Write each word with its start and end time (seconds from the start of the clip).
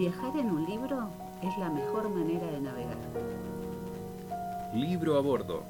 Viajar 0.00 0.34
en 0.38 0.50
un 0.50 0.64
libro 0.64 1.10
es 1.42 1.58
la 1.58 1.68
mejor 1.68 2.08
manera 2.08 2.50
de 2.50 2.58
navegar. 2.58 2.96
Libro 4.74 5.18
a 5.18 5.20
bordo. 5.20 5.62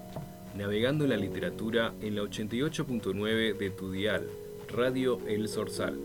Navegando 0.57 1.05
la 1.09 1.17
literatura 1.17 1.95
en 2.01 2.15
la 2.15 2.23
88.9 2.23 3.57
de 3.57 3.71
tu 3.71 3.91
dial, 3.91 4.29
Radio 4.69 5.19
El 5.27 5.49
Sorsal. 5.49 5.99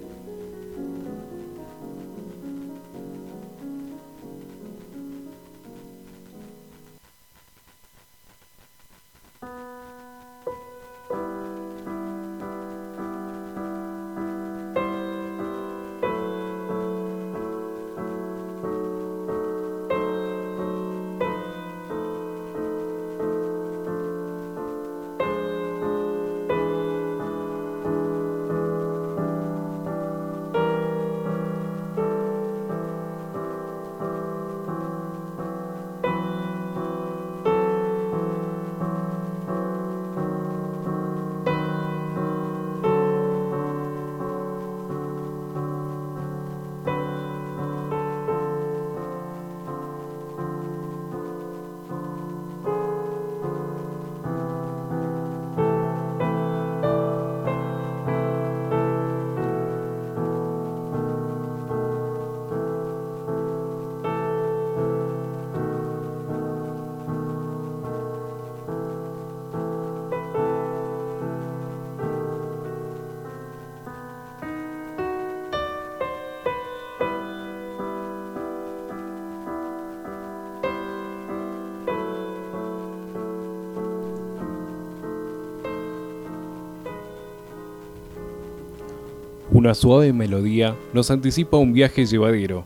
Una 89.66 89.74
suave 89.74 90.14
melodía 90.14 90.76
nos 90.94 91.10
anticipa 91.10 91.58
un 91.58 91.74
viaje 91.74 92.06
llevadero. 92.06 92.64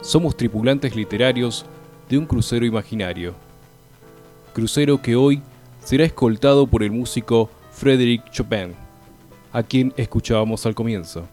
Somos 0.00 0.34
tripulantes 0.34 0.96
literarios 0.96 1.66
de 2.08 2.16
un 2.16 2.24
crucero 2.24 2.64
imaginario. 2.64 3.34
Crucero 4.54 5.02
que 5.02 5.14
hoy 5.14 5.42
será 5.84 6.06
escoltado 6.06 6.66
por 6.66 6.82
el 6.82 6.90
músico 6.90 7.50
Frédéric 7.72 8.30
Chopin, 8.30 8.72
a 9.52 9.62
quien 9.62 9.92
escuchábamos 9.98 10.64
al 10.64 10.74
comienzo. 10.74 11.28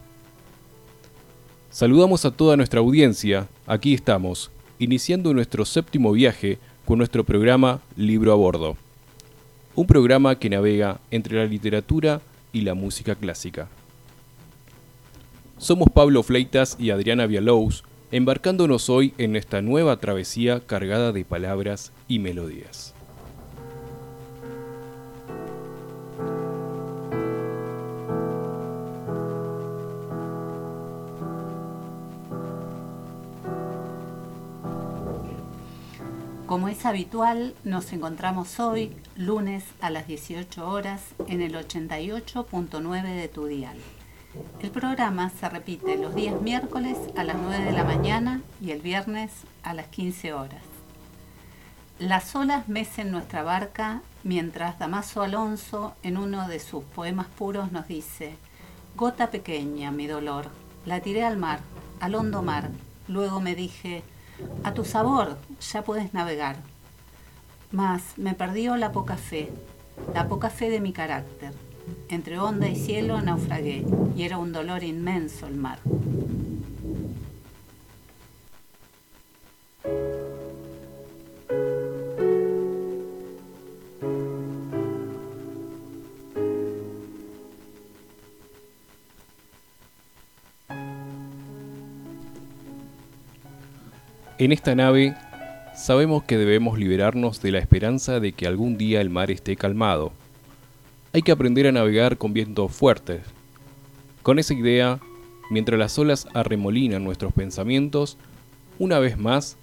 Saludamos 1.70 2.26
a 2.26 2.30
toda 2.30 2.58
nuestra 2.58 2.80
audiencia, 2.80 3.48
aquí 3.66 3.94
estamos, 3.94 4.50
iniciando 4.78 5.32
nuestro 5.32 5.64
séptimo 5.64 6.12
viaje 6.12 6.58
con 6.84 6.98
nuestro 6.98 7.24
programa 7.24 7.80
Libro 7.96 8.32
a 8.32 8.34
Bordo. 8.34 8.76
Un 9.74 9.86
programa 9.86 10.38
que 10.38 10.50
navega 10.50 11.00
entre 11.10 11.38
la 11.38 11.46
literatura 11.46 12.20
y 12.52 12.60
la 12.60 12.74
música 12.74 13.14
clásica. 13.14 13.66
Somos 15.60 15.90
Pablo 15.90 16.22
Fleitas 16.22 16.74
y 16.78 16.88
Adriana 16.88 17.26
Villalous, 17.26 17.84
embarcándonos 18.12 18.88
hoy 18.88 19.12
en 19.18 19.36
esta 19.36 19.60
nueva 19.60 19.98
travesía 19.98 20.60
cargada 20.60 21.12
de 21.12 21.26
palabras 21.26 21.92
y 22.08 22.18
melodías. 22.18 22.94
Como 36.46 36.68
es 36.68 36.86
habitual, 36.86 37.54
nos 37.64 37.92
encontramos 37.92 38.58
hoy, 38.60 38.96
lunes 39.14 39.64
a 39.82 39.90
las 39.90 40.06
18 40.06 40.66
horas, 40.66 41.02
en 41.28 41.42
el 41.42 41.54
88.9 41.54 43.14
de 43.14 43.28
tu 43.28 43.44
dial. 43.44 43.76
El 44.60 44.70
programa 44.70 45.28
se 45.30 45.48
repite 45.48 45.96
los 45.96 46.14
días 46.14 46.40
miércoles 46.40 46.96
a 47.16 47.24
las 47.24 47.36
9 47.36 47.64
de 47.64 47.72
la 47.72 47.82
mañana 47.82 48.42
y 48.60 48.70
el 48.70 48.80
viernes 48.80 49.32
a 49.64 49.74
las 49.74 49.88
15 49.88 50.32
horas. 50.34 50.62
Las 51.98 52.36
olas 52.36 52.68
mecen 52.68 53.10
nuestra 53.10 53.42
barca 53.42 54.02
mientras 54.22 54.78
Damaso 54.78 55.22
Alonso 55.22 55.94
en 56.04 56.16
uno 56.16 56.46
de 56.46 56.60
sus 56.60 56.84
poemas 56.84 57.26
puros 57.26 57.72
nos 57.72 57.88
dice, 57.88 58.36
Gota 58.94 59.30
pequeña, 59.30 59.90
mi 59.90 60.06
dolor, 60.06 60.48
la 60.86 61.00
tiré 61.00 61.24
al 61.24 61.36
mar, 61.36 61.58
al 61.98 62.14
hondo 62.14 62.42
mar, 62.42 62.70
luego 63.08 63.40
me 63.40 63.56
dije, 63.56 64.04
a 64.62 64.72
tu 64.74 64.84
sabor 64.84 65.38
ya 65.72 65.82
puedes 65.82 66.14
navegar. 66.14 66.56
Mas 67.72 68.16
me 68.16 68.34
perdió 68.34 68.76
la 68.76 68.92
poca 68.92 69.16
fe, 69.16 69.52
la 70.14 70.28
poca 70.28 70.50
fe 70.50 70.70
de 70.70 70.80
mi 70.80 70.92
carácter 70.92 71.52
entre 72.08 72.38
onda 72.38 72.68
y 72.68 72.76
cielo 72.76 73.20
naufragué 73.20 73.84
y 74.16 74.22
era 74.22 74.38
un 74.38 74.52
dolor 74.52 74.82
inmenso 74.84 75.46
el 75.46 75.56
mar. 75.56 75.78
En 94.38 94.52
esta 94.52 94.74
nave 94.74 95.14
sabemos 95.74 96.24
que 96.24 96.38
debemos 96.38 96.78
liberarnos 96.78 97.42
de 97.42 97.52
la 97.52 97.58
esperanza 97.58 98.20
de 98.20 98.32
que 98.32 98.46
algún 98.46 98.78
día 98.78 99.02
el 99.02 99.10
mar 99.10 99.30
esté 99.30 99.54
calmado 99.54 100.12
hay 101.12 101.22
que 101.22 101.32
aprender 101.32 101.66
a 101.66 101.72
navegar 101.72 102.18
con 102.18 102.32
vientos 102.32 102.72
fuertes. 102.72 103.22
Con 104.22 104.38
esa 104.38 104.54
idea, 104.54 105.00
mientras 105.50 105.78
las 105.78 105.98
olas 105.98 106.28
arremolinan 106.34 107.02
nuestros 107.02 107.32
pensamientos, 107.32 108.16
una 108.78 108.98
vez 108.98 109.18
más 109.18 109.56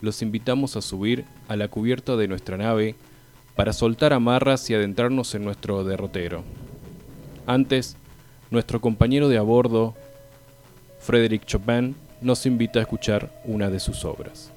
los 0.00 0.22
invitamos 0.22 0.76
a 0.76 0.82
subir 0.82 1.24
a 1.48 1.56
la 1.56 1.68
cubierta 1.68 2.16
de 2.16 2.28
nuestra 2.28 2.56
nave 2.56 2.94
para 3.56 3.72
soltar 3.72 4.12
amarras 4.12 4.68
y 4.70 4.74
adentrarnos 4.74 5.34
en 5.34 5.44
nuestro 5.44 5.84
derrotero. 5.84 6.44
Antes, 7.46 7.96
nuestro 8.50 8.80
compañero 8.80 9.28
de 9.28 9.38
a 9.38 9.42
bordo, 9.42 9.94
Frédéric 11.00 11.44
Chopin, 11.46 11.96
nos 12.20 12.46
invita 12.46 12.78
a 12.78 12.82
escuchar 12.82 13.42
una 13.44 13.70
de 13.70 13.80
sus 13.80 14.04
obras. 14.04 14.52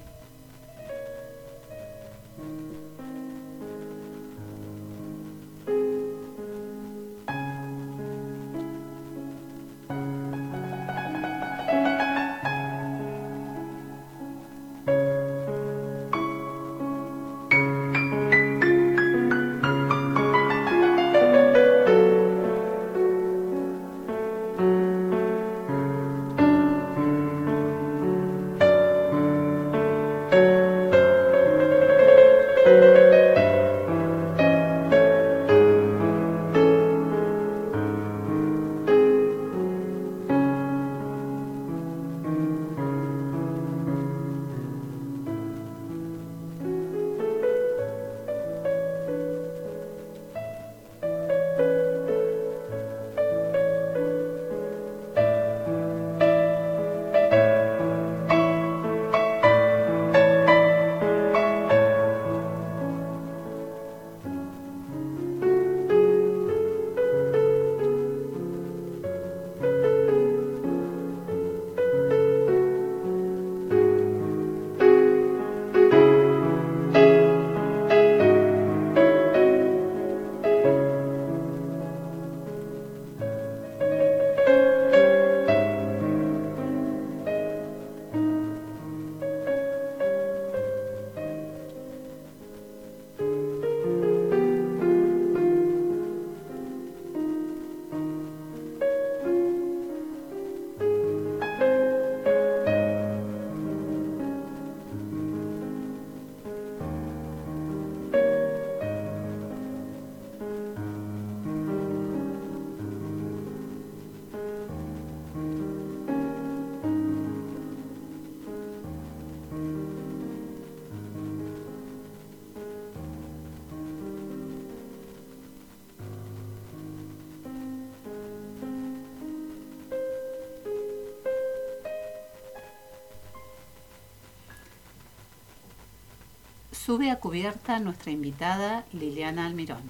Sube 136.86 137.10
a 137.10 137.18
cubierta 137.18 137.80
nuestra 137.80 138.12
invitada 138.12 138.84
Liliana 138.92 139.44
Almirón. 139.44 139.82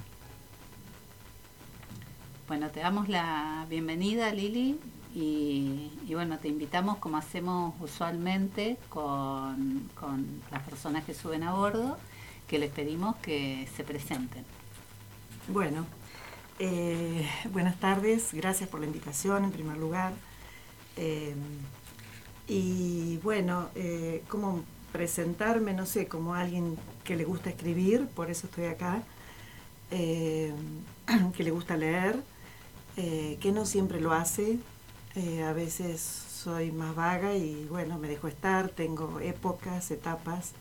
Bueno, 2.48 2.70
te 2.70 2.80
damos 2.80 3.10
la 3.10 3.66
bienvenida 3.68 4.32
Lili 4.32 4.80
y, 5.14 5.90
bueno, 6.14 6.38
te 6.38 6.48
invitamos 6.48 6.96
como 6.96 7.18
hacemos 7.18 7.74
usualmente 7.80 8.78
con, 8.88 9.90
las 10.50 10.62
personas 10.62 11.04
que 11.04 11.12
suben 11.12 11.42
a 11.42 11.52
bordo, 11.52 11.98
que 12.48 12.58
les 12.58 12.70
pedimos 12.70 13.16
que 13.16 13.68
se 13.76 13.84
presenten. 13.84 14.46
Bueno, 15.48 15.84
eh, 16.58 17.28
buenas 17.52 17.78
tardes, 17.78 18.32
gracias 18.32 18.70
por 18.70 18.80
la 18.80 18.86
invitación 18.86 19.44
en 19.44 19.52
primer 19.52 19.76
lugar. 19.76 20.14
Eh, 20.96 21.34
y 22.48 23.18
bueno, 23.18 23.68
eh, 23.74 24.24
¿cómo 24.28 24.64
presentarme? 24.96 25.74
No 25.74 25.86
sé, 25.86 26.08
como 26.08 26.34
alguien 26.34 26.78
que 27.04 27.16
le 27.16 27.24
gusta 27.24 27.50
escribir, 27.50 28.06
por 28.08 28.30
eso 28.30 28.46
estoy 28.46 28.66
acá, 28.66 29.02
que 29.90 31.44
le 31.44 31.50
gusta 31.50 31.76
leer, 31.76 32.16
que 32.96 33.52
no 33.52 33.66
siempre 33.66 34.00
lo 34.00 34.12
hace, 34.12 34.58
eh, 35.16 35.42
a 35.44 35.54
veces 35.54 36.00
soy 36.02 36.72
más 36.72 36.94
vaga 36.94 37.34
y 37.34 37.64
bueno, 37.70 37.98
me 37.98 38.06
dejo 38.06 38.28
estar, 38.28 38.68
tengo 38.68 39.18
épocas, 39.20 39.90
etapas 39.90 40.52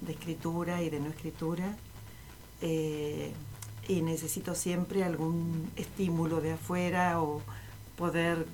de 0.00 0.12
escritura 0.12 0.80
y 0.80 0.90
de 0.90 1.00
no 1.00 1.08
escritura. 1.08 1.76
Eh, 2.62 3.32
y 3.88 4.02
necesito 4.02 4.54
siempre 4.54 5.02
algún 5.02 5.72
estímulo 5.74 6.40
de 6.40 6.52
afuera 6.52 7.20
o 7.20 7.42
poder 7.96 8.46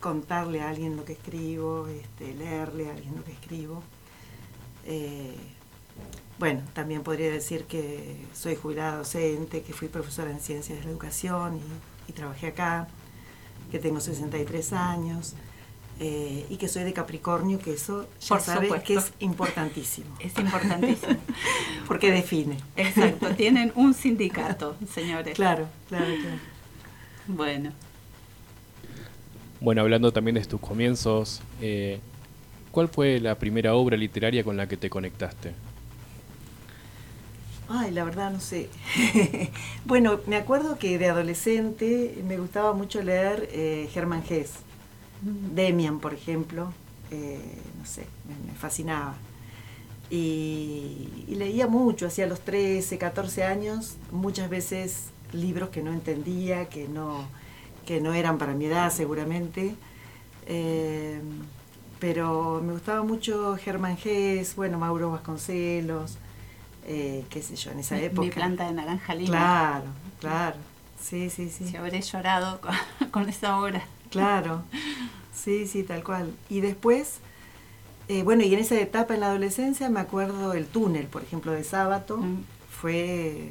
contarle 0.00 0.60
a 0.60 0.68
alguien 0.68 0.96
lo 0.96 1.06
que 1.06 1.14
escribo, 1.14 1.86
este, 1.86 2.34
leerle 2.34 2.90
a 2.90 2.92
alguien 2.92 3.16
lo 3.16 3.24
que 3.24 3.32
escribo. 3.32 3.82
Eh, 4.86 5.36
bueno, 6.38 6.62
también 6.72 7.02
podría 7.02 7.30
decir 7.30 7.64
que 7.64 8.16
soy 8.34 8.56
jubilada 8.56 8.98
docente, 8.98 9.62
que 9.62 9.72
fui 9.72 9.88
profesora 9.88 10.30
en 10.30 10.40
ciencias 10.40 10.78
de 10.78 10.84
la 10.84 10.90
educación 10.90 11.60
y 12.08 12.12
trabajé 12.12 12.48
acá 12.48 12.88
que 13.70 13.78
tengo 13.78 14.00
63 14.00 14.72
años 14.72 15.34
eh, 16.00 16.46
y 16.50 16.56
que 16.56 16.68
soy 16.68 16.84
de 16.84 16.92
Capricornio, 16.92 17.58
que 17.58 17.74
eso 17.74 18.08
ya 18.20 18.40
sabes 18.40 18.72
que 18.82 18.94
es 18.94 19.12
importantísimo. 19.20 20.16
Es 20.18 20.36
importantísimo. 20.38 21.16
Porque 21.86 22.10
define. 22.10 22.58
Exacto, 22.76 23.28
tienen 23.36 23.72
un 23.76 23.94
sindicato, 23.94 24.76
señores. 24.92 25.34
Claro, 25.34 25.68
claro, 25.88 26.06
claro. 26.06 26.38
Bueno. 27.28 27.72
Bueno, 29.60 29.82
hablando 29.82 30.12
también 30.12 30.34
de 30.34 30.44
tus 30.44 30.60
comienzos, 30.60 31.40
eh, 31.60 32.00
¿cuál 32.72 32.88
fue 32.88 33.20
la 33.20 33.36
primera 33.36 33.74
obra 33.74 33.96
literaria 33.96 34.42
con 34.42 34.56
la 34.56 34.66
que 34.66 34.76
te 34.76 34.90
conectaste? 34.90 35.52
Ay, 37.68 37.92
la 37.92 38.04
verdad 38.04 38.32
no 38.32 38.40
sé. 38.40 38.68
bueno, 39.84 40.20
me 40.26 40.36
acuerdo 40.36 40.78
que 40.78 40.98
de 40.98 41.08
adolescente 41.08 42.20
me 42.26 42.36
gustaba 42.36 42.72
mucho 42.72 43.02
leer 43.02 43.48
eh, 43.52 43.88
Germán 43.92 44.24
Gess, 44.24 44.54
Demian, 45.22 46.00
por 46.00 46.12
ejemplo. 46.12 46.72
Eh, 47.10 47.40
no 47.78 47.86
sé, 47.86 48.06
me, 48.46 48.54
fascinaba. 48.54 49.14
Y, 50.10 51.08
leía 51.28 51.66
mucho, 51.66 52.06
hacía 52.06 52.26
los 52.26 52.40
13, 52.40 52.98
14 52.98 53.44
años, 53.44 53.96
muchas 54.10 54.50
veces 54.50 55.06
libros 55.32 55.70
que 55.70 55.82
no 55.82 55.92
entendía, 55.92 56.68
que 56.68 56.88
no, 56.88 57.26
que 57.86 58.00
no 58.00 58.12
eran 58.12 58.36
para 58.38 58.52
mi 58.52 58.66
edad 58.66 58.92
seguramente. 58.92 59.74
Eh, 60.46 61.20
pero 62.02 62.60
me 62.60 62.72
gustaba 62.72 63.04
mucho 63.04 63.56
Germán 63.58 63.96
Gess, 63.96 64.56
bueno, 64.56 64.76
Mauro 64.76 65.12
Vasconcelos. 65.12 66.18
Eh, 66.84 67.24
qué 67.30 67.40
sé 67.42 67.54
yo, 67.54 67.70
en 67.70 67.78
esa 67.78 67.96
época. 67.96 68.22
Mi 68.22 68.30
planta 68.32 68.66
de 68.66 68.72
naranja 68.72 69.14
lima. 69.14 69.30
Claro, 69.30 69.84
claro. 70.18 70.56
Sí, 71.00 71.30
sí, 71.30 71.48
sí. 71.48 71.68
Si 71.68 71.76
habré 71.76 72.02
llorado 72.02 72.60
con, 73.12 73.28
esa 73.28 73.56
obra. 73.56 73.84
Claro. 74.10 74.64
Sí, 75.32 75.68
sí, 75.68 75.84
tal 75.84 76.02
cual. 76.02 76.34
Y 76.48 76.60
después, 76.60 77.20
eh, 78.08 78.24
bueno, 78.24 78.42
y 78.42 78.52
en 78.52 78.58
esa 78.58 78.80
etapa 78.80 79.14
en 79.14 79.20
la 79.20 79.28
adolescencia 79.28 79.88
me 79.88 80.00
acuerdo 80.00 80.54
el 80.54 80.66
túnel, 80.66 81.06
por 81.06 81.22
ejemplo, 81.22 81.52
de 81.52 81.62
sábado, 81.62 82.16
mm. 82.16 82.42
fue 82.68 83.50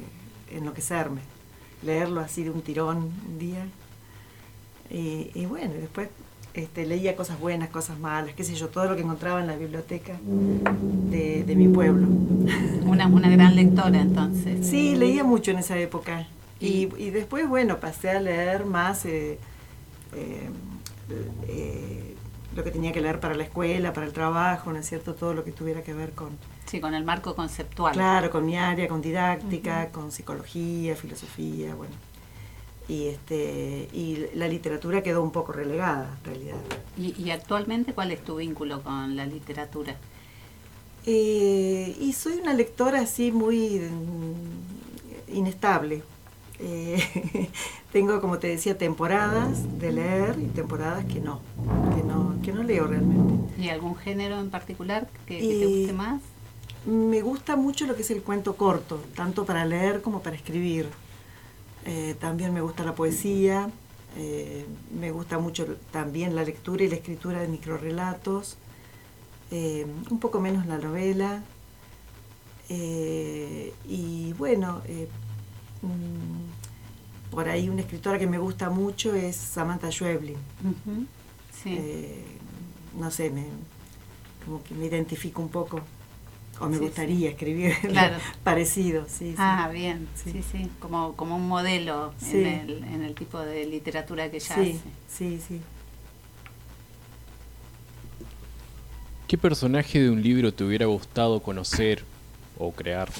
enloquecerme. 0.50 1.22
Leerlo 1.82 2.20
así 2.20 2.44
de 2.44 2.50
un 2.50 2.60
tirón 2.60 3.14
un 3.26 3.38
día. 3.38 3.66
Y, 4.90 5.30
y 5.32 5.46
bueno, 5.46 5.72
después 5.72 6.10
este, 6.54 6.86
leía 6.86 7.16
cosas 7.16 7.40
buenas, 7.40 7.70
cosas 7.70 7.98
malas, 7.98 8.34
qué 8.34 8.44
sé 8.44 8.54
yo, 8.54 8.68
todo 8.68 8.84
lo 8.84 8.96
que 8.96 9.02
encontraba 9.02 9.40
en 9.40 9.46
la 9.46 9.56
biblioteca 9.56 10.18
de, 10.22 11.54
mi 11.56 11.68
pueblo. 11.68 12.06
Una, 12.84 13.06
una 13.06 13.30
gran 13.30 13.56
lectora 13.56 14.00
entonces. 14.00 14.66
Sí, 14.66 14.94
leía 14.96 15.24
mucho 15.24 15.50
en 15.50 15.58
esa 15.58 15.78
época. 15.78 16.26
Y, 16.60 16.86
después, 17.10 17.48
bueno, 17.48 17.78
pasé 17.80 18.10
a 18.10 18.20
leer 18.20 18.64
más 18.64 19.04
eh, 19.04 19.38
eh, 20.14 20.50
eh, 21.48 22.14
lo 22.54 22.62
que 22.62 22.70
tenía 22.70 22.92
que 22.92 23.00
leer 23.00 23.18
para 23.18 23.34
la 23.34 23.42
escuela, 23.42 23.92
para 23.92 24.06
el 24.06 24.12
trabajo, 24.12 24.72
¿no 24.72 24.78
es 24.78 24.88
cierto? 24.88 25.14
Todo 25.14 25.34
lo 25.34 25.42
que 25.42 25.50
tuviera 25.50 25.82
que 25.82 25.92
ver 25.92 26.12
con... 26.12 26.38
Sí, 26.66 26.80
con 26.80 26.94
el 26.94 27.04
marco 27.04 27.34
conceptual. 27.34 27.94
Claro, 27.94 28.30
con 28.30 28.46
mi 28.46 28.56
área, 28.56 28.86
con 28.86 29.02
didáctica, 29.02 29.88
con 29.88 30.12
psicología, 30.12 30.94
filosofía, 30.94 31.74
bueno 31.74 32.11
y 32.92 33.08
este 33.08 33.88
y 33.92 34.26
la 34.34 34.46
literatura 34.48 35.02
quedó 35.02 35.22
un 35.22 35.30
poco 35.30 35.52
relegada 35.52 36.14
en 36.18 36.24
realidad. 36.24 36.56
¿Y, 36.98 37.30
actualmente 37.30 37.94
cuál 37.94 38.12
es 38.12 38.22
tu 38.22 38.36
vínculo 38.36 38.82
con 38.82 39.16
la 39.16 39.24
literatura? 39.24 39.96
Eh, 41.06 41.96
y 41.98 42.12
soy 42.12 42.34
una 42.34 42.52
lectora 42.52 43.00
así 43.00 43.32
muy 43.32 43.80
inestable. 45.28 46.02
Eh, 46.58 47.48
tengo, 47.92 48.20
como 48.20 48.38
te 48.38 48.48
decía, 48.48 48.76
temporadas 48.76 49.78
de 49.78 49.92
leer 49.92 50.36
y 50.38 50.46
temporadas 50.48 51.06
que 51.06 51.20
no, 51.20 51.40
que 51.96 52.02
no, 52.02 52.36
que 52.42 52.52
no 52.52 52.62
leo 52.62 52.86
realmente. 52.86 53.54
¿Y 53.58 53.70
algún 53.70 53.96
género 53.96 54.38
en 54.38 54.50
particular 54.50 55.08
que, 55.26 55.38
que 55.38 55.48
te 55.48 55.66
guste 55.66 55.92
más? 55.94 56.20
Me 56.84 57.22
gusta 57.22 57.56
mucho 57.56 57.86
lo 57.86 57.96
que 57.96 58.02
es 58.02 58.10
el 58.10 58.22
cuento 58.22 58.54
corto, 58.54 59.00
tanto 59.16 59.46
para 59.46 59.64
leer 59.64 60.02
como 60.02 60.20
para 60.20 60.36
escribir. 60.36 60.88
Eh, 61.84 62.14
también 62.20 62.52
me 62.54 62.60
gusta 62.60 62.84
la 62.84 62.94
poesía, 62.94 63.68
eh, 64.16 64.64
me 64.98 65.10
gusta 65.10 65.38
mucho 65.38 65.76
también 65.90 66.34
la 66.36 66.44
lectura 66.44 66.84
y 66.84 66.88
la 66.88 66.94
escritura 66.96 67.40
de 67.40 67.48
microrelatos, 67.48 68.56
eh, 69.50 69.86
un 70.10 70.18
poco 70.18 70.40
menos 70.40 70.66
la 70.66 70.78
novela. 70.78 71.42
y 72.68 74.32
bueno, 74.38 74.80
mm, 75.82 77.30
por 77.30 77.48
ahí 77.48 77.68
una 77.68 77.82
escritora 77.82 78.18
que 78.18 78.26
me 78.26 78.38
gusta 78.38 78.70
mucho 78.70 79.14
es 79.14 79.36
Samantha 79.36 79.90
Schweblin. 79.90 80.38
no 82.98 83.10
sé, 83.10 83.30
me, 83.30 83.44
como 84.44 84.62
que 84.62 84.74
me 84.74 84.86
identifico 84.86 85.42
un 85.42 85.48
poco 85.48 85.80
o 86.62 86.68
me 86.68 86.78
gustaría 86.78 87.30
escribir 87.30 87.74
parecido, 88.44 89.06
sí. 89.08 89.34
Ah, 89.36 89.68
bien, 89.72 90.08
sí, 90.14 90.44
sí, 90.50 90.70
Como, 90.78 91.16
como 91.16 91.36
un 91.36 91.48
modelo 91.48 92.14
en 92.30 92.46
el, 92.46 92.84
en, 92.84 93.02
el, 93.02 93.14
tipo 93.14 93.40
de 93.40 93.66
literatura 93.66 94.30
que 94.30 94.36
ella 94.36 94.54
hace. 94.54 94.80
Sí, 95.08 95.40
sí. 95.46 95.60
¿Qué 99.26 99.36
personaje 99.36 100.00
de 100.00 100.10
un 100.10 100.22
libro 100.22 100.54
te 100.54 100.62
hubiera 100.62 100.86
gustado 100.86 101.42
conocer 101.42 102.04
o 102.58 102.70
crear? 102.70 103.10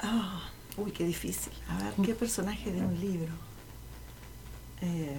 Ah, 0.00 0.48
uy, 0.78 0.90
qué 0.92 1.04
difícil. 1.04 1.52
A 1.68 1.82
ver, 1.82 1.92
¿qué 2.02 2.14
personaje 2.14 2.72
de 2.72 2.80
un 2.80 2.98
libro? 2.98 3.32
Eh, 4.80 5.16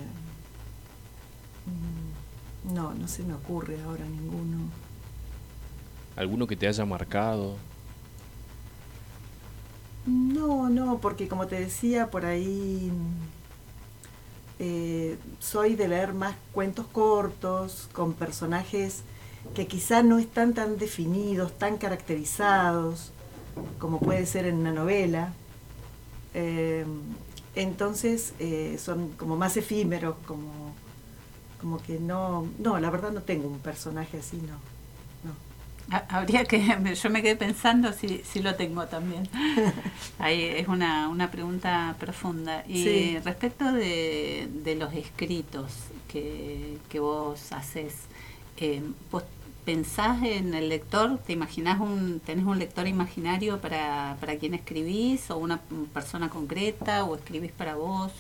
mm, 1.68 2.74
no, 2.74 2.96
no 2.96 3.08
se 3.08 3.22
me 3.22 3.36
ocurre 3.36 3.80
ahora 3.84 4.06
ninguno. 4.06 4.81
¿Alguno 6.16 6.48
que 6.48 6.56
te 6.56 6.68
haya 6.68 6.86
marcado? 6.86 7.56
No, 10.06 10.70
no, 10.70 10.98
porque 11.00 11.28
como 11.28 11.48
te 11.48 11.60
decía, 11.60 12.10
por 12.10 12.26
ahí 12.26 12.92
eh, 14.60 15.18
soy 15.40 15.76
de 15.76 15.88
leer 15.88 16.14
más 16.14 16.36
cuentos 16.54 16.88
cortos, 16.88 17.90
con 17.94 18.14
personajes 18.14 19.04
que 19.56 19.68
quizá 19.68 20.04
no 20.04 20.20
están 20.20 20.54
tan 20.54 20.78
definidos, 20.78 21.58
tan 21.58 21.78
caracterizados, 21.78 23.12
como 23.80 24.00
puede 24.00 24.26
ser 24.26 24.46
en 24.46 24.58
una 24.58 24.72
novela. 24.72 25.34
Eh, 26.34 26.86
entonces 27.56 28.34
eh, 28.40 28.78
son 28.80 29.10
como 29.12 29.36
más 29.38 29.58
efímeros, 29.58 30.16
como, 30.26 30.74
como 31.60 31.82
que 31.82 32.00
no, 32.00 32.48
no, 32.60 32.80
la 32.80 32.90
verdad 32.90 33.12
no 33.12 33.22
tengo 33.22 33.48
un 33.48 33.60
personaje 33.60 34.20
así, 34.20 34.38
no. 34.38 34.71
Habría 36.10 36.46
que, 36.46 36.96
yo 37.02 37.10
me 37.10 37.22
quedé 37.22 37.36
pensando 37.36 37.92
si, 37.92 38.22
si 38.24 38.42
lo 38.42 38.56
tengo 38.56 38.86
también. 38.88 39.28
Ahí 40.20 40.44
es 40.44 40.68
una, 40.68 41.10
una 41.10 41.30
pregunta 41.32 41.96
profunda. 42.00 42.64
Y 42.68 43.18
respecto 43.20 43.72
de, 43.74 44.48
de, 44.64 44.76
los 44.76 44.94
escritos 44.94 45.74
que, 46.08 46.78
que 46.90 47.00
vos 47.00 47.52
haces, 47.52 47.94
eh, 48.58 48.82
vos 49.12 49.24
¿Pensás 49.66 50.24
en 50.24 50.56
el 50.56 50.70
lector? 50.70 51.20
¿Te 51.20 51.34
imaginas 51.34 51.80
un, 51.80 52.20
tenés 52.20 52.46
un 52.46 52.58
lector 52.58 52.88
imaginario 52.88 53.62
para, 53.62 54.18
para 54.20 54.36
quien 54.38 54.56
escribís 54.56 55.30
o 55.30 55.38
una 55.38 55.62
persona 55.94 56.30
concreta 56.32 57.04
o 57.04 57.16
escribís 57.16 57.52
para 57.52 57.76
vos? 57.76 58.12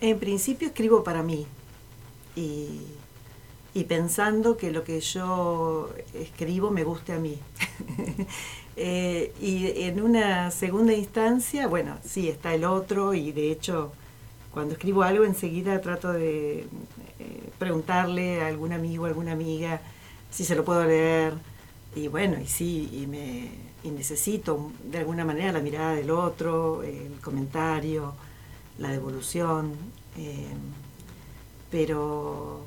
En 0.00 0.18
principio 0.18 0.66
escribo 0.66 1.04
para 1.04 1.22
mí 1.22 1.46
y, 2.34 2.80
pensando 3.84 4.56
que 4.56 4.70
lo 4.70 4.84
que 4.84 5.00
yo 5.00 5.90
escribo 6.14 6.70
me 6.70 6.84
guste 6.84 7.12
a 7.12 7.18
mí. 7.18 7.38
Eh, 8.80 9.32
y 9.40 9.82
en 9.82 10.00
una 10.00 10.52
segunda 10.52 10.92
instancia, 10.92 11.66
bueno, 11.66 11.98
sí, 12.04 12.28
está 12.28 12.54
el 12.54 12.64
otro 12.64 13.12
y 13.12 13.32
de 13.32 13.50
hecho 13.50 13.90
cuando 14.52 14.74
escribo 14.74 15.02
algo 15.02 15.24
enseguida 15.24 15.80
trato 15.80 16.12
de 16.12 16.60
eh, 16.60 16.66
preguntarle 17.58 18.40
a 18.40 18.46
algún 18.46 18.72
amigo, 18.72 19.06
alguna 19.06 19.32
amiga, 19.32 19.80
si 20.30 20.44
se 20.44 20.54
lo 20.54 20.64
puedo 20.64 20.84
leer. 20.84 21.34
Y 21.94 22.08
bueno, 22.08 22.40
y 22.40 22.46
sí, 22.46 22.88
y, 22.92 23.06
me, 23.06 23.50
necesito 23.90 24.72
de 24.84 24.98
alguna 24.98 25.24
manera 25.24 25.52
la 25.52 25.60
mirada 25.60 25.94
del 25.94 26.10
otro, 26.10 26.82
el 26.82 27.20
comentario, 27.22 28.14
la 28.78 28.90
devolución. 28.90 29.74
Eh, 30.16 30.48
pero, 31.70 32.64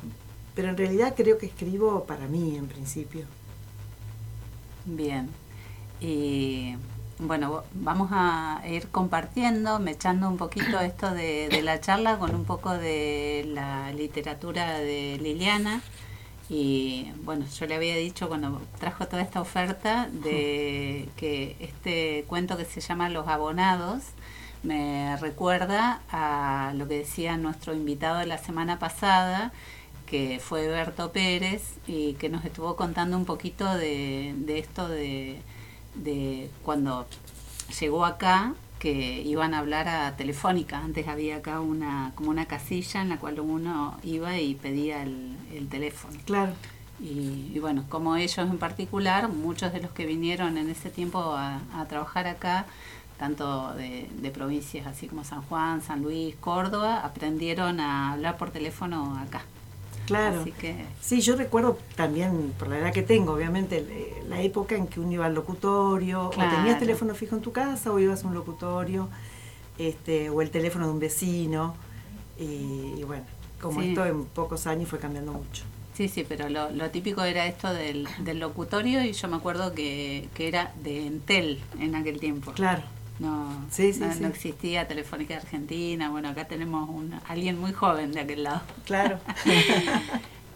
pero 0.56 0.70
en 0.70 0.78
realidad 0.78 1.14
creo 1.16 1.38
que 1.38 1.48
escribo 1.48 2.06
para 2.06 2.28
mí 2.28 2.56
en 2.58 2.68
principio. 2.68 3.26
Bien. 4.86 5.30
Y 6.00 6.76
bueno, 7.20 7.64
vamos 7.74 8.10
a 8.12 8.62
ir 8.68 8.88
compartiendo, 8.88 9.80
echando 9.88 10.28
un 10.28 10.38
poquito 10.38 10.80
esto 10.80 11.12
de, 11.12 11.50
de 11.50 11.62
la 11.62 11.80
charla 11.80 12.18
con 12.18 12.34
un 12.34 12.46
poco 12.46 12.74
de 12.74 13.46
la 13.54 13.92
literatura 13.94 14.80
de 14.80 15.20
Liliana 15.22 15.82
y 16.54 17.14
bueno, 17.24 17.46
yo 17.58 17.66
le 17.66 17.76
había 17.76 17.96
dicho 17.96 18.28
cuando 18.28 18.62
trajo 18.78 19.08
toda 19.08 19.22
esta 19.22 19.40
oferta 19.40 20.10
de 20.12 21.08
que 21.16 21.56
este 21.62 22.26
cuento 22.28 22.58
que 22.58 22.66
se 22.66 22.82
llama 22.82 23.08
Los 23.08 23.30
Abonados 23.30 24.04
me 24.62 25.16
recuerda 25.18 26.02
a 26.12 26.74
lo 26.76 26.90
que 26.90 26.98
decía 27.00 27.38
nuestro 27.38 27.74
invitado 27.74 28.20
de 28.20 28.26
la 28.26 28.38
semana 28.38 28.80
pasada, 28.80 29.54
que 30.12 30.42
fue 30.44 30.68
Berto 30.68 31.14
Pérez, 31.14 31.78
y 31.88 32.16
que 32.16 32.28
nos 32.28 32.44
estuvo 32.44 32.76
contando 32.76 33.16
un 33.16 33.24
poquito 33.24 33.74
de, 33.76 34.36
de 34.40 34.60
esto 34.60 34.90
de, 34.90 35.42
de 35.96 36.50
cuando 36.64 37.08
llegó 37.80 38.04
acá 38.04 38.54
que 38.78 39.22
iban 39.22 39.54
a 39.54 39.60
hablar 39.60 39.88
a 39.88 40.18
Telefónica. 40.18 40.80
Antes 40.80 41.08
había 41.08 41.38
acá 41.38 41.62
una 41.62 42.12
como 42.16 42.30
una 42.30 42.46
casilla 42.46 43.02
en 43.02 43.08
la 43.08 43.20
cual 43.20 43.40
uno 43.40 43.98
iba 44.04 44.38
y 44.38 44.56
pedía 44.56 45.02
el, 45.02 45.68
teléfono. 45.70 46.20
Claro. 46.26 46.52
Y, 47.00 47.58
bueno, 47.60 47.86
como 47.88 48.18
ellos 48.18 48.38
en 48.38 48.58
particular, 48.58 49.30
muchos 49.30 49.72
de 49.72 49.80
los 49.80 49.92
que 49.92 50.06
vinieron 50.06 50.58
en 50.58 50.70
ese 50.70 50.90
tiempo 50.90 51.20
a, 51.38 51.62
trabajar 51.88 52.28
acá, 52.28 52.66
tanto 53.18 53.74
de, 53.76 54.10
de, 54.22 54.30
provincias 54.30 54.86
así 54.88 55.08
como 55.08 55.24
San 55.24 55.42
Juan, 55.44 55.82
San 55.82 56.02
Luis, 56.02 56.36
Córdoba, 56.36 57.00
aprendieron 57.00 57.80
a 57.80 58.12
hablar 58.12 58.38
por 58.38 58.52
teléfono 58.52 59.18
acá. 59.18 59.42
Claro. 60.12 60.46
Sí, 61.00 61.22
yo 61.22 61.36
recuerdo 61.36 61.78
también, 61.96 62.54
por 62.60 62.68
la 62.68 62.80
edad 62.80 62.94
que 62.94 63.02
tengo, 63.02 63.34
obviamente, 63.34 63.86
la 64.28 64.42
época 64.42 64.76
en 64.76 64.88
que 64.88 65.00
uno 65.00 65.12
iba 65.12 65.26
al 65.26 65.34
locutorio, 65.34 66.28
o 66.28 66.30
tenías 66.30 66.80
teléfono 66.80 67.16
fijo 67.16 67.36
en 67.36 67.42
tu 67.42 67.52
casa, 67.52 67.92
o 67.92 68.00
ibas 68.00 68.24
a 68.24 68.28
un 68.28 68.34
locutorio, 68.34 69.08
este, 69.78 70.30
o 70.30 70.42
el 70.42 70.50
teléfono 70.50 70.88
de 70.88 70.94
un 70.94 71.00
vecino. 71.00 71.76
Y, 72.38 73.04
bueno, 73.04 73.24
como 73.62 73.82
esto 73.82 74.06
en 74.06 74.26
pocos 74.26 74.68
años 74.68 74.90
fue 74.90 75.00
cambiando 75.00 75.34
mucho. 75.34 75.64
Sí, 75.94 76.08
sí, 76.08 76.26
pero 76.28 76.50
lo, 76.50 76.90
típico 76.90 77.24
era 77.24 77.46
esto 77.46 77.74
del, 77.74 78.08
del, 78.20 78.40
locutorio 78.40 79.04
y 79.04 79.14
yo 79.14 79.28
me 79.28 79.36
acuerdo 79.36 79.74
que, 79.74 80.30
que 80.34 80.48
era 80.48 80.74
de 80.84 81.06
Entel 81.06 81.60
en 81.80 81.96
aquel 81.96 82.20
tiempo. 82.20 82.52
Claro. 82.54 82.84
No, 83.22 83.54
no, 83.54 84.28
existía 84.28 84.88
Telefónica 84.88 85.36
Argentina. 85.36 86.10
Bueno, 86.10 86.30
acá 86.30 86.48
tenemos 86.48 86.90
un, 86.90 87.14
alguien 87.28 87.60
muy 87.60 87.72
joven 87.72 88.12
de 88.14 88.22
aquel 88.22 88.44
lado. 88.44 88.62
Claro. 88.86 89.20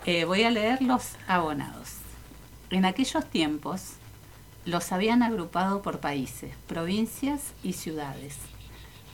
Eh, 0.07 0.23
voy 0.25 0.43
a 0.43 0.51
leer 0.51 0.83
los 0.83 1.13
abonados. 1.27 1.95
En 2.69 2.85
aquellos 2.85 3.25
tiempos 3.25 3.93
los 4.63 4.91
habían 4.91 5.23
agrupado 5.23 5.81
por 5.81 5.99
países, 5.99 6.51
provincias 6.67 7.53
y 7.63 7.73
ciudades. 7.73 8.37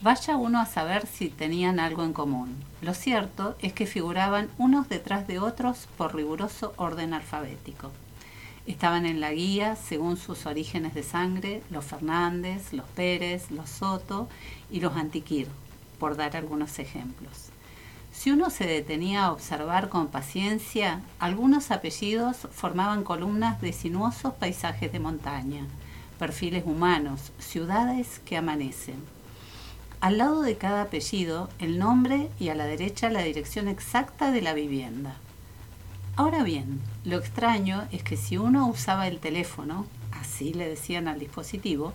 Vaya 0.02 0.36
uno 0.36 0.60
a 0.60 0.66
saber 0.66 1.06
si 1.06 1.30
tenían 1.30 1.80
algo 1.80 2.04
en 2.04 2.12
común. 2.12 2.62
Lo 2.82 2.92
cierto 2.92 3.56
es 3.62 3.72
que 3.72 3.86
figuraban 3.86 4.50
unos 4.58 4.90
detrás 4.90 5.26
de 5.26 5.38
otros 5.38 5.88
por 5.96 6.14
riguroso 6.14 6.74
orden 6.76 7.14
alfabético. 7.14 7.90
Estaban 8.66 9.06
en 9.06 9.20
la 9.20 9.32
guía 9.32 9.74
según 9.74 10.16
sus 10.16 10.46
orígenes 10.46 10.94
de 10.94 11.02
sangre 11.02 11.62
los 11.70 11.84
Fernández, 11.84 12.72
los 12.72 12.86
Pérez, 12.86 13.50
los 13.50 13.68
Soto 13.68 14.28
y 14.70 14.80
los 14.80 14.96
Antiquir, 14.96 15.48
por 15.98 16.16
dar 16.16 16.36
algunos 16.36 16.78
ejemplos. 16.78 17.50
Si 18.12 18.30
uno 18.30 18.50
se 18.50 18.66
detenía 18.66 19.24
a 19.24 19.32
observar 19.32 19.88
con 19.88 20.08
paciencia, 20.08 21.00
algunos 21.18 21.70
apellidos 21.70 22.46
formaban 22.52 23.02
columnas 23.02 23.60
de 23.60 23.72
sinuosos 23.72 24.34
paisajes 24.34 24.92
de 24.92 25.00
montaña, 25.00 25.66
perfiles 26.18 26.64
humanos, 26.64 27.32
ciudades 27.38 28.20
que 28.20 28.36
amanecen. 28.36 29.02
Al 30.00 30.18
lado 30.18 30.42
de 30.42 30.56
cada 30.56 30.82
apellido, 30.82 31.48
el 31.58 31.78
nombre 31.78 32.28
y 32.38 32.50
a 32.50 32.54
la 32.54 32.66
derecha 32.66 33.08
la 33.08 33.22
dirección 33.22 33.66
exacta 33.66 34.30
de 34.30 34.42
la 34.42 34.52
vivienda. 34.52 35.16
Ahora 36.14 36.42
bien, 36.42 36.80
lo 37.04 37.16
extraño 37.16 37.88
es 37.90 38.02
que 38.02 38.18
si 38.18 38.36
uno 38.36 38.68
usaba 38.68 39.08
el 39.08 39.18
teléfono, 39.18 39.86
así 40.10 40.52
le 40.52 40.68
decían 40.68 41.08
al 41.08 41.18
dispositivo, 41.18 41.94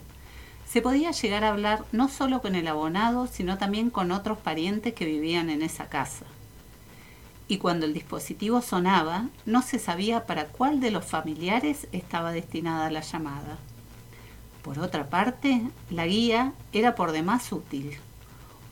se 0.68 0.82
podía 0.82 1.12
llegar 1.12 1.44
a 1.44 1.50
hablar 1.50 1.86
no 1.92 2.10
solo 2.10 2.42
con 2.42 2.56
el 2.56 2.68
abonado, 2.68 3.28
sino 3.28 3.60
también 3.60 3.92
con 3.92 4.12
otros 4.12 4.40
parientes 4.40 4.96
que 4.96 5.06
vivían 5.06 5.52
en 5.52 5.62
esa 5.62 5.88
casa. 5.88 6.26
Y 7.48 7.60
cuando 7.60 7.86
el 7.86 7.94
dispositivo 7.94 8.62
sonaba, 8.62 9.28
no 9.46 9.62
se 9.62 9.78
sabía 9.78 10.26
para 10.26 10.46
cuál 10.46 10.80
de 10.80 10.92
los 10.92 11.06
familiares 11.06 11.88
estaba 11.92 12.32
destinada 12.32 12.90
la 12.90 13.02
llamada. 13.02 13.58
Por 14.64 14.80
otra 14.80 15.10
parte, 15.10 15.62
la 15.92 16.08
guía 16.08 16.54
era 16.74 16.96
por 16.96 17.12
demás 17.12 17.52
útil. 17.52 17.98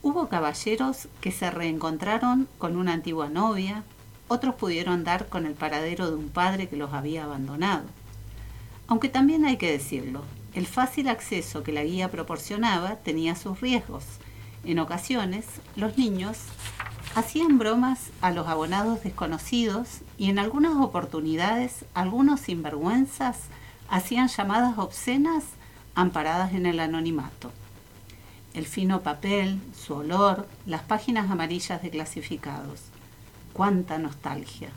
Hubo 0.01 0.27
caballeros 0.27 1.07
que 1.21 1.31
se 1.31 1.51
reencontraron 1.51 2.49
con 2.57 2.75
una 2.75 2.93
antigua 2.93 3.29
novia, 3.29 3.83
otros 4.27 4.55
pudieron 4.55 5.03
dar 5.03 5.27
con 5.27 5.45
el 5.45 5.53
paradero 5.53 6.09
de 6.09 6.15
un 6.15 6.29
padre 6.29 6.67
que 6.67 6.75
los 6.75 6.93
había 6.93 7.25
abandonado. 7.25 7.83
Aunque 8.87 9.09
también 9.09 9.45
hay 9.45 9.57
que 9.57 9.71
decirlo, 9.71 10.23
el 10.53 10.67
fácil 10.67 11.09
acceso 11.09 11.63
que 11.63 11.71
la 11.71 11.83
guía 11.83 12.09
proporcionaba 12.09 12.95
tenía 12.97 13.35
sus 13.35 13.61
riesgos. 13.61 14.03
En 14.63 14.79
ocasiones, 14.79 15.45
los 15.75 15.97
niños 15.97 16.37
hacían 17.13 17.57
bromas 17.57 18.09
a 18.21 18.31
los 18.31 18.47
abonados 18.47 19.03
desconocidos 19.03 20.01
y 20.17 20.29
en 20.29 20.39
algunas 20.39 20.75
oportunidades 20.77 21.85
algunos 21.93 22.41
sinvergüenzas 22.41 23.37
hacían 23.89 24.27
llamadas 24.27 24.77
obscenas 24.77 25.43
amparadas 25.93 26.53
en 26.53 26.65
el 26.65 26.79
anonimato. 26.79 27.51
El 28.53 28.65
fino 28.65 29.01
papel, 29.01 29.59
su 29.75 29.95
olor, 29.95 30.47
las 30.65 30.81
páginas 30.81 31.29
amarillas 31.29 31.81
de 31.81 31.89
clasificados 31.89 32.94
cuánta 33.55 33.97
nostalgia. 33.97 34.67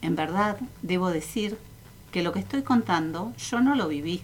En 0.00 0.16
verdad, 0.16 0.56
debo 0.80 1.10
decir 1.10 1.58
que 2.10 2.22
lo 2.22 2.32
que 2.32 2.40
estoy 2.40 2.62
contando 2.62 3.34
yo 3.36 3.60
no 3.60 3.74
lo 3.74 3.86
viví. 3.86 4.22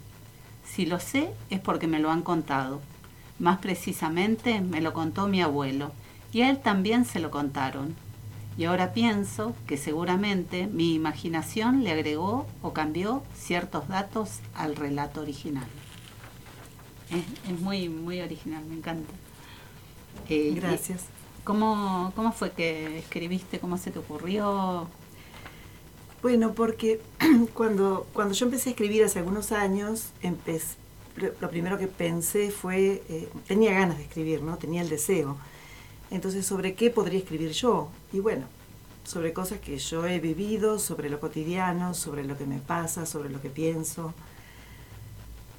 Si 0.64 0.86
lo 0.86 0.98
sé 1.00 1.30
es 1.50 1.60
porque 1.60 1.86
me 1.86 1.98
lo 1.98 2.10
han 2.10 2.22
contado. 2.22 2.80
Más 3.38 3.58
precisamente 3.58 4.62
me 4.62 4.80
lo 4.80 4.94
contó 4.94 5.28
mi 5.28 5.42
abuelo 5.42 5.92
y 6.32 6.40
a 6.40 6.50
él 6.50 6.58
también 6.60 7.04
se 7.04 7.20
lo 7.20 7.30
contaron. 7.30 7.94
Y 8.56 8.64
ahora 8.64 8.94
pienso 8.94 9.54
que 9.66 9.76
seguramente 9.76 10.66
mi 10.66 10.94
imaginación 10.94 11.84
le 11.84 11.92
agregó 11.92 12.46
o 12.62 12.72
cambió 12.72 13.22
ciertos 13.34 13.86
datos 13.86 14.40
al 14.54 14.76
relato 14.76 15.20
original. 15.20 15.68
Es, 17.10 17.60
muy, 17.60 17.90
muy 17.90 18.20
original, 18.20 18.64
me 18.64 18.76
encanta. 18.76 19.12
Eh, 20.28 20.54
Gracias. 20.56 21.04
¿Cómo, 21.48 22.12
¿Cómo 22.14 22.32
fue 22.32 22.50
que 22.50 22.98
escribiste? 22.98 23.58
¿Cómo 23.58 23.78
se 23.78 23.90
te 23.90 23.98
ocurrió? 23.98 24.86
Bueno, 26.20 26.52
porque 26.52 27.00
cuando, 27.54 28.06
cuando 28.12 28.34
yo 28.34 28.44
empecé 28.44 28.68
a 28.68 28.72
escribir 28.72 29.02
hace 29.02 29.20
algunos 29.20 29.50
años, 29.50 30.10
lo 31.40 31.48
primero 31.48 31.78
que 31.78 31.86
pensé 31.86 32.50
fue, 32.50 33.02
eh, 33.08 33.30
tenía 33.46 33.72
ganas 33.72 33.96
de 33.96 34.02
escribir, 34.02 34.42
¿no? 34.42 34.58
Tenía 34.58 34.82
el 34.82 34.90
deseo. 34.90 35.38
Entonces, 36.10 36.44
¿sobre 36.44 36.74
qué 36.74 36.90
podría 36.90 37.20
escribir 37.20 37.52
yo? 37.52 37.88
Y 38.12 38.20
bueno, 38.20 38.44
sobre 39.04 39.32
cosas 39.32 39.58
que 39.58 39.78
yo 39.78 40.06
he 40.06 40.20
vivido, 40.20 40.78
sobre 40.78 41.08
lo 41.08 41.18
cotidiano, 41.18 41.94
sobre 41.94 42.24
lo 42.24 42.36
que 42.36 42.44
me 42.44 42.58
pasa, 42.58 43.06
sobre 43.06 43.30
lo 43.30 43.40
que 43.40 43.48
pienso. 43.48 44.12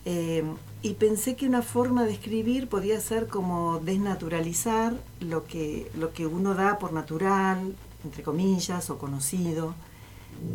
Eh, 0.06 0.44
y 0.82 0.94
pensé 0.94 1.36
que 1.36 1.46
una 1.46 1.62
forma 1.62 2.06
de 2.06 2.14
escribir 2.14 2.68
podía 2.68 3.00
ser 3.02 3.28
como 3.28 3.80
desnaturalizar 3.80 4.94
lo 5.20 5.46
que, 5.46 5.92
lo 5.96 6.14
que 6.14 6.26
uno 6.26 6.54
da 6.56 6.80
por 6.80 6.94
natural, 6.94 7.76
entre 8.06 8.24
comillas, 8.24 8.90
o 8.90 8.98
conocido, 8.98 9.76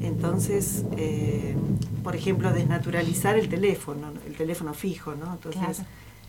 Entonces, 0.01 0.85
eh, 0.97 1.55
por 2.03 2.17
ejemplo, 2.17 2.51
desnaturalizar 2.53 3.39
el 3.39 3.49
teléfono, 3.51 4.13
el 4.27 4.35
teléfono 4.35 4.73
fijo, 4.73 5.15
¿no? 5.15 5.35
Entonces, 5.35 5.83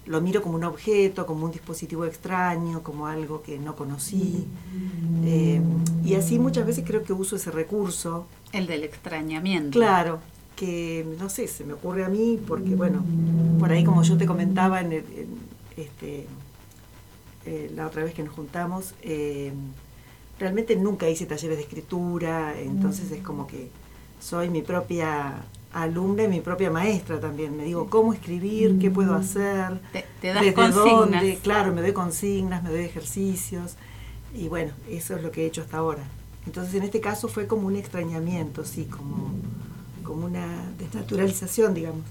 lo 0.05 0.19
miro 0.19 0.41
como 0.41 0.55
un 0.55 0.65
objeto, 0.65 1.25
como 1.25 1.45
un 1.45 1.51
dispositivo 1.51 2.03
extraño, 2.05 2.83
como 2.83 3.07
algo 3.07 3.41
que 3.41 3.57
no 3.57 3.75
conocí. 3.75 4.45
Eh, 5.23 5.61
y 6.03 6.15
así 6.15 6.37
muchas 6.37 6.65
veces 6.65 6.83
creo 6.85 7.03
que 7.03 7.13
uso 7.13 7.37
ese 7.37 7.49
recurso. 7.49 8.27
El 8.51 8.67
del 8.67 8.83
extrañamiento. 8.83 9.71
Claro, 9.71 10.19
que 10.55 11.05
no 11.19 11.29
sé, 11.29 11.47
se 11.47 11.63
me 11.63 11.73
ocurre 11.73 12.05
a 12.05 12.09
mí, 12.09 12.39
porque 12.47 12.75
bueno, 12.75 13.03
por 13.59 13.71
ahí 13.71 13.83
como 13.83 14.03
yo 14.03 14.17
te 14.17 14.25
comentaba 14.25 14.81
en, 14.81 14.93
este, 15.75 16.27
eh, 17.45 17.71
la 17.75 17.87
otra 17.87 18.03
vez 18.03 18.13
que 18.13 18.23
nos 18.23 18.33
juntamos, 18.33 18.93
eh, 19.01 19.51
realmente 20.39 20.75
nunca 20.75 21.09
hice 21.09 21.25
talleres 21.25 21.57
de 21.57 21.63
escritura, 21.63 22.59
entonces 22.59 23.11
es 23.11 23.21
como 23.21 23.47
que 23.47 23.69
soy 24.19 24.49
mi 24.49 24.61
propia 24.61 25.43
alumna 25.73 26.23
y 26.23 26.27
mi 26.27 26.41
propia 26.41 26.71
maestra 26.71 27.19
también. 27.19 27.55
Me 27.55 27.65
digo 27.65 27.89
cómo 27.89 28.13
escribir, 28.13 28.79
qué 28.79 28.89
puedo 28.89 29.13
hacer, 29.13 29.79
te, 30.21 30.33
das 30.33 30.53
consignas. 30.53 31.23
Claro, 31.43 31.73
me 31.73 31.81
doy 31.81 31.93
consignas, 31.93 32.63
me 32.63 32.69
doy 32.69 32.81
ejercicios 32.81 33.75
y 34.33 34.47
bueno, 34.47 34.71
eso 34.89 35.15
es 35.15 35.23
lo 35.23 35.31
que 35.31 35.43
he 35.43 35.45
hecho 35.45 35.61
hasta 35.61 35.77
ahora. 35.77 36.03
Entonces 36.45 36.73
en 36.75 36.83
este 36.83 37.01
caso 37.01 37.27
fue 37.27 37.47
como 37.47 37.67
un 37.67 37.75
extrañamiento, 37.75 38.65
sí, 38.65 38.85
como, 38.85 39.31
como 40.05 40.25
una 40.25 40.71
desnaturalización, 40.77 41.73
digamos. 41.73 42.03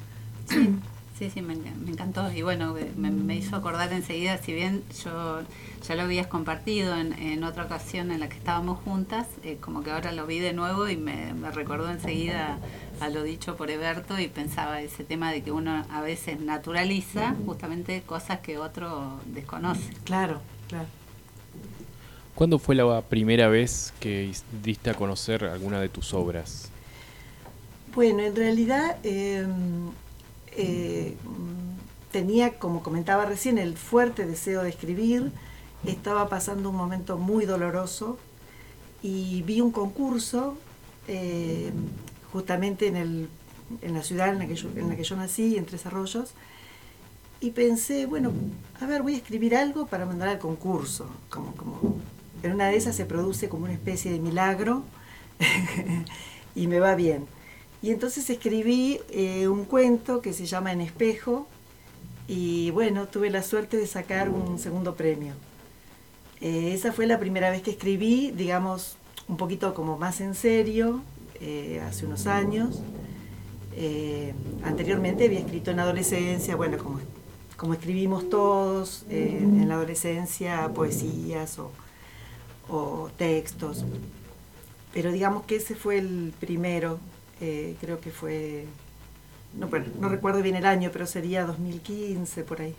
Sí, 1.19 1.31
sí, 1.31 1.43
me, 1.43 1.55
encantó. 1.55 2.33
Y 2.33 2.43
bueno, 2.43 2.75
me, 2.97 3.37
hizo 3.37 3.55
acordar 3.55 3.93
enseguida, 3.93 4.37
si 4.39 4.53
bien 4.53 4.83
yo 5.05 5.43
ya 5.87 5.95
lo 5.95 6.03
habías 6.03 6.27
compartido 6.27 6.97
en, 6.97 7.45
otra 7.45 7.65
ocasión 7.65 8.11
en 8.11 8.19
la 8.19 8.29
que 8.29 8.37
estábamos 8.37 8.81
juntas, 8.81 9.29
eh, 9.45 9.59
como 9.61 9.85
que 9.85 9.93
ahora 9.93 10.11
lo 10.11 10.27
vi 10.27 10.41
de 10.41 10.53
nuevo 10.53 10.89
y 10.89 10.97
me, 10.97 11.33
recordó 11.53 11.89
enseguida 11.89 12.59
a 13.01 13.09
lo 13.11 13.23
dicho 13.23 13.55
por 13.57 13.71
Eberto 13.71 14.19
y 14.19 14.27
pensaba 14.27 14.81
ese 14.81 15.05
tema 15.05 15.31
de 15.31 15.43
que 15.45 15.53
uno 15.53 15.85
a 15.89 16.01
veces 16.01 16.41
naturaliza 16.41 17.37
justamente 17.47 18.03
cosas 18.03 18.41
que 18.41 18.59
otro 18.59 19.21
desconoce. 19.27 19.93
Claro, 20.03 20.41
claro. 20.69 20.89
¿Cuándo 22.35 22.59
fue 22.59 22.75
la 22.75 23.03
primera 23.03 23.47
vez 23.47 23.95
que 24.01 24.33
diste 24.65 24.91
a 24.91 24.95
conocer 24.95 25.45
alguna 25.45 25.81
de 25.81 25.89
tus 25.89 26.13
obras? 26.13 26.73
Bueno, 27.95 28.25
en 28.25 28.35
realidad 28.35 28.97
em, 29.05 29.91
eh, 30.57 31.15
tenía, 32.11 32.59
como 32.59 32.83
comentaba 32.83 33.25
recién, 33.25 33.57
el 33.57 33.77
fuerte 33.77 34.27
deseo 34.27 34.65
de 34.65 34.71
escribir, 34.71 35.31
estaba 35.87 36.29
pasando 36.29 36.71
un 36.71 36.77
momento 36.77 37.19
muy 37.19 37.45
doloroso 37.45 38.19
y 39.01 39.43
vi 39.43 39.61
un 39.61 39.71
concurso 39.71 40.57
eh, 41.07 41.71
justamente 42.33 42.89
en, 42.89 42.97
el, 42.97 43.29
en, 43.81 43.95
la 43.95 44.03
ciudad 44.03 44.31
en 44.31 44.41
la, 44.41 44.49
que 44.49 44.57
yo, 44.57 44.71
en 44.75 44.89
la 44.89 44.97
que 44.97 45.05
yo 45.05 45.15
nací, 45.15 45.57
en 45.57 45.65
Tres 45.65 45.87
Arroyos, 45.87 46.35
y 47.41 47.51
pensé, 47.51 48.07
bueno, 48.07 48.33
a 48.81 48.87
ver, 48.87 49.03
voy 49.03 49.15
a 49.15 49.19
escribir 49.19 49.55
algo 49.55 49.87
para 49.87 50.05
mandar 50.05 50.29
al 50.29 50.39
concurso. 50.41 51.07
Como, 51.29 51.55
como, 51.55 51.97
en 52.43 52.55
una 52.55 52.67
de 52.69 52.77
esas 52.77 52.97
se 52.97 53.05
produce 53.05 53.49
como 53.49 53.65
una 53.65 53.75
especie 53.75 54.11
de 54.11 54.19
milagro 54.19 54.83
y 56.57 56.67
me 56.67 56.81
va 56.81 56.97
bien. 56.97 57.27
Y 57.85 57.91
entonces 57.91 58.31
escribí 58.31 58.99
eh, 59.11 59.47
un 59.47 59.67
cuento 59.67 60.23
que 60.23 60.33
se 60.33 60.47
llama 60.47 60.73
En 60.73 60.81
espejo 60.81 61.47
y 62.27 62.71
bueno, 62.71 63.09
tuve 63.09 63.29
la 63.29 63.43
suerte 63.43 63.77
de 63.77 63.87
sacar 63.87 64.31
un 64.31 64.59
segundo 64.59 64.95
premio. 64.95 65.35
Eh, 66.41 66.73
esa 66.73 66.95
fue 66.95 67.07
la 67.07 67.19
primera 67.19 67.51
vez 67.51 67.61
que 67.61 67.73
escribí, 67.73 68.31
digamos, 68.31 68.97
un 69.29 69.37
poquito 69.37 69.75
como 69.75 69.99
más 69.99 70.23
en 70.23 70.35
serio, 70.35 71.03
eh, 71.43 71.83
hace 71.87 72.07
unos 72.07 72.27
años. 72.27 72.81
anteriormente 74.63 75.27
había 75.27 75.41
escrito 75.41 75.71
en 75.71 75.81
adolescencia, 75.81 76.57
bueno, 76.57 76.79
como, 76.79 77.01
como 77.59 77.75
escribimos 77.75 78.31
todos 78.31 79.05
en 79.11 79.69
la 79.69 79.75
adolescencia, 79.75 80.71
poesías 80.73 81.59
o, 81.59 81.71
o 82.67 83.11
textos. 83.19 83.85
Pero 84.95 85.13
digamos 85.13 85.45
que 85.45 85.57
ese 85.57 85.75
fue 85.75 85.99
el 85.99 86.33
primero 86.41 86.99
eh, 87.47 87.77
creo 87.79 88.01
que 88.01 88.11
fue, 88.11 88.65
no, 89.59 89.69
bueno, 89.69 89.85
no 90.01 90.09
recuerdo 90.09 90.41
bien 90.41 90.57
el 90.57 90.65
año, 90.65 90.89
pero 90.91 91.07
sería 91.07 91.45
2015 91.45 92.43
por 92.43 92.63
ahí. 92.63 92.75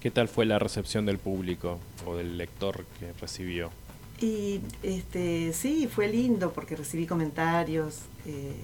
¿Qué 0.00 0.10
tal 0.10 0.28
fue 0.28 0.46
la 0.46 0.58
recepción 0.58 1.04
del 1.04 1.18
público 1.18 1.78
o 2.06 2.16
del 2.16 2.38
lector 2.38 2.86
que 2.98 3.12
recibió? 3.20 3.70
Y 4.18 4.62
este, 4.82 5.52
sí, 5.52 5.88
fue 5.94 6.08
lindo 6.08 6.54
porque 6.54 6.74
recibí 6.74 7.06
comentarios 7.06 8.00
eh, 8.24 8.54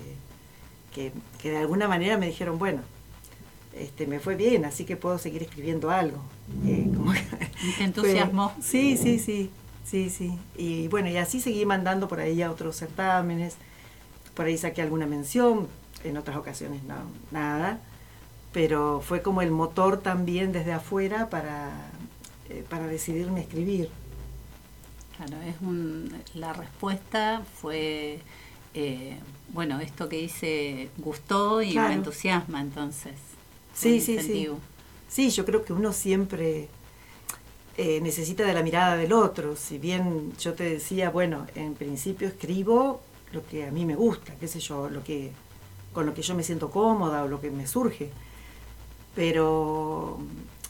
que, 0.94 1.12
de 1.42 1.59
alguna 1.59 1.88
manera 1.88 2.16
me 2.16 2.27
dijeron, 2.27 2.59
bueno, 2.59 2.81
este, 3.75 4.07
me 4.07 4.18
fue 4.18 4.35
bien, 4.35 4.64
así 4.64 4.87
que 4.87 4.96
puedo 4.96 5.18
seguir 5.18 5.42
escribiendo 5.42 5.90
algo. 5.90 6.22
Eh, 6.66 6.88
¿Te 7.77 7.85
entusiasmó? 7.85 8.55
sí, 8.62 8.96
sí, 8.96 9.18
sí, 9.18 9.51
sí, 9.85 10.09
sí. 10.09 10.38
Y 10.57 10.88
bueno, 10.88 11.11
y 11.11 11.18
así 11.18 11.38
seguí 11.38 11.66
mandando 11.66 12.09
por 12.09 12.20
ahí 12.20 12.40
a 12.40 12.51
otros 12.51 12.77
certámenes 12.77 13.59
por 14.35 14.47
ahí 14.47 14.57
saqué 14.59 14.83
alguna 14.83 15.07
mención, 15.07 15.68
en 16.05 16.16
otras 16.16 16.37
ocasiones 16.37 16.83
no, 16.85 16.97
nada, 17.31 17.81
pero 18.53 19.01
fue 19.01 19.23
como 19.23 19.42
el 19.42 19.51
motor 19.51 20.01
también 20.01 20.53
desde 20.53 20.73
afuera 20.73 21.31
para, 21.31 21.71
eh, 22.49 22.64
para 22.68 22.87
decidirme 22.87 23.40
a 23.40 23.42
escribir. 23.42 23.88
Claro, 25.16 25.42
es 25.42 25.57
un, 25.61 26.12
la 26.35 26.53
respuesta 26.53 27.42
fue, 27.61 28.21
eh, 28.75 29.18
bueno, 29.53 29.81
esto 29.81 30.09
que 30.09 30.16
dice 30.16 30.88
gustó 30.99 31.62
y 31.62 31.75
me 31.75 31.92
entusiasma 31.92 32.61
entonces. 32.61 33.14
Sí, 33.75 34.01
sí, 34.01 34.18
sí. 34.21 34.49
Sí, 35.09 35.29
yo 35.29 35.45
creo 35.45 35.62
que 35.62 35.75
uno 35.75 35.92
siempre 35.92 36.68
eh, 37.77 38.01
necesita 38.01 38.45
de 38.45 38.55
la 38.55 38.62
mirada 38.62 38.97
del 38.97 39.12
otro. 39.12 39.57
Si 39.57 39.77
bien 39.79 40.33
yo 40.38 40.55
te 40.55 40.64
decía, 40.64 41.11
bueno, 41.11 41.47
en 41.55 41.75
principio 41.75 42.29
escribo 42.29 43.03
lo 43.33 43.45
que 43.47 43.66
a 43.66 43.71
mí 43.71 43.85
me 43.85 43.95
gusta, 43.95 44.35
qué 44.37 44.49
sé 44.49 44.61
yo, 44.61 44.88
lo 44.88 45.03
que, 45.03 45.33
con 45.92 46.07
lo 46.07 46.14
que 46.14 46.23
yo 46.23 46.35
me 46.35 46.42
siento 46.42 46.71
cómoda 46.71 47.25
o 47.25 47.29
lo 47.29 47.40
que 47.40 47.51
me 47.51 47.66
surge. 47.66 48.11
Pero, 49.14 50.18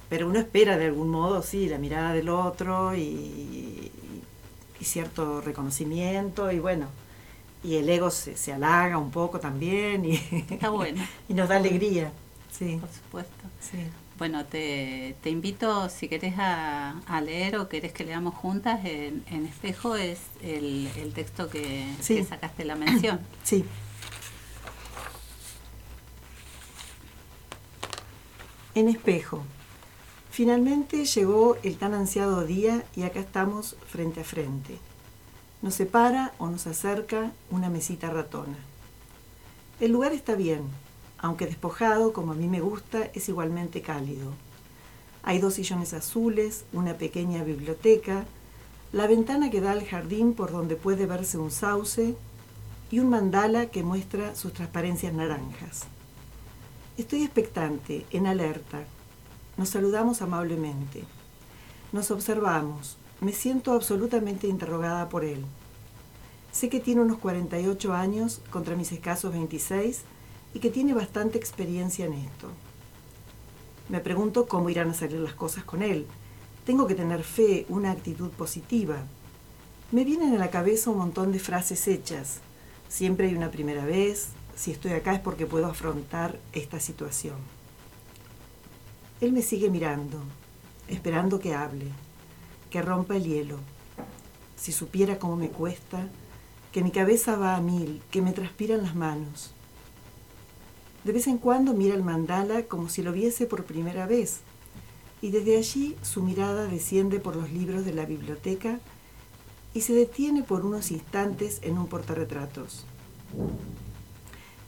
pero 0.09 0.29
uno 0.29 0.38
espera 0.38 0.77
de 0.77 0.87
algún 0.87 1.11
modo, 1.11 1.42
sí, 1.42 1.68
la 1.68 1.79
mirada 1.79 2.12
del 2.12 2.29
otro 2.29 2.94
y, 2.96 3.90
cierto 4.81 5.40
reconocimiento 5.40 6.51
y 6.51 6.59
bueno, 6.59 6.88
y 7.62 7.77
el 7.77 7.88
ego 7.88 8.11
se, 8.11 8.37
se 8.37 8.53
halaga 8.53 8.98
un 8.98 9.12
poco 9.12 9.38
también 9.38 10.05
y, 10.05 10.14
Está 10.51 10.70
bueno. 10.70 11.01
y 11.29 11.35
nos 11.35 11.48
da 11.48 11.57
alegría. 11.57 12.11
Sí. 12.51 12.79
Por 12.81 12.90
supuesto. 12.90 13.44
Sí. 13.61 13.79
Bueno, 14.22 14.46
te, 14.46 15.16
te 15.20 15.30
invito, 15.30 15.88
si 15.88 16.06
querés, 16.06 16.35
a, 16.38 17.20
leer 17.24 17.56
o 17.56 17.68
querés 17.68 17.92
que 17.92 18.04
leamos 18.04 18.37
juntas, 18.37 18.78
en, 18.85 19.24
espejo 19.46 19.96
es 19.96 20.20
el, 20.44 21.12
texto 21.12 21.50
que, 21.50 21.92
que 22.06 22.24
sacaste 22.24 22.64
la 22.64 22.76
mención. 22.76 23.18
Sí. 23.42 23.64
En 28.76 28.88
espejo. 28.88 29.42
Finalmente 30.30 31.04
llegó 31.04 31.56
el 31.64 31.76
tan 31.76 31.92
ansiado 31.92 32.46
día 32.46 32.85
y 32.94 33.02
acá 33.02 33.18
estamos 33.18 33.74
frente 33.88 34.20
a 34.20 34.24
frente. 34.24 34.78
Nos 35.62 35.74
separa 35.74 36.32
o 36.38 36.46
nos 36.46 36.68
acerca 36.68 37.32
una 37.50 37.70
mesita 37.70 38.08
ratona. 38.08 38.58
El 39.80 39.90
lugar 39.90 40.12
está 40.12 40.37
bien, 40.37 40.62
aunque 41.22 41.46
despojado, 41.46 42.12
como 42.12 42.32
a 42.32 42.35
mí 42.35 42.48
me 42.48 42.61
gusta, 42.61 43.04
es 43.14 43.28
igualmente 43.28 43.80
cálido. 43.80 44.32
Hay 45.22 45.38
dos 45.38 45.54
sillones 45.54 45.94
azules, 45.94 46.64
una 46.72 46.94
pequeña 46.98 47.44
biblioteca, 47.44 48.24
la 48.92 49.06
ventana 49.06 49.48
que 49.48 49.61
da 49.61 49.70
al 49.70 49.87
jardín 49.87 50.35
por 50.35 50.50
donde 50.50 50.74
puede 50.74 51.06
verse 51.06 51.38
un 51.38 51.52
sauce 51.52 52.16
y 52.90 52.98
un 52.98 53.08
mandala 53.08 53.66
que 53.66 53.85
muestra 53.85 54.35
sus 54.35 54.52
transparencias 54.52 55.14
naranjas. 55.14 55.85
Estoy 56.98 57.22
expectante, 57.22 58.04
en 58.11 58.26
alerta. 58.26 58.82
Nos 59.56 59.70
saludamos 59.70 60.22
amablemente. 60.22 61.04
Nos 61.92 62.11
observamos. 62.11 62.98
Me 63.20 63.32
siento 63.32 63.72
absolutamente 63.72 64.48
interrogada 64.48 65.08
por 65.08 65.24
él. 65.24 65.44
Sé 66.50 66.68
que 66.68 66.80
tiene 66.80 67.00
unos 67.00 67.18
48 67.18 67.94
años 67.94 68.40
contra 68.50 68.74
mis 68.74 68.90
escasos 68.90 69.32
26 69.32 70.02
y 70.54 70.58
que 70.58 70.70
tiene 70.70 70.94
bastante 70.94 71.38
experiencia 71.38 72.06
en 72.06 72.14
esto. 72.14 72.48
Me 73.88 74.00
pregunto 74.00 74.46
cómo 74.46 74.70
irán 74.70 74.90
a 74.90 74.94
salir 74.94 75.20
las 75.20 75.34
cosas 75.34 75.64
con 75.64 75.82
él. 75.82 76.06
Tengo 76.64 76.86
que 76.86 76.94
tener 76.94 77.24
fe, 77.24 77.66
una 77.68 77.90
actitud 77.90 78.30
positiva. 78.30 79.04
Me 79.90 80.04
vienen 80.04 80.34
a 80.34 80.38
la 80.38 80.50
cabeza 80.50 80.90
un 80.90 80.98
montón 80.98 81.32
de 81.32 81.38
frases 81.38 81.88
hechas. 81.88 82.38
Siempre 82.88 83.28
hay 83.28 83.34
una 83.34 83.50
primera 83.50 83.84
vez. 83.84 84.28
Si 84.56 84.70
estoy 84.70 84.92
acá 84.92 85.14
es 85.14 85.20
porque 85.20 85.46
puedo 85.46 85.66
afrontar 85.66 86.38
esta 86.52 86.80
situación. 86.80 87.36
Él 89.20 89.32
me 89.32 89.42
sigue 89.42 89.70
mirando, 89.70 90.18
esperando 90.88 91.38
que 91.38 91.54
hable, 91.54 91.86
que 92.70 92.82
rompa 92.82 93.16
el 93.16 93.24
hielo. 93.24 93.58
Si 94.56 94.72
supiera 94.72 95.18
cómo 95.18 95.36
me 95.36 95.48
cuesta, 95.48 96.08
que 96.72 96.82
mi 96.82 96.90
cabeza 96.90 97.36
va 97.36 97.56
a 97.56 97.60
mil, 97.60 98.02
que 98.10 98.22
me 98.22 98.32
transpiran 98.32 98.82
las 98.82 98.94
manos. 98.94 99.52
De 101.04 101.12
vez 101.12 101.26
en 101.26 101.38
cuando 101.38 101.74
mira 101.74 101.94
el 101.94 102.02
mandala 102.02 102.62
como 102.64 102.88
si 102.88 103.02
lo 103.02 103.12
viese 103.12 103.46
por 103.46 103.64
primera 103.64 104.06
vez, 104.06 104.40
y 105.20 105.30
desde 105.30 105.56
allí 105.56 105.96
su 106.02 106.22
mirada 106.22 106.66
desciende 106.66 107.20
por 107.20 107.36
los 107.36 107.50
libros 107.50 107.84
de 107.84 107.94
la 107.94 108.04
biblioteca 108.04 108.80
y 109.74 109.80
se 109.82 109.94
detiene 109.94 110.42
por 110.42 110.66
unos 110.66 110.90
instantes 110.90 111.60
en 111.62 111.78
un 111.78 111.86
portarretratos. 111.86 112.84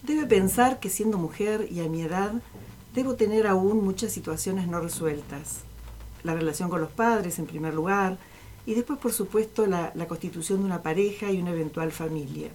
Debe 0.03 0.27
pensar 0.27 0.81
que 0.81 0.91
siendo 0.91 1.19
mujer 1.19 1.69
y 1.71 1.81
a 1.81 1.89
mi 1.89 2.03
edad, 2.03 2.35
debo 2.95 3.15
tener 3.15 3.47
aún 3.47 3.85
muchas 3.85 4.13
situaciones 4.13 4.69
no 4.69 4.81
resueltas. 4.81 5.61
La 6.23 6.35
relación 6.35 6.71
con 6.71 6.81
los 6.81 6.91
padres, 6.91 7.39
en 7.39 7.47
primer 7.47 7.75
lugar, 7.75 8.19
y 8.67 8.75
después, 8.75 8.99
por 8.99 9.13
supuesto, 9.13 9.67
la, 9.67 9.93
constitución 10.09 10.61
de 10.61 10.67
una 10.67 10.83
pareja 10.83 11.31
y 11.31 11.41
una 11.41 11.51
eventual 11.51 11.93
familia. 11.93 12.51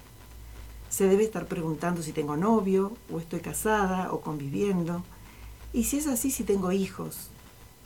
Se 0.89 1.08
debe 1.08 1.23
estar 1.23 1.45
preguntando 1.45 2.02
si 2.02 2.12
tengo 2.12 2.36
novio, 2.36 2.93
o 3.12 3.19
estoy 3.19 3.39
casada, 3.39 4.12
o 4.12 4.21
conviviendo, 4.21 5.04
y 5.71 5.84
si 5.84 5.97
es 5.97 6.08
así, 6.08 6.32
si 6.32 6.43
tengo 6.43 6.71
hijos. 6.71 7.30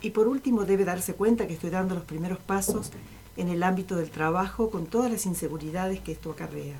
Y 0.01 0.11
por 0.11 0.27
último, 0.27 0.65
debe 0.65 0.85
darse 0.85 1.13
cuenta 1.13 1.47
que 1.47 1.53
estoy 1.53 1.69
dando 1.69 1.95
los 1.95 2.05
primeros 2.05 2.39
pasos 2.39 2.91
en 3.37 3.49
el 3.49 3.63
ámbito 3.63 3.95
del 3.95 4.09
trabajo 4.09 4.69
con 4.69 4.85
todas 4.85 5.11
las 5.11 5.25
inseguridades 5.25 5.99
que 5.99 6.13
esto 6.13 6.31
acarrea. 6.31 6.79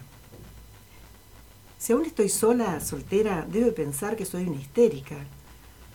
Si 1.78 1.92
aún 1.92 2.06
estoy 2.06 2.30
sola, 2.30 2.80
soltera, 2.80 3.46
debe 3.50 3.72
pensar 3.72 4.16
que 4.16 4.26
soy 4.26 4.48
una 4.48 4.62
histérica, 4.62 5.18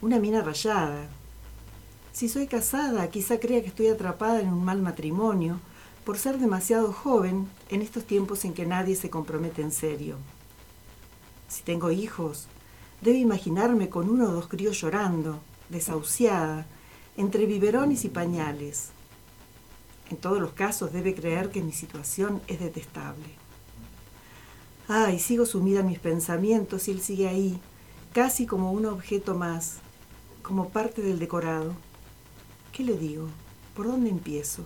una 0.02 0.18
mina 0.18 0.42
rayada, 0.42 1.08
si 2.12 2.28
soy 2.28 2.48
casada, 2.48 3.08
quizá 3.10 3.38
crea 3.38 3.62
que 3.62 3.68
estoy 3.68 3.86
atrapada 3.86 4.40
en 4.40 4.48
un 4.48 4.64
mal 4.64 4.82
matrimonio 4.82 5.60
por 6.08 6.16
ser 6.16 6.38
demasiado 6.38 6.90
joven 6.90 7.46
en 7.68 7.82
estos 7.82 8.02
tiempos 8.02 8.46
en 8.46 8.54
que 8.54 8.64
nadie 8.64 8.96
se 8.96 9.10
compromete 9.10 9.60
en 9.60 9.70
serio. 9.70 10.16
Si 11.48 11.62
tengo 11.62 11.90
hijos, 11.90 12.46
debe 13.02 13.18
imaginarme 13.18 13.90
con 13.90 14.08
uno 14.08 14.24
o 14.30 14.32
dos 14.32 14.48
críos 14.48 14.80
llorando, 14.80 15.38
desahuciada, 15.68 16.64
entre 17.18 17.44
biberones 17.44 18.06
y 18.06 18.08
pañales. 18.08 18.88
En 20.08 20.16
todos 20.16 20.40
los 20.40 20.52
casos 20.54 20.94
debe 20.94 21.14
creer 21.14 21.50
que 21.50 21.60
mi 21.60 21.72
situación 21.72 22.40
es 22.46 22.58
detestable. 22.58 23.28
Ay, 24.88 25.18
sigo 25.18 25.44
sumida 25.44 25.80
en 25.80 25.88
mis 25.88 25.98
pensamientos 25.98 26.88
y 26.88 26.92
él 26.92 27.02
sigue 27.02 27.28
ahí, 27.28 27.60
casi 28.14 28.46
como 28.46 28.72
un 28.72 28.86
objeto 28.86 29.34
más, 29.34 29.80
como 30.42 30.70
parte 30.70 31.02
del 31.02 31.18
decorado. 31.18 31.74
¿Qué 32.72 32.82
le 32.82 32.96
digo? 32.96 33.26
¿Por 33.74 33.88
dónde 33.88 34.08
empiezo? 34.08 34.64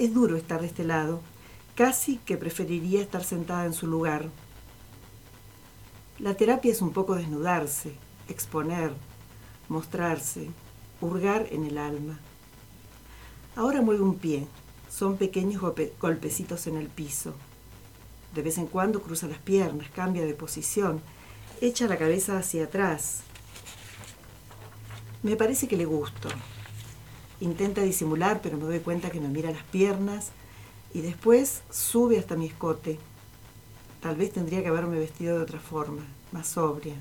Es 0.00 0.14
duro 0.14 0.34
estar 0.34 0.62
de 0.62 0.66
este 0.66 0.82
lado, 0.82 1.20
casi 1.74 2.16
que 2.16 2.38
preferiría 2.38 3.02
estar 3.02 3.22
sentada 3.22 3.66
en 3.66 3.74
su 3.74 3.86
lugar. 3.86 4.30
La 6.18 6.32
terapia 6.32 6.72
es 6.72 6.80
un 6.80 6.94
poco 6.94 7.16
desnudarse, 7.16 7.92
exponer, 8.26 8.94
mostrarse, 9.68 10.48
hurgar 11.02 11.48
en 11.50 11.66
el 11.66 11.76
alma. 11.76 12.18
Ahora 13.56 13.82
mueve 13.82 14.00
un 14.00 14.14
pie, 14.14 14.46
son 14.88 15.18
pequeños 15.18 15.62
golpecitos 16.00 16.66
en 16.66 16.78
el 16.78 16.88
piso. 16.88 17.34
De 18.34 18.40
vez 18.40 18.56
en 18.56 18.68
cuando 18.68 19.02
cruza 19.02 19.28
las 19.28 19.40
piernas, 19.40 19.90
cambia 19.90 20.24
de 20.24 20.32
posición, 20.32 21.02
echa 21.60 21.86
la 21.88 21.98
cabeza 21.98 22.38
hacia 22.38 22.64
atrás, 22.64 23.20
me 25.22 25.36
parece 25.36 25.68
que 25.68 25.76
le 25.76 25.84
gusto. 25.84 26.30
Intenta 27.40 27.80
disimular, 27.80 28.40
pero 28.42 28.58
me 28.58 28.64
doy 28.64 28.80
cuenta 28.80 29.10
que 29.10 29.20
me 29.20 29.28
mira 29.28 29.50
las 29.50 29.64
piernas 29.64 30.30
y 30.92 31.00
después 31.00 31.62
sube 31.70 32.18
hasta 32.18 32.36
mi 32.36 32.46
escote. 32.46 32.98
Tal 34.00 34.16
vez 34.16 34.32
tendría 34.32 34.62
que 34.62 34.68
haberme 34.68 34.98
vestido 34.98 35.36
de 35.36 35.42
otra 35.42 35.58
forma, 35.58 36.02
más 36.32 36.48
sobria. 36.48 36.96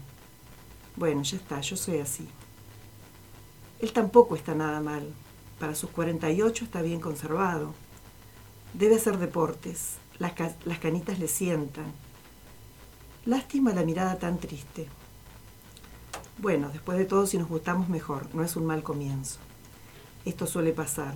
Bueno, 0.95 1.23
ya 1.23 1.37
está, 1.37 1.61
yo 1.61 1.75
soy 1.75 1.99
así. 1.99 2.27
Él 3.79 3.93
tampoco 3.93 4.35
está 4.35 4.53
nada 4.53 4.81
mal. 4.81 5.13
Para 5.59 5.75
sus 5.75 5.89
48 5.89 6.65
está 6.65 6.81
bien 6.81 6.99
conservado. 6.99 7.73
Debe 8.73 8.95
hacer 8.95 9.17
deportes. 9.17 9.95
Las, 10.19 10.33
las 10.65 10.79
canitas 10.79 11.19
le 11.19 11.27
sientan. 11.27 11.91
Lástima 13.25 13.73
la 13.73 13.83
mirada 13.83 14.17
tan 14.17 14.37
triste. 14.37 14.87
Bueno, 16.37 16.69
después 16.71 16.97
de 16.97 17.05
todo, 17.05 17.25
si 17.27 17.37
nos 17.37 17.49
gustamos 17.49 17.89
mejor, 17.89 18.33
no 18.33 18.43
es 18.43 18.55
un 18.55 18.65
mal 18.65 18.83
comienzo. 18.83 19.39
Esto 20.25 20.47
suele 20.47 20.73
pasar, 20.73 21.15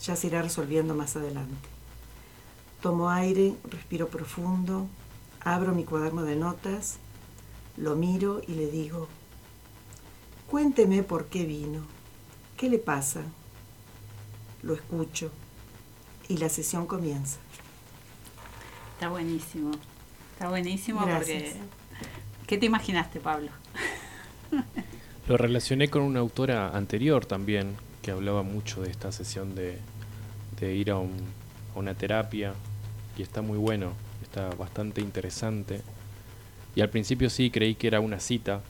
ya 0.00 0.16
se 0.16 0.26
irá 0.26 0.42
resolviendo 0.42 0.94
más 0.94 1.16
adelante. 1.16 1.68
Tomo 2.82 3.10
aire, 3.10 3.54
respiro 3.70 4.08
profundo, 4.08 4.88
abro 5.40 5.74
mi 5.74 5.84
cuaderno 5.84 6.22
de 6.22 6.36
notas, 6.36 6.98
lo 7.76 7.96
miro 7.96 8.42
y 8.46 8.52
le 8.54 8.70
digo, 8.70 9.08
cuénteme 10.48 11.02
por 11.02 11.26
qué 11.26 11.44
vino, 11.44 11.82
qué 12.56 12.68
le 12.68 12.78
pasa. 12.78 13.22
Lo 14.62 14.74
escucho 14.74 15.30
y 16.28 16.36
la 16.36 16.48
sesión 16.48 16.86
comienza. 16.86 17.38
Está 18.94 19.08
buenísimo, 19.08 19.72
está 20.32 20.48
buenísimo 20.48 21.00
porque... 21.00 21.56
¿Qué 22.46 22.58
te 22.58 22.66
imaginaste, 22.66 23.20
Pablo? 23.20 23.50
Lo 25.28 25.36
relacioné 25.36 25.88
con 25.88 26.02
una 26.02 26.20
autora 26.20 26.76
anterior 26.76 27.24
también, 27.24 27.76
que 28.02 28.10
hablaba 28.10 28.42
mucho 28.42 28.82
de 28.82 28.90
esta 28.90 29.12
sesión 29.12 29.54
de, 29.54 29.78
ir 30.60 30.90
a, 30.90 31.00
una 31.74 31.94
terapia, 31.94 32.54
y 33.16 33.22
está 33.22 33.42
muy 33.42 33.58
bueno, 33.58 33.92
está 34.22 34.50
bastante 34.50 35.00
interesante. 35.00 35.82
Y 36.74 36.80
al 36.80 36.90
principio 36.90 37.30
sí 37.30 37.50
creí 37.50 37.74
que 37.74 37.86
era 37.86 38.00
una 38.00 38.20
cita, 38.20 38.60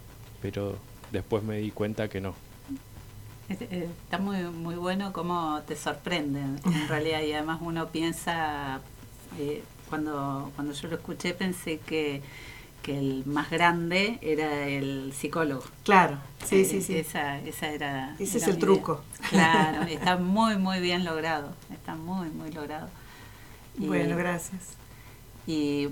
pero 0.43 0.77
después 1.13 1.43
me 1.43 1.59
di 1.59 1.71
cuenta 1.71 2.09
que 2.09 2.21
no. 2.21 2.35
Eh, 3.49 3.89
está 4.05 4.19
muy, 4.19 4.43
muy 4.45 4.77
bueno 4.77 5.13
cómo 5.13 5.61
te 5.67 5.75
sorprende 5.77 6.41
en 6.41 6.61
realidad 6.89 7.23
y 7.23 7.33
además 7.33 7.59
uno 7.61 7.89
piensa, 7.89 8.81
eh, 9.39 9.63
cuando, 9.89 10.53
cuando 10.55 10.73
yo 10.73 10.89
lo 10.89 10.97
escuché 10.97 11.35
pensé 11.35 11.79
que 11.79 12.23
que 12.83 12.99
el 12.99 13.25
más 13.27 13.51
grande 13.51 14.19
era 14.23 14.67
el 14.69 15.13
psicólogo. 15.13 15.65
Claro, 15.85 16.19
sí, 16.45 16.65
sí, 16.65 16.83
sí. 16.83 16.97
Esa, 16.97 17.39
esa 17.41 17.69
era. 17.69 18.17
Ese 18.19 18.39
es 18.39 18.47
el 18.49 18.59
truco. 18.59 19.03
Claro, 19.29 19.83
está 19.89 20.17
muy, 20.17 20.57
muy 20.57 20.81
bien 20.81 21.05
logrado. 21.05 21.53
Está 21.73 21.95
muy, 21.95 22.29
muy 22.31 22.51
logrado. 22.53 22.89
bueno, 23.77 24.17
gracias. 24.17 24.75
Y, 25.47 25.89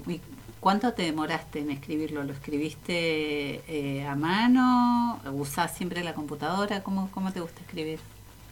cuánto 0.61 0.93
te 0.93 1.03
demoraste 1.03 1.61
en 1.61 1.71
escribirlo? 1.71 2.25
¿Lo 2.25 2.33
escribiste 2.33 3.63
eh, 3.69 4.07
a 4.07 4.15
mano? 4.15 5.21
¿Usás 5.33 5.77
siempre 5.77 6.03
la 6.05 6.15
computadora? 6.15 6.83
¿Cómo, 6.83 7.11
¿Cómo 7.13 7.33
te 7.33 7.41
gusta 7.41 7.61
escribir? 7.61 8.01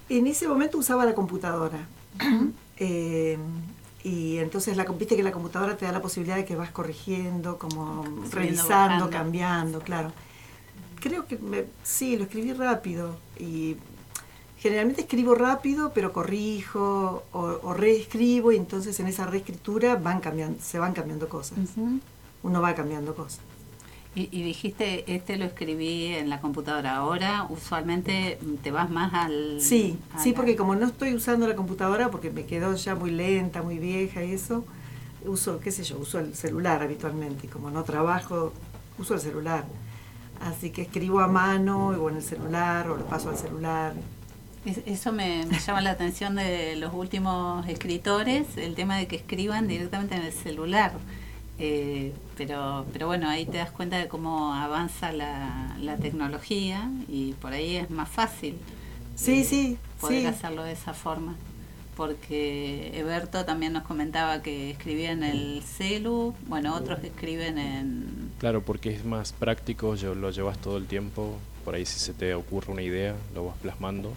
En 0.08 0.26
ese 0.26 0.46
momento 0.46 0.78
usaba 0.78 1.04
la 1.04 1.14
computadora. 1.14 1.78
eh, 2.76 3.38
y 4.06 4.38
entonces 4.38 4.76
la 4.76 4.84
viste 4.84 5.16
que 5.16 5.22
la 5.24 5.32
computadora 5.32 5.76
te 5.76 5.84
da 5.84 5.90
la 5.90 6.00
posibilidad 6.00 6.36
de 6.36 6.44
que 6.44 6.54
vas 6.54 6.70
corrigiendo, 6.70 7.58
como 7.58 8.04
revisando, 8.30 9.10
cambiando, 9.10 9.80
claro. 9.80 10.12
Creo 11.00 11.26
que 11.26 11.66
sí, 11.82 12.16
lo 12.16 12.22
escribí 12.22 12.52
rápido 12.52 13.16
y 13.36 13.76
generalmente 14.58 15.00
escribo 15.00 15.34
rápido, 15.34 15.90
pero 15.92 16.12
corrijo 16.12 17.24
o, 17.32 17.74
reescribo 17.74 18.52
y 18.52 18.56
entonces 18.56 19.00
en 19.00 19.08
esa 19.08 19.26
reescritura 19.26 19.96
van 19.96 20.20
cambiando, 20.20 20.62
se 20.62 20.78
van 20.78 20.92
cambiando 20.92 21.28
cosas. 21.28 21.58
Uno 22.44 22.62
va 22.62 22.76
cambiando 22.76 23.12
cosas. 23.12 23.40
Y, 24.18 24.42
dijiste, 24.42 25.04
este 25.14 25.36
lo 25.36 25.44
escribí 25.44 26.06
en 26.06 26.30
la 26.30 26.40
computadora. 26.40 26.96
Ahora, 26.96 27.46
usualmente, 27.50 28.38
te 28.62 28.70
vas 28.70 28.88
más 28.88 29.12
al... 29.12 29.60
Sí, 29.60 29.98
sí, 30.18 30.32
porque 30.32 30.56
como 30.56 30.74
no 30.74 30.86
estoy 30.86 31.12
usando 31.12 31.46
la 31.46 31.54
computadora, 31.54 32.10
porque 32.10 32.30
me 32.30 32.46
quedó 32.46 32.74
ya 32.74 32.94
muy 32.94 33.10
lenta, 33.10 33.60
muy 33.60 33.78
vieja 33.78 34.24
y 34.24 34.32
eso, 34.32 34.64
uso, 35.26 35.60
qué 35.60 35.70
sé 35.70 35.84
yo, 35.84 35.98
uso 35.98 36.18
el 36.18 36.34
celular 36.34 36.82
habitualmente. 36.82 37.46
Y 37.46 37.50
como 37.50 37.70
no 37.70 37.84
trabajo, 37.84 38.54
uso 38.96 39.12
el 39.12 39.20
celular. 39.20 39.66
Así 40.40 40.70
que 40.70 40.80
escribo 40.80 41.20
a 41.20 41.28
mano 41.28 41.88
o 41.88 42.08
en 42.08 42.16
el 42.16 42.22
celular 42.22 42.88
o 42.88 42.96
lo 42.96 43.04
paso 43.04 43.28
al 43.28 43.36
celular. 43.36 43.92
Eso 44.86 45.12
me, 45.12 45.44
me, 45.44 45.58
llama 45.58 45.82
la 45.82 45.90
atención 45.90 46.36
de 46.36 46.74
los 46.76 46.94
últimos 46.94 47.68
escritores, 47.68 48.56
el 48.56 48.74
tema 48.76 48.96
de 48.96 49.08
que 49.08 49.16
escriban 49.16 49.68
directamente 49.68 50.14
en 50.14 50.22
el 50.22 50.32
celular. 50.32 50.94
Eh, 51.58 52.12
pero, 52.36 52.84
pero 52.92 53.06
bueno, 53.06 53.28
ahí 53.28 53.46
te 53.46 53.56
das 53.56 53.70
cuenta 53.70 53.96
de 53.98 54.08
cómo 54.08 54.52
avanza 54.52 55.12
la, 55.12 55.74
la 55.80 55.96
tecnología 55.96 56.90
y 57.08 57.32
por 57.34 57.52
ahí 57.52 57.76
es 57.76 57.90
más 57.90 58.08
fácil 58.10 58.56
sí, 59.16 59.40
eh, 59.40 59.44
sí, 59.44 59.78
poder 60.00 60.26
hacerlo 60.28 60.62
de 60.62 60.72
esa 60.72 60.94
forma. 60.94 61.34
Porque 61.96 62.92
Eberto 62.94 63.46
también 63.46 63.72
nos 63.72 63.84
comentaba 63.84 64.42
que 64.42 64.70
escribía 64.70 65.12
en 65.12 65.22
el 65.22 65.62
celu, 65.62 66.34
bueno, 66.46 66.76
otros 66.76 67.02
escriben 67.02 67.56
en... 67.56 68.30
Claro, 68.38 68.62
porque 68.62 68.90
es 68.90 69.06
más 69.06 69.32
práctico, 69.32 69.96
lo 69.96 70.30
llevas 70.30 70.58
todo 70.58 70.76
el 70.76 70.86
tiempo, 70.86 71.38
por 71.64 71.74
ahí 71.74 71.86
si 71.86 71.98
se 71.98 72.12
te 72.12 72.34
ocurre 72.34 72.70
una 72.70 72.82
idea, 72.82 73.14
lo 73.34 73.46
vas 73.46 73.56
plasmando. 73.56 74.12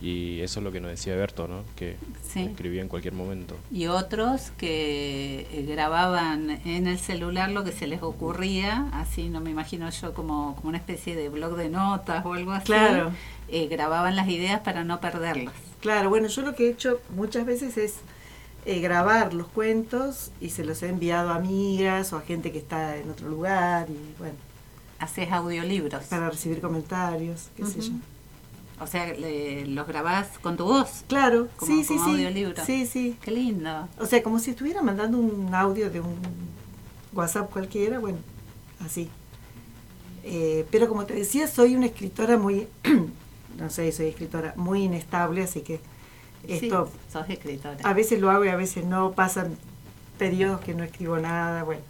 Y 0.00 0.40
eso 0.42 0.60
es 0.60 0.64
lo 0.64 0.70
que 0.70 0.80
nos 0.80 0.90
decía 0.92 1.16
Berto, 1.16 1.48
¿no? 1.48 1.64
Que 1.74 1.96
Sí. 2.22 2.42
escribía 2.42 2.82
en 2.82 2.88
cualquier 2.88 3.14
momento. 3.14 3.56
Y 3.72 3.86
otros 3.88 4.52
que 4.56 5.48
eh, 5.52 5.64
grababan 5.68 6.50
en 6.64 6.86
el 6.86 6.98
celular 7.00 7.50
lo 7.50 7.64
que 7.64 7.72
se 7.72 7.88
les 7.88 8.00
ocurría, 8.02 8.88
así 8.92 9.28
no 9.28 9.40
me 9.40 9.50
imagino 9.50 9.90
yo 9.90 10.14
como, 10.14 10.54
como 10.56 10.68
una 10.68 10.78
especie 10.78 11.16
de 11.16 11.28
blog 11.28 11.56
de 11.56 11.68
notas 11.68 12.24
o 12.24 12.34
algo 12.34 12.52
así. 12.52 12.66
Claro. 12.66 13.10
Eh, 13.48 13.66
grababan 13.66 14.14
las 14.14 14.28
ideas 14.28 14.60
para 14.60 14.84
no 14.84 15.00
perderlas. 15.00 15.54
Claro, 15.80 16.10
bueno, 16.10 16.28
yo 16.28 16.42
lo 16.42 16.54
que 16.54 16.66
he 16.68 16.70
hecho 16.70 17.00
muchas 17.16 17.44
veces 17.44 17.76
es 17.76 17.94
eh, 18.66 18.80
grabar 18.80 19.34
los 19.34 19.48
cuentos 19.48 20.30
y 20.40 20.50
se 20.50 20.64
los 20.64 20.82
he 20.82 20.88
enviado 20.90 21.30
a 21.30 21.36
amigas 21.36 22.12
o 22.12 22.18
a 22.18 22.20
gente 22.20 22.52
que 22.52 22.58
está 22.58 22.96
en 22.98 23.10
otro 23.10 23.28
lugar 23.28 23.88
y 23.90 24.14
bueno, 24.18 24.34
Haces 25.00 25.30
audiolibros. 25.32 26.04
para 26.04 26.28
recibir 26.30 26.60
comentarios, 26.60 27.48
qué 27.56 27.64
sé 27.66 27.80
yo. 27.80 27.92
O 28.80 28.86
sea, 28.86 29.12
le- 29.12 29.66
los 29.66 29.86
grabás 29.86 30.38
con 30.40 30.56
tu 30.56 30.64
voz. 30.64 31.04
Claro, 31.08 31.48
Como- 31.56 31.72
sí, 31.82 31.84
como 31.86 32.04
sí. 32.04 32.10
audiolibro. 32.12 32.64
Sí, 32.64 32.86
sí. 32.86 33.16
Qué 33.20 33.30
lindo. 33.30 33.88
O 33.98 34.06
sea, 34.06 34.22
como 34.22 34.38
si 34.38 34.50
estuviera 34.50 34.82
mandando 34.82 35.18
un 35.18 35.54
audio 35.54 35.90
de 35.90 36.00
un 36.00 36.14
WhatsApp 37.12 37.50
cualquiera, 37.50 37.98
bueno, 37.98 38.18
así. 38.84 39.08
Eh, 40.24 40.66
pero 40.70 40.88
como 40.88 41.06
te 41.06 41.14
decía, 41.14 41.46
soy 41.48 41.74
una 41.74 41.86
escritora 41.86 42.36
muy, 42.36 42.68
no 43.58 43.70
sé, 43.70 43.90
soy 43.92 44.06
escritora 44.08 44.52
muy 44.56 44.82
inestable, 44.84 45.42
así 45.42 45.60
que 45.62 45.80
esto 46.46 46.86
Sí, 46.86 47.12
sos 47.12 47.28
escritora. 47.28 47.78
a 47.82 47.92
veces 47.94 48.20
lo 48.20 48.30
hago 48.30 48.44
y 48.44 48.48
a 48.48 48.56
veces 48.56 48.84
no, 48.84 49.12
pasan 49.12 49.56
periodos 50.18 50.60
que 50.60 50.74
no 50.74 50.84
escribo 50.84 51.18
nada, 51.18 51.62
bueno. 51.64 51.82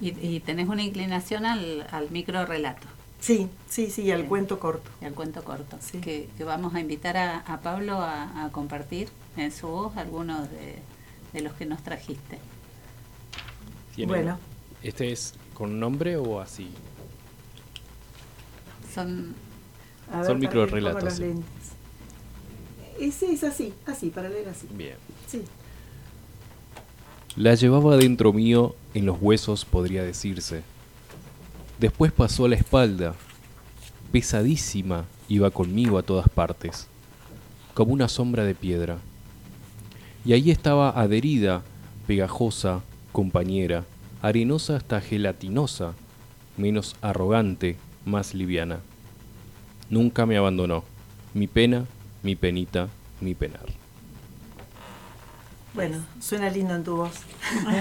Y, 0.00 0.08
y 0.26 0.40
tenés 0.40 0.68
una 0.68 0.82
inclinación 0.82 1.46
al, 1.46 1.86
al 1.90 2.10
micro 2.10 2.44
relato 2.46 2.86
Sí, 3.26 3.48
sí, 3.68 3.90
sí, 3.90 4.12
al 4.12 4.26
cuento 4.26 4.60
corto. 4.60 4.88
y 5.02 5.04
al 5.04 5.12
cuento 5.14 5.42
corto. 5.42 5.76
Sí. 5.80 5.98
Que, 5.98 6.28
que 6.38 6.44
vamos 6.44 6.76
a 6.76 6.80
invitar 6.80 7.16
a, 7.16 7.38
a 7.40 7.60
Pablo 7.60 7.94
a, 8.00 8.44
a 8.44 8.52
compartir 8.52 9.08
en 9.36 9.50
su 9.50 9.66
voz 9.66 9.96
algunos 9.96 10.48
de, 10.48 10.76
de 11.32 11.40
los 11.40 11.52
que 11.54 11.66
nos 11.66 11.82
trajiste. 11.82 12.38
¿Tiene- 13.96 14.12
Bueno. 14.12 14.38
¿Este 14.80 15.10
es 15.10 15.34
con 15.54 15.80
nombre 15.80 16.16
o 16.16 16.40
así? 16.40 16.68
Son 18.94 19.34
A 20.12 20.24
Son 20.24 20.38
ponga 20.40 20.92
los 21.02 21.14
sí. 21.14 21.22
sí, 23.10 23.26
es 23.32 23.42
así, 23.42 23.74
así, 23.86 24.10
para 24.10 24.28
leer 24.28 24.48
así. 24.50 24.68
Bien. 24.70 24.94
Sí. 25.26 25.42
La 27.34 27.56
llevaba 27.56 27.96
dentro 27.96 28.32
mío, 28.32 28.76
en 28.94 29.04
los 29.04 29.18
huesos 29.20 29.64
podría 29.64 30.04
decirse. 30.04 30.62
Después 31.78 32.10
pasó 32.10 32.46
a 32.46 32.48
la 32.48 32.56
espalda, 32.56 33.14
pesadísima, 34.10 35.04
iba 35.28 35.50
conmigo 35.50 35.98
a 35.98 36.02
todas 36.02 36.28
partes, 36.28 36.88
como 37.74 37.92
una 37.92 38.08
sombra 38.08 38.44
de 38.44 38.54
piedra. 38.54 38.96
Y 40.24 40.32
ahí 40.32 40.50
estaba 40.50 40.90
adherida, 40.90 41.62
pegajosa, 42.06 42.80
compañera, 43.12 43.84
arenosa 44.22 44.76
hasta 44.76 45.02
gelatinosa, 45.02 45.92
menos 46.56 46.96
arrogante, 47.02 47.76
más 48.06 48.34
liviana. 48.34 48.80
Nunca 49.90 50.24
me 50.24 50.38
abandonó, 50.38 50.82
mi 51.34 51.46
pena, 51.46 51.84
mi 52.22 52.36
penita, 52.36 52.88
mi 53.20 53.34
penar. 53.34 53.85
Bueno, 55.76 55.98
suena 56.20 56.50
lindo 56.50 56.74
en 56.74 56.82
tu 56.84 56.96
voz. 56.96 57.12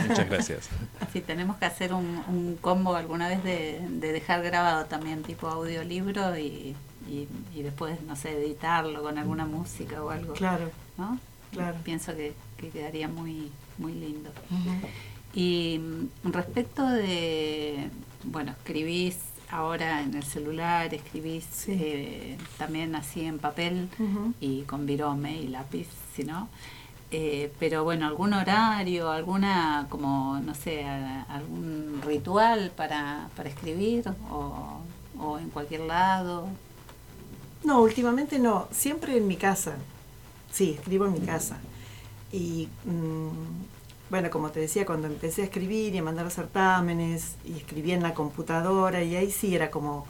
Muchas 0.07 0.29
gracias. 0.29 0.69
Sí, 1.13 1.21
tenemos 1.21 1.55
que 1.55 1.65
hacer 1.65 1.93
un, 1.93 2.21
un 2.27 2.57
combo 2.59 2.93
alguna 2.95 3.29
vez 3.29 3.41
de, 3.43 3.79
de 3.89 4.11
dejar 4.11 4.43
grabado 4.43 4.83
también 4.85 5.23
tipo 5.23 5.47
audiolibro 5.47 6.37
y, 6.37 6.75
y, 7.09 7.27
y 7.55 7.61
después, 7.63 8.01
no 8.01 8.17
sé, 8.17 8.31
editarlo 8.31 9.01
con 9.01 9.17
alguna 9.17 9.45
música 9.45 10.03
o 10.03 10.09
algo. 10.09 10.33
Claro, 10.33 10.69
¿no? 10.97 11.17
claro. 11.53 11.77
Pienso 11.85 12.13
que, 12.17 12.33
que 12.57 12.67
quedaría 12.69 13.07
muy, 13.07 13.49
muy 13.77 13.93
lindo. 13.93 14.29
Y 15.33 15.79
mm, 15.79 16.31
respecto 16.33 16.85
de, 16.85 17.89
bueno, 18.25 18.51
escribís 18.51 19.17
ahora 19.49 20.01
en 20.01 20.15
el 20.15 20.23
celular, 20.23 20.93
escribís 20.93 21.45
Sí. 21.49 21.71
eh, 21.79 22.37
también 22.57 22.93
así 22.95 23.23
en 23.23 23.39
papel 23.39 23.87
y 24.41 24.63
con 24.63 24.85
virome 24.85 25.37
y 25.41 25.47
lápiz, 25.47 25.87
si 26.13 26.25
no. 26.25 26.49
Eh, 27.11 27.53
pero 27.59 27.83
bueno, 27.83 28.07
algún 28.07 28.33
horario, 28.33 29.11
alguna, 29.11 29.87
como, 29.89 30.39
no 30.39 30.53
sé, 30.55 30.83
algún 30.85 32.01
ritual 32.05 32.71
para, 32.75 33.29
para 33.35 33.49
escribir 33.49 34.03
o, 34.31 34.81
en 35.39 35.49
cualquier 35.49 35.81
lado. 35.81 36.47
No, 37.63 37.81
últimamente 37.81 38.39
no, 38.39 38.67
siempre 38.71 39.17
en 39.17 39.27
mi 39.27 39.37
casa. 39.37 39.75
Sí, 40.51 40.71
escribo 40.79 41.05
en 41.05 41.13
mi 41.13 41.21
casa. 41.21 41.57
Y 42.31 42.69
mm, 42.85 43.29
bueno, 44.09 44.29
como 44.29 44.51
te 44.51 44.59
decía, 44.59 44.85
cuando 44.85 45.07
empecé 45.07 45.43
a 45.43 45.45
escribir 45.45 45.95
y 45.95 45.99
a 45.99 46.03
mandar 46.03 46.29
certámenes 46.31 47.35
y 47.45 47.53
escribía 47.57 47.95
en 47.95 48.03
la 48.03 48.13
computadora 48.13 49.03
y 49.03 49.15
ahí 49.15 49.31
sí 49.31 49.55
era 49.55 49.71
como 49.71 50.05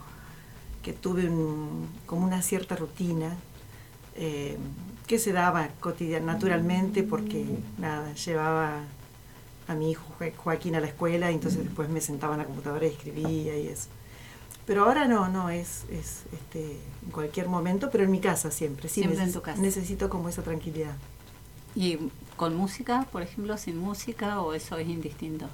que 0.82 0.92
tuve 0.92 1.28
un- 1.28 1.88
como 2.06 2.24
una 2.26 2.42
cierta 2.42 2.76
rutina 2.76 3.36
eh, 4.16 4.58
que 5.06 5.18
se 5.18 5.32
daba 5.32 5.68
cotidian 5.80 6.26
naturalmente 6.26 7.02
porque 7.02 7.44
nada, 7.78 8.12
llevaba 8.14 8.82
a 9.68 9.74
mi 9.74 9.90
hijo 9.92 10.04
Jo- 10.18 10.26
Joaquín 10.36 10.76
a 10.76 10.80
la 10.80 10.88
escuela 10.88 11.30
y 11.30 11.34
entonces 11.34 11.64
después 11.64 11.88
me 11.88 12.00
sentaba 12.00 12.34
en 12.34 12.40
la 12.40 12.46
computadora 12.46 12.86
y 12.86 12.90
escribía 12.90 13.56
y 13.58 13.68
eso. 13.68 13.88
Pero 14.66 14.84
ahora 14.84 15.06
no, 15.06 15.28
no, 15.28 15.48
es, 15.50 15.84
es 15.90 16.24
este, 16.32 16.72
en 17.04 17.10
cualquier 17.12 17.48
momento, 17.48 17.88
pero 17.90 18.04
en 18.04 18.10
mi 18.10 18.20
casa 18.20 18.50
siempre. 18.50 18.88
Sí, 18.88 19.02
Siempre 19.02 19.22
en 19.22 19.32
tu 19.32 19.42
casa. 19.42 19.60
Necesito 19.62 20.08
como 20.10 20.28
esa 20.28 20.42
tranquilidad. 20.42 20.96
¿Y 21.74 21.98
con 22.36 22.56
música, 22.56 23.06
por 23.12 23.22
ejemplo, 23.22 23.56
sin 23.58 23.78
música 23.78 24.40
o 24.40 24.54
eso 24.54 24.76
es 24.78 24.88
indistinto? 24.88 25.46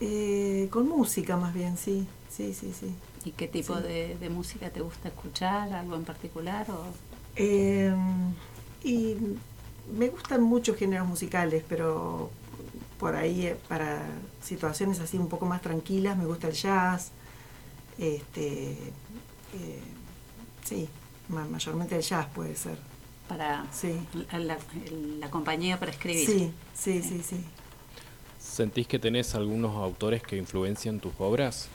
Eh, 0.00 0.68
con 0.70 0.88
música 0.88 1.36
más 1.36 1.52
bien, 1.52 1.76
sí, 1.76 2.06
sí, 2.30 2.54
sí, 2.54 2.72
sí. 2.78 2.94
¿Y 3.24 3.32
qué 3.32 3.48
tipo 3.48 3.76
Sí. 3.76 3.82
de, 3.82 4.16
de 4.18 4.30
música 4.30 4.70
te 4.70 4.80
gusta 4.80 5.08
escuchar? 5.08 5.72
¿Algo 5.72 5.96
en 5.96 6.04
particular? 6.04 6.70
O... 6.70 6.84
Eh, 7.36 7.92
y 8.84 9.16
me 9.96 10.08
gustan 10.08 10.42
muchos 10.42 10.76
géneros 10.76 11.06
musicales, 11.06 11.64
pero 11.68 12.30
por 12.98 13.16
ahí 13.16 13.46
eh, 13.46 13.56
para 13.68 14.02
situaciones 14.42 15.00
así 15.00 15.16
un 15.18 15.28
poco 15.28 15.46
más 15.46 15.62
tranquilas 15.62 16.16
me 16.16 16.26
gusta 16.26 16.48
el 16.48 16.54
jazz, 16.54 17.10
este, 17.98 18.72
eh, 18.72 19.80
sí, 20.64 20.88
ma- 21.28 21.44
mayormente 21.46 21.96
el 21.96 22.02
jazz 22.02 22.26
puede 22.34 22.56
ser. 22.56 22.78
para 23.28 23.64
Sí, 23.72 23.94
la, 24.32 24.38
la- 24.38 24.58
la 25.20 25.30
compañía 25.30 25.78
para 25.78 25.92
escribir? 25.92 26.26
sí, 26.26 26.50
sí, 26.74 27.02
sí, 27.02 27.22
sí. 27.22 27.44
¿Sentís 28.40 28.86
que 28.88 28.98
tenés 28.98 29.34
algunos 29.34 29.76
autores 29.76 30.22
que 30.22 30.36
influencian 30.36 30.98
tus 30.98 31.12
obras? 31.18 31.68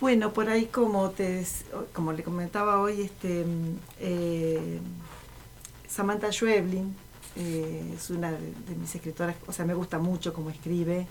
Bueno, 0.00 0.32
por 0.32 0.48
ahí 0.50 0.66
como 0.66 1.10
te 1.10 1.22
des- 1.30 1.64
como 1.94 2.12
le 2.12 2.22
comentaba 2.22 2.80
hoy, 2.80 3.02
este 3.02 3.44
mm, 3.44 3.76
eh, 4.00 4.80
Samantha 5.88 6.30
Schweblin 6.32 6.94
eh, 7.36 7.94
es 7.96 8.10
una 8.10 8.30
de, 8.32 8.38
de 8.38 8.74
mis 8.76 8.94
escritoras, 8.94 9.36
o 9.46 9.52
sea, 9.52 9.64
me 9.64 9.74
gusta 9.74 9.98
mucho 9.98 10.32
cómo 10.32 10.50
escribe 10.50 11.06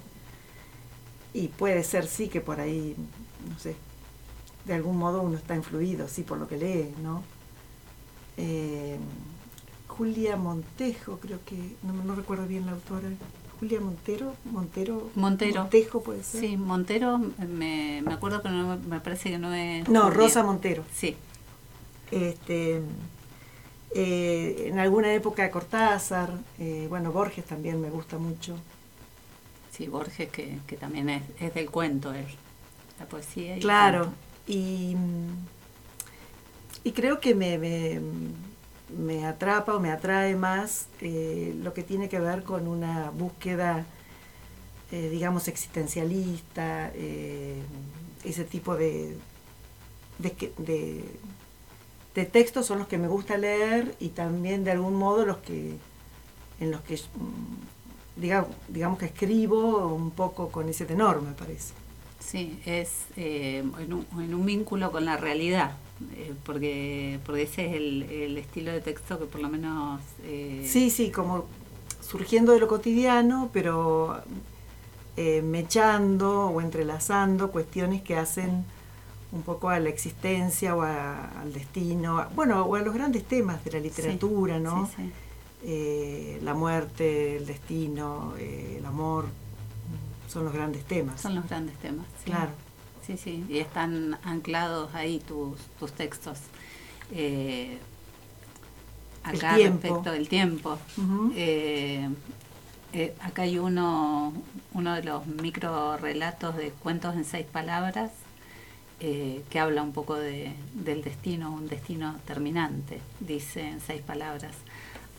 y 1.33 1.47
puede 1.49 1.83
ser 1.83 2.07
sí 2.07 2.27
que 2.27 2.41
por 2.41 2.59
ahí, 2.59 2.95
no 3.49 3.59
sé, 3.59 3.75
de 4.65 4.73
algún 4.73 4.97
modo 4.97 5.21
uno 5.21 5.37
está 5.37 5.55
influido, 5.55 6.07
sí, 6.07 6.23
por 6.23 6.37
lo 6.37 6.47
que 6.47 6.57
lee, 6.57 6.93
¿no? 7.01 7.23
Eh, 8.37 8.97
Julia 9.87 10.37
Montejo, 10.37 11.19
creo 11.19 11.39
que, 11.45 11.75
no, 11.83 11.93
no 11.93 12.15
recuerdo 12.15 12.47
bien 12.47 12.65
la 12.65 12.71
autora, 12.73 13.09
Julia 13.59 13.79
Montero, 13.79 14.35
Montero, 14.45 15.11
Montero. 15.15 15.61
Montejo 15.61 16.01
puede 16.03 16.23
ser. 16.23 16.41
Sí, 16.41 16.57
Montero, 16.57 17.17
me, 17.19 18.01
me 18.05 18.13
acuerdo 18.13 18.41
que 18.41 18.49
no, 18.49 18.77
me 18.77 18.99
parece 18.99 19.29
que 19.29 19.37
no 19.37 19.53
es... 19.53 19.87
No, 19.87 20.03
Julia. 20.03 20.17
Rosa 20.17 20.43
Montero. 20.43 20.83
Sí, 20.93 21.15
Este, 22.11 22.81
eh, 23.95 24.65
en 24.69 24.79
alguna 24.79 25.13
época 25.13 25.49
Cortázar, 25.51 26.31
eh, 26.59 26.87
bueno, 26.89 27.11
Borges 27.11 27.45
también 27.45 27.79
me 27.81 27.89
gusta 27.89 28.17
mucho. 28.17 28.55
sí, 29.71 29.87
Borges, 29.87 30.29
que, 30.29 30.59
que 30.67 30.77
también 30.77 31.09
es, 31.09 31.23
es 31.39 31.53
del 31.53 31.69
cuento, 31.69 32.13
él. 32.13 32.25
La 32.99 33.05
poesía 33.07 33.57
y 33.57 33.59
Claro, 33.59 34.13
y, 34.47 34.95
y 36.83 36.91
creo 36.91 37.19
que 37.19 37.33
me, 37.35 37.57
me, 37.57 38.01
me 38.97 39.25
atrapa 39.25 39.75
o 39.75 39.79
me 39.79 39.91
atrae 39.91 40.35
más 40.35 40.87
eh, 41.01 41.55
lo 41.61 41.73
que 41.73 41.83
tiene 41.83 42.09
que 42.09 42.19
ver 42.19 42.43
con 42.43 42.67
una 42.67 43.09
búsqueda, 43.11 43.85
digamos, 44.91 45.47
existencialista, 45.47 46.91
ese 48.23 48.43
tipo 48.43 48.75
de, 48.75 49.17
de, 50.19 50.31
que- 50.33 50.53
de, 50.57 51.03
de 52.15 52.25
textos 52.25 52.65
son 52.65 52.79
los 52.79 52.87
que 52.87 52.97
me 52.97 53.07
gusta 53.07 53.37
leer 53.37 53.95
y 53.99 54.09
también 54.09 54.63
de 54.63 54.71
algún 54.71 54.95
modo 54.95 55.25
los 55.25 55.37
que 55.37 55.77
en 56.59 56.71
los 56.71 56.81
que 56.81 56.95
mm, 56.95 58.21
diga- 58.21 58.47
digamos 58.67 58.99
que 58.99 59.05
escribo 59.05 59.87
un 59.87 60.11
poco 60.11 60.49
con 60.49 60.69
ese 60.69 60.85
tenor, 60.85 61.21
me 61.21 61.33
parece. 61.33 61.73
Sí, 62.19 62.59
es 62.65 62.89
eh, 63.17 63.63
en, 63.79 63.93
un, 64.33 64.45
vínculo 64.45 64.91
con 64.91 65.05
la 65.05 65.17
realidad, 65.17 65.73
eh, 66.15 66.33
porque, 66.45 67.19
porque 67.25 67.43
ese 67.43 67.67
es 67.67 67.75
el, 67.75 68.37
estilo 68.37 68.71
de 68.71 68.81
texto 68.81 69.19
que 69.19 69.25
por 69.25 69.41
lo 69.41 69.49
menos... 69.49 70.01
Eh, 70.23 70.65
sí, 70.65 70.89
sí, 70.89 71.11
como 71.11 71.45
surgiendo 72.01 72.53
de 72.53 72.59
lo 72.59 72.67
cotidiano, 72.67 73.49
pero 73.51 74.21
mechando 75.43 76.47
o 76.47 76.59
entrelazando 76.59 77.51
cuestiones 77.51 78.01
que 78.01 78.15
hacen 78.15 78.65
un 79.33 79.41
poco 79.41 79.69
a 79.69 79.79
la 79.79 79.89
existencia 79.89 80.75
o 80.75 80.83
al 80.83 81.51
destino, 81.51 82.25
bueno, 82.35 82.63
o 82.63 82.75
a 82.75 82.81
los 82.81 82.93
grandes 82.93 83.25
temas 83.25 83.63
de 83.65 83.71
la 83.71 83.79
literatura, 83.79 84.59
¿no? 84.59 84.89
la 86.41 86.53
muerte, 86.53 87.37
el 87.37 87.45
destino, 87.45 88.35
el 88.37 88.85
amor, 88.85 89.25
son 90.27 90.45
los 90.45 90.53
grandes 90.53 90.83
temas. 90.85 91.19
Son 91.21 91.35
los 91.35 91.47
grandes 91.47 91.75
temas. 91.77 92.05
Sí. 92.23 92.31
Claro. 92.31 92.51
Sí, 93.05 93.17
sí, 93.17 93.45
y 93.49 93.57
están 93.57 94.17
anclados 94.23 94.93
ahí 94.95 95.19
tus, 95.19 95.59
tus 95.79 95.91
textos. 95.91 96.39
Eh, 97.11 97.77
acá 99.23 99.57
el 99.57 99.73
respecto 99.73 100.11
del 100.11 100.29
tiempo. 100.29 100.77
Eh, 101.35 102.07
eh, 102.93 103.15
acá 103.21 103.41
hay 103.41 103.57
uno, 103.57 104.33
uno 104.73 104.93
de 104.93 105.03
los 105.03 105.25
micro 105.25 105.97
relatos 105.97 106.55
de 106.55 106.69
cuentos 106.71 107.15
en 107.15 107.25
seis 107.25 107.45
palabras 107.45 108.11
que 109.49 109.59
habla 109.59 109.83
un 109.83 109.91
poco 109.91 110.15
de, 110.15 110.53
del 110.73 111.03
destino, 111.03 111.51
un 111.51 111.67
destino 111.67 112.15
terminante. 112.25 113.01
Dice 113.19 113.67
en 113.67 113.81
seis 113.81 114.01
palabras, 114.01 114.55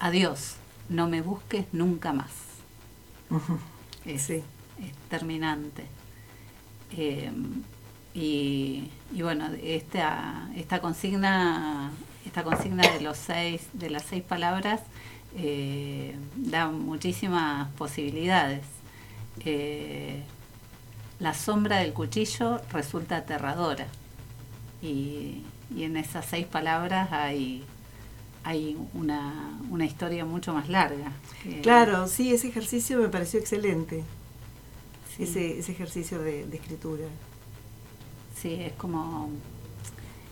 adiós, 0.01 0.57
no 0.89 1.07
me 1.07 1.21
busques 1.21 1.67
nunca 1.73 2.13
más. 2.15 2.33
sí 4.17 4.43
es 4.83 4.93
terminante. 5.09 5.85
Eh, 6.97 7.31
y, 8.15 8.91
bueno, 9.21 9.49
esta, 9.63 10.49
esta 10.55 10.81
consigna, 10.81 11.91
esta 12.25 12.45
consigna 12.45 12.89
de 12.89 13.01
los 13.01 13.19
seis, 13.19 13.69
de 13.73 13.91
las 13.91 14.05
seis 14.05 14.23
palabras, 14.23 14.81
eh, 15.37 16.15
da 16.37 16.69
muchísimas 16.69 17.69
posibilidades. 17.73 18.65
Eh, 19.45 20.23
la 21.19 21.35
sombra 21.35 21.79
del 21.79 21.93
cuchillo 21.93 22.61
resulta 22.73 23.19
aterradora. 23.19 23.87
Y, 24.83 25.43
y 25.75 25.85
en 25.85 25.97
esas 25.97 26.27
seis 26.27 26.47
palabras 26.47 27.13
hay, 27.13 27.65
hay 28.43 28.77
una, 28.93 29.59
una 29.71 29.85
historia 29.85 30.25
mucho 30.25 30.53
más 30.53 30.69
larga. 30.69 31.13
Claro, 31.63 32.07
sí, 32.07 32.33
ese 32.33 32.49
ejercicio 32.49 32.99
me 32.99 33.09
pareció 33.09 33.41
excelente 33.41 34.05
ese, 35.19 35.59
ese 35.59 35.73
ejercicio 35.73 36.21
de, 36.21 36.43
escritura. 36.53 37.05
Sí, 38.37 38.55
es 38.61 38.73
como, 38.73 39.31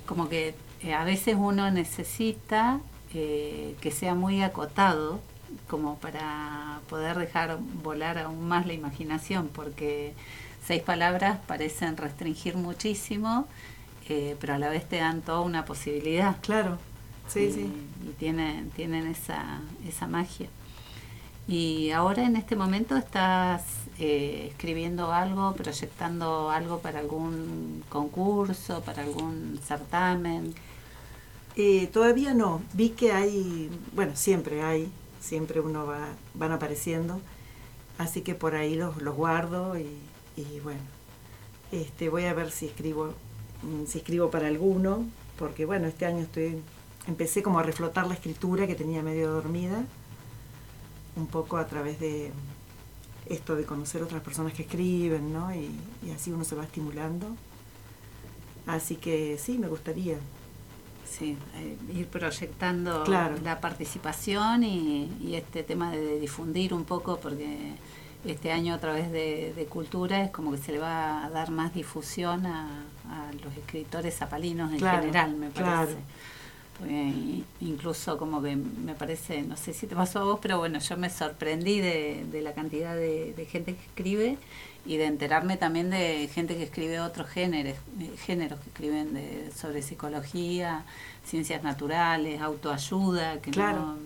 como 0.07 0.29
que 0.29 0.55
eh, 0.83 0.95
a 0.95 1.05
veces 1.05 1.37
uno 1.38 1.71
necesita 1.71 2.81
eh, 3.14 3.77
que 3.81 3.90
sea 3.90 4.14
muy 4.14 4.42
acotado 4.42 5.21
como 5.68 5.99
para 5.99 6.81
poder 6.88 7.18
dejar 7.18 7.59
volar 7.83 8.18
aún 8.18 8.49
más 8.49 8.66
la 8.66 8.73
imaginación, 8.73 9.49
porque 9.49 10.14
seis 10.66 10.83
palabras 10.83 11.38
parecen 11.46 11.96
restringir 11.96 12.57
muchísimo, 12.57 13.46
eh, 14.09 14.37
pero 14.40 14.55
a 14.55 14.59
la 14.59 14.68
vez 14.68 14.88
te 14.88 14.96
dan 14.96 15.22
toda 15.22 15.40
una 15.40 15.64
posibilidad. 15.64 16.37
Claro, 16.40 16.79
sí, 17.29 17.51
sí. 17.53 17.72
Y 18.09 18.12
tienen, 18.18 18.70
tienen 18.70 19.07
esa, 19.07 19.61
esa 19.87 20.07
magia. 20.07 20.48
Y 21.48 21.90
ahora 21.90 22.25
en 22.25 22.37
este 22.37 22.55
momento 22.55 22.96
estás 22.96 23.62
eh, 23.98 24.48
escribiendo 24.51 25.12
algo, 25.12 25.55
proyectando 25.55 26.51
algo 26.51 26.79
para 26.79 27.01
algún 27.01 27.85
concurso, 27.88 28.81
para 28.83 29.03
algún 29.03 29.61
certamen? 29.64 30.55
Eh, 31.57 31.88
todavía 31.88 32.33
no. 32.33 32.62
Vi 32.72 32.90
que 32.90 33.12
hay, 33.12 33.70
bueno, 33.94 34.12
siempre 34.14 34.62
hay, 34.62 34.90
siempre 35.20 35.61
uno 35.61 35.87
va, 35.87 36.09
van 36.35 36.53
apareciendo, 36.53 37.20
así 37.98 38.22
que 38.22 38.35
por 38.35 38.55
ahí 38.55 38.77
los, 38.77 39.03
los 39.03 39.14
guardo 39.14 39.79
y, 39.79 39.87
bueno, 40.62 40.81
este, 41.71 42.09
voy 42.09 42.25
a 42.25 42.35
ver 42.35 42.51
si 42.51 42.66
escribo, 42.66 43.14
mm, 43.62 43.87
si 43.87 43.99
escribo 43.99 44.31
para 44.31 44.49
alguno, 44.49 45.05
porque 45.38 45.64
bueno, 45.64 45.87
este 45.88 46.07
año 46.07 46.21
estoy, 46.21 46.61
empecé 47.07 47.42
como 47.42 47.59
a 47.59 47.62
reflotar 47.62 48.07
la 48.07 48.14
escritura 48.14 48.66
que 48.66 48.75
tenía 48.75 49.03
medio 49.03 49.31
dormida, 49.31 49.85
un 51.16 51.27
poco 51.27 51.57
a 51.57 51.66
través 51.66 52.01
de, 52.01 52.33
esto 53.27 53.55
de 53.57 53.64
conocer 53.64 54.03
otras 54.03 54.23
personas 54.23 54.53
que 54.53 54.62
escriben, 54.62 55.33
¿no? 55.33 55.55
Y, 55.55 55.71
así 56.14 56.31
uno 56.31 56.45
se 56.45 56.55
va 56.55 56.64
estimulando. 56.64 57.27
Así 58.66 58.97
que 58.97 59.38
sí, 59.38 59.59
me 59.59 59.68
gustaría. 59.68 60.18
Sí, 61.09 61.37
eh, 61.57 61.77
ir 61.95 62.07
proyectando 62.07 63.05
la 63.05 63.61
participación 63.61 64.64
y, 64.64 65.35
este 65.35 65.62
tema 65.62 65.92
de 65.92 66.18
difundir 66.21 66.73
un 66.75 66.85
poco, 66.85 67.18
porque 67.21 67.75
este 68.25 68.53
año 68.53 68.75
a 68.75 68.79
través 68.79 69.11
de, 69.11 69.67
cultura 69.69 70.25
es 70.25 70.31
como 70.31 70.53
que 70.53 70.59
se 70.59 70.73
le 70.73 70.79
va 70.79 71.25
a 71.25 71.31
dar 71.31 71.51
más 71.51 71.75
difusión 71.75 72.47
a, 72.47 72.69
los 73.43 73.55
escritores 73.57 74.17
zapalinos 74.17 74.73
en 74.73 74.81
general, 74.81 75.35
me 75.35 75.51
parece 75.51 75.97
incluso 77.61 78.19
como 78.19 78.43
que 78.43 78.57
me 78.57 78.95
parece, 78.95 79.43
no 79.43 79.57
sé 79.57 79.73
si 79.73 79.87
te 79.87 79.95
pasó 79.95 80.21
a 80.21 80.25
vos, 80.25 80.39
pero 80.41 80.59
bueno, 80.59 80.79
yo 80.79 80.97
me 80.97 81.11
sorprendí 81.11 81.81
de, 81.81 82.41
la 82.43 82.53
cantidad 82.53 82.97
de, 82.97 83.47
gente 83.51 83.75
que 83.75 83.83
escribe 83.83 84.39
y 84.85 84.97
de 84.97 85.07
enterarme 85.07 85.57
también 85.57 85.91
de 85.91 86.29
gente 86.33 86.57
que 86.57 86.65
escribe 86.65 87.01
otros 87.01 87.29
géneros, 87.29 87.77
eh, 88.01 88.11
géneros 88.19 88.59
que 88.61 88.71
escriben 88.71 89.15
de, 89.15 89.53
sobre 89.55 89.83
psicología, 89.83 90.85
ciencias 91.25 91.62
naturales, 91.62 92.41
autoayuda, 92.41 93.41
que 93.41 93.53
claro. 93.53 93.97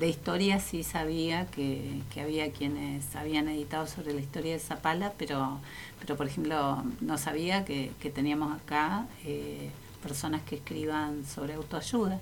De 0.00 0.08
historia 0.08 0.60
sí 0.60 0.82
sabía 0.82 1.46
que, 1.46 2.00
que, 2.12 2.22
había 2.22 2.50
quienes 2.52 3.14
habían 3.14 3.48
editado 3.48 3.86
sobre 3.86 4.14
la 4.14 4.20
historia 4.20 4.54
de 4.54 4.58
Zapala, 4.58 5.12
pero, 5.18 5.58
pero 6.00 6.16
por 6.16 6.26
ejemplo 6.26 6.82
no 7.02 7.18
sabía 7.18 7.66
que, 7.66 7.92
que 8.00 8.08
teníamos 8.10 8.58
acá 8.58 9.06
eh, 9.26 9.68
personas 10.02 10.40
que 10.42 10.56
escriban 10.56 11.26
sobre 11.26 11.52
autoayuda. 11.52 12.18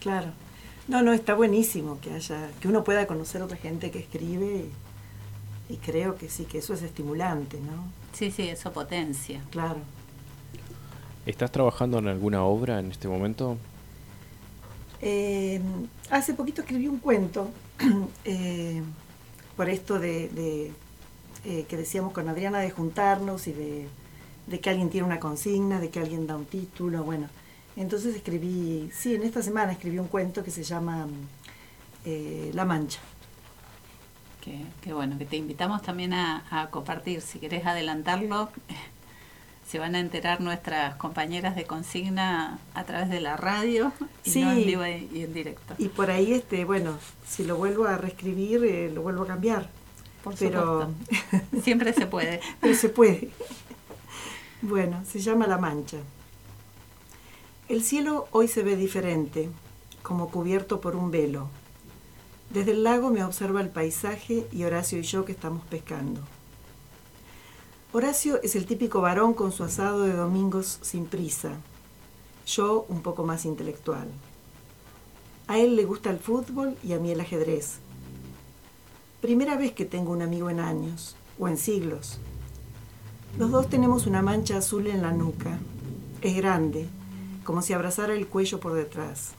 Claro. 0.00 0.28
No, 0.86 1.02
no, 1.02 1.12
está 1.12 1.34
buenísimo 1.34 1.98
que 2.00 2.12
haya, 2.12 2.48
que 2.60 2.68
uno 2.68 2.84
pueda 2.84 3.08
conocer 3.08 3.42
otra 3.42 3.56
gente 3.56 3.90
que 3.90 3.98
escribe 3.98 4.66
y, 5.68 5.76
creo 5.78 6.16
que 6.16 6.28
sí, 6.28 6.44
que 6.44 6.58
eso 6.58 6.74
es 6.74 6.82
estimulante, 6.82 7.58
¿no? 7.58 7.90
Sí, 8.12 8.30
sí, 8.30 8.48
eso 8.48 8.72
potencia. 8.72 9.42
Claro. 9.50 9.80
¿Estás 11.26 11.50
trabajando 11.50 11.98
en 11.98 12.06
alguna 12.06 12.44
obra 12.44 12.78
en 12.78 12.92
este 12.92 13.08
momento? 13.08 13.56
Eh, 15.00 15.60
hace 16.10 16.34
poquito 16.34 16.62
escribí 16.62 16.88
un 16.88 16.98
cuento 16.98 17.50
eh, 18.24 18.82
por 19.56 19.68
esto 19.68 19.98
de, 19.98 20.72
eh, 21.44 21.64
que 21.68 21.76
decíamos 21.76 22.12
con 22.12 22.28
Adriana 22.28 22.58
de 22.60 22.70
juntarnos 22.70 23.46
y 23.46 23.52
de 23.52 24.60
que 24.60 24.70
alguien 24.70 24.90
tiene 24.90 25.06
una 25.06 25.20
consigna, 25.20 25.80
de 25.80 25.90
que 25.90 26.00
alguien 26.00 26.26
da 26.26 26.36
un 26.36 26.46
título, 26.46 27.04
bueno. 27.04 27.28
Entonces 27.76 28.14
escribí, 28.14 28.90
sí, 28.94 29.14
en 29.14 29.22
esta 29.22 29.42
semana 29.42 29.72
escribí 29.72 29.98
un 29.98 30.08
cuento 30.08 30.42
que 30.42 30.50
se 30.50 30.62
llama 30.62 31.06
La 32.04 32.64
Mancha. 32.64 33.00
Qué, 34.80 34.92
bueno, 34.92 35.18
que 35.18 35.24
te 35.24 35.36
invitamos 35.36 35.82
también 35.82 36.12
a, 36.12 36.68
compartir, 36.70 37.20
si 37.20 37.40
querés 37.40 37.66
adelantarlo, 37.66 38.48
se 39.68 39.78
van 39.80 39.96
a 39.96 40.00
enterar 40.00 40.40
nuestras 40.40 40.94
compañeras 40.94 41.56
de 41.56 41.64
consigna 41.64 42.58
a 42.74 42.84
través 42.84 43.10
de 43.10 43.20
la 43.20 43.36
radio 43.36 43.92
y 44.24 44.38
en 44.38 44.56
vivo 44.64 44.86
y 44.86 45.22
en 45.22 45.34
directo. 45.34 45.74
Y 45.78 45.88
por 45.88 46.10
ahí, 46.10 46.32
este, 46.32 46.64
bueno, 46.64 46.98
si 47.26 47.44
lo 47.44 47.56
vuelvo 47.56 47.84
a 47.86 47.96
reescribir, 47.98 48.64
eh, 48.64 48.90
lo 48.92 49.02
vuelvo 49.02 49.24
a 49.24 49.26
cambiar. 49.26 49.68
Por 50.22 50.34
pero 50.36 50.92
siempre 51.62 51.92
se 51.92 52.06
puede. 52.06 52.40
pero 52.60 52.74
se 52.74 52.88
puede. 52.88 53.30
Bueno, 54.62 55.04
se 55.04 55.18
llama 55.18 55.46
La 55.46 55.58
Mancha. 55.58 55.98
El 57.68 57.82
cielo 57.82 58.28
hoy 58.30 58.46
se 58.46 58.62
ve 58.62 58.76
diferente, 58.76 59.48
como 60.02 60.30
cubierto 60.30 60.80
por 60.80 60.94
un 60.94 61.10
velo. 61.10 61.48
Desde 62.50 62.70
el 62.70 62.84
lago 62.84 63.10
me 63.10 63.24
observa 63.24 63.60
el 63.60 63.70
paisaje 63.70 64.46
y 64.52 64.62
Horacio 64.62 64.98
y 64.98 65.02
yo 65.02 65.24
que 65.24 65.32
estamos 65.32 65.64
pescando. 65.66 66.20
Horacio 67.96 68.42
es 68.42 68.56
el 68.56 68.66
típico 68.66 69.00
varón 69.00 69.32
con 69.32 69.52
su 69.52 69.64
asado 69.64 70.02
de 70.02 70.12
domingos 70.12 70.78
sin 70.82 71.06
prisa. 71.06 71.52
Yo 72.46 72.84
un 72.90 73.00
poco 73.00 73.24
más 73.24 73.46
intelectual. 73.46 74.06
A 75.46 75.58
él 75.58 75.76
le 75.76 75.86
gusta 75.86 76.10
el 76.10 76.18
fútbol 76.18 76.76
y 76.84 76.92
a 76.92 76.98
mí 76.98 77.10
el 77.10 77.22
ajedrez. 77.22 77.78
Primera 79.22 79.56
vez 79.56 79.72
que 79.72 79.86
tengo 79.86 80.12
un 80.12 80.20
amigo 80.20 80.50
en 80.50 80.60
años, 80.60 81.16
o 81.38 81.48
en 81.48 81.56
siglos. 81.56 82.18
Los 83.38 83.50
dos 83.50 83.70
tenemos 83.70 84.06
una 84.06 84.20
mancha 84.20 84.58
azul 84.58 84.88
en 84.88 85.00
la 85.00 85.12
nuca. 85.12 85.58
Es 86.20 86.36
grande, 86.36 86.88
como 87.44 87.62
si 87.62 87.72
abrazara 87.72 88.12
el 88.12 88.26
cuello 88.26 88.60
por 88.60 88.74
detrás. 88.74 89.30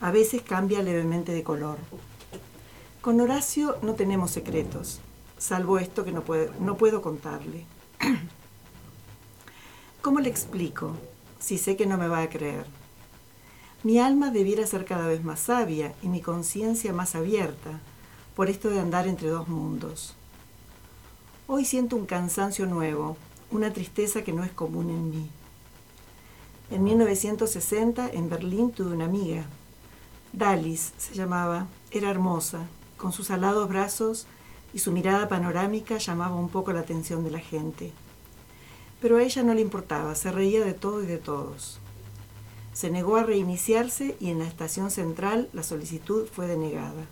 A 0.00 0.12
veces 0.12 0.40
cambia 0.40 0.84
levemente 0.84 1.32
de 1.32 1.42
color. 1.42 1.78
Con 3.00 3.20
Horacio 3.20 3.76
no 3.82 3.94
tenemos 3.94 4.30
secretos, 4.30 5.00
salvo 5.38 5.78
esto 5.78 6.04
que 6.04 6.12
no 6.12 6.22
puedo, 6.22 6.52
no 6.60 6.76
puedo 6.76 7.02
contarle. 7.02 7.66
¿Cómo 10.02 10.20
le 10.20 10.28
explico 10.28 10.92
si 11.38 11.58
sé 11.58 11.76
que 11.76 11.86
no 11.86 11.98
me 11.98 12.08
va 12.08 12.22
a 12.22 12.28
creer? 12.28 12.66
Mi 13.82 13.98
alma 13.98 14.30
debiera 14.30 14.66
ser 14.66 14.84
cada 14.84 15.06
vez 15.06 15.22
más 15.22 15.40
sabia 15.40 15.94
y 16.02 16.08
mi 16.08 16.20
conciencia 16.20 16.92
más 16.92 17.14
abierta 17.14 17.80
por 18.34 18.50
esto 18.50 18.70
de 18.70 18.80
andar 18.80 19.06
entre 19.06 19.28
dos 19.28 19.48
mundos. 19.48 20.14
Hoy 21.46 21.64
siento 21.64 21.96
un 21.96 22.06
cansancio 22.06 22.66
nuevo, 22.66 23.16
una 23.50 23.72
tristeza 23.72 24.22
que 24.22 24.32
no 24.32 24.42
es 24.44 24.50
común 24.50 24.90
en 24.90 25.10
mí. 25.10 25.30
En 26.70 26.82
1960, 26.82 28.08
en 28.10 28.28
Berlín, 28.28 28.72
tuve 28.72 28.92
una 28.94 29.04
amiga. 29.04 29.44
Dalis 30.32 30.92
se 30.98 31.14
llamaba, 31.14 31.68
era 31.92 32.10
hermosa, 32.10 32.66
con 32.96 33.12
sus 33.12 33.30
alados 33.30 33.68
brazos 33.68 34.26
y 34.76 34.78
su 34.78 34.92
mirada 34.92 35.26
panorámica 35.26 35.96
llamaba 35.96 36.36
un 36.36 36.50
poco 36.50 36.70
la 36.70 36.80
atención 36.80 37.24
de 37.24 37.30
la 37.30 37.38
gente. 37.38 37.92
Pero 39.00 39.16
a 39.16 39.22
ella 39.22 39.42
no 39.42 39.54
le 39.54 39.62
importaba, 39.62 40.14
se 40.14 40.30
reía 40.30 40.62
de 40.62 40.74
todo 40.74 41.02
y 41.02 41.06
de 41.06 41.16
todos. 41.16 41.80
Se 42.74 42.90
negó 42.90 43.16
a 43.16 43.22
reiniciarse 43.22 44.16
y 44.20 44.28
en 44.28 44.38
la 44.38 44.46
estación 44.46 44.90
central 44.90 45.48
la 45.54 45.62
solicitud 45.62 46.26
fue 46.30 46.46
denegada. 46.46 47.06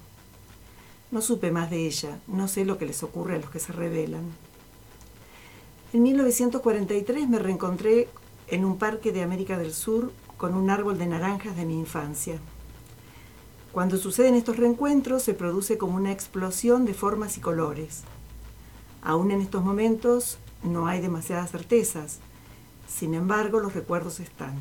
No 1.11 1.23
supe 1.23 1.51
más 1.51 1.71
de 1.71 1.87
ella, 1.87 2.19
no 2.27 2.49
sé 2.49 2.67
lo 2.67 2.77
que 2.77 2.85
les 2.85 3.03
ocurre 3.03 3.37
a 3.37 3.39
los 3.39 3.49
que 3.49 3.61
se 3.61 3.73
rebelan. 3.73 4.31
En 5.95 6.03
1943 6.03 7.31
me 7.31 7.39
reencontré 7.39 8.09
en 8.49 8.67
un 8.67 8.77
parque 8.77 9.11
de 9.11 9.23
América 9.23 9.57
del 9.57 9.73
Sur 9.73 10.13
con 10.37 10.55
un 10.55 10.69
árbol 10.69 10.99
de 10.99 11.07
naranjas 11.07 11.57
de 11.57 11.65
mi 11.65 11.79
infancia. 11.79 12.39
Cuando 13.75 13.97
suceden 13.97 14.37
estos 14.37 14.57
reencuentros 14.57 15.25
se 15.25 15.35
produce 15.35 15.79
como 15.79 15.97
una 15.97 16.13
explosión 16.13 16.85
de 16.85 16.95
formas 16.95 17.37
y 17.39 17.41
colores. 17.41 18.03
Aún 19.03 19.33
en 19.33 19.41
estos 19.41 19.65
momentos 19.65 20.39
no 20.63 20.87
hay 20.87 21.01
demasiadas 21.01 21.51
certezas, 21.51 22.21
sin 22.87 23.15
embargo 23.15 23.59
los 23.59 23.75
recuerdos 23.75 24.21
están. 24.21 24.55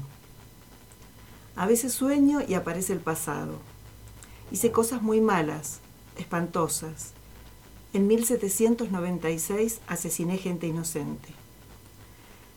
A 1.56 1.68
veces 1.68 1.94
sueño 1.94 2.40
y 2.42 2.56
aparece 2.56 2.92
el 2.92 3.02
pasado. 3.02 3.60
Hice 4.50 4.72
cosas 4.72 5.04
muy 5.04 5.22
malas, 5.22 5.82
espantosas. 6.18 7.12
En 7.94 8.08
1796 8.08 9.82
asesiné 9.86 10.40
gente 10.40 10.66
inocente. 10.66 11.30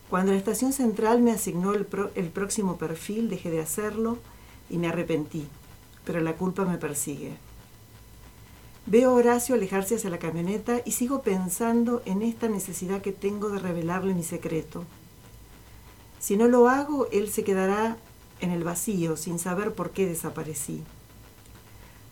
Cuando 0.09 0.33
la 0.33 0.39
estación 0.39 0.73
central 0.73 1.21
me 1.21 1.33
asignó 1.33 1.75
el, 1.75 1.87
el, 2.15 2.31
próximo 2.31 2.79
perfil, 2.79 3.29
dejé 3.29 3.51
de 3.51 3.61
hacerlo 3.61 4.17
y 4.71 4.79
me 4.79 4.89
arrepentí, 4.89 5.47
pero 6.07 6.21
la 6.21 6.37
culpa 6.37 6.65
me 6.65 6.79
persigue. 6.79 7.37
Veo 8.87 9.11
a 9.11 9.15
Horacio 9.15 9.57
alejarse 9.57 9.97
hacia 9.97 10.09
la 10.09 10.21
camioneta 10.21 10.81
y 10.85 10.93
sigo 10.93 11.21
pensando 11.23 12.01
en 12.07 12.23
esta 12.23 12.49
necesidad 12.49 13.03
que 13.03 13.13
tengo 13.13 13.51
de 13.51 13.59
revelarle 13.59 14.15
mi 14.15 14.23
secreto. 14.23 14.85
Si 16.21 16.37
no 16.37 16.47
lo 16.47 16.69
hago, 16.69 17.09
él 17.11 17.29
se 17.29 17.43
quedará 17.43 17.97
en 18.41 18.53
el 18.53 18.63
vacío 18.63 19.17
sin 19.17 19.41
saber 19.41 19.75
por 19.75 19.91
qué 19.91 20.07
desaparecí. 20.07 20.85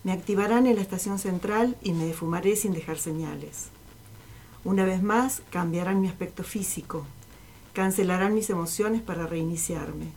Me 0.03 0.11
activarán 0.11 0.67
en 0.67 0.75
la 0.75 0.81
estación 0.81 1.17
central 1.17 1.77
y 1.81 1.93
me 1.93 2.05
defumaré 2.05 2.57
sin 2.57 2.73
dejar 2.73 2.97
señales. 2.97 3.69
Una 4.65 4.83
vez 4.83 5.01
más, 5.01 5.41
cambiarán 5.49 6.01
mi 6.01 6.09
aspecto 6.09 6.43
físico, 6.43 7.05
cancelarán 7.73 8.33
mis 8.33 8.49
emociones 8.49 9.01
para 9.01 9.27
reiniciarme. 9.27 10.07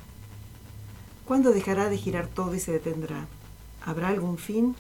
¿Cuándo 1.24 1.52
dejará 1.52 1.88
de 1.88 1.98
girar 1.98 2.26
todo 2.26 2.54
y 2.54 2.60
se 2.60 2.72
detendrá? 2.72 3.28
¿Habrá 3.88 4.08
algún 4.08 4.36
fin? 4.36 4.76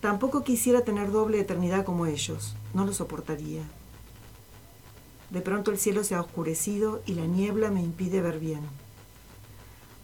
Tampoco 0.00 0.42
quisiera 0.42 0.80
tener 0.80 1.12
doble 1.12 1.38
eternidad 1.38 1.84
como 1.84 2.06
ellos, 2.06 2.56
no 2.74 2.84
lo 2.84 2.92
soportaría. 2.92 3.62
De 5.30 5.40
pronto 5.40 5.70
el 5.70 5.78
cielo 5.78 6.02
se 6.02 6.16
ha 6.16 6.20
oscurecido 6.20 7.00
y 7.06 7.14
la 7.14 7.26
niebla 7.26 7.70
me 7.70 7.80
impide 7.80 8.22
ver 8.22 8.40
bien. 8.40 8.62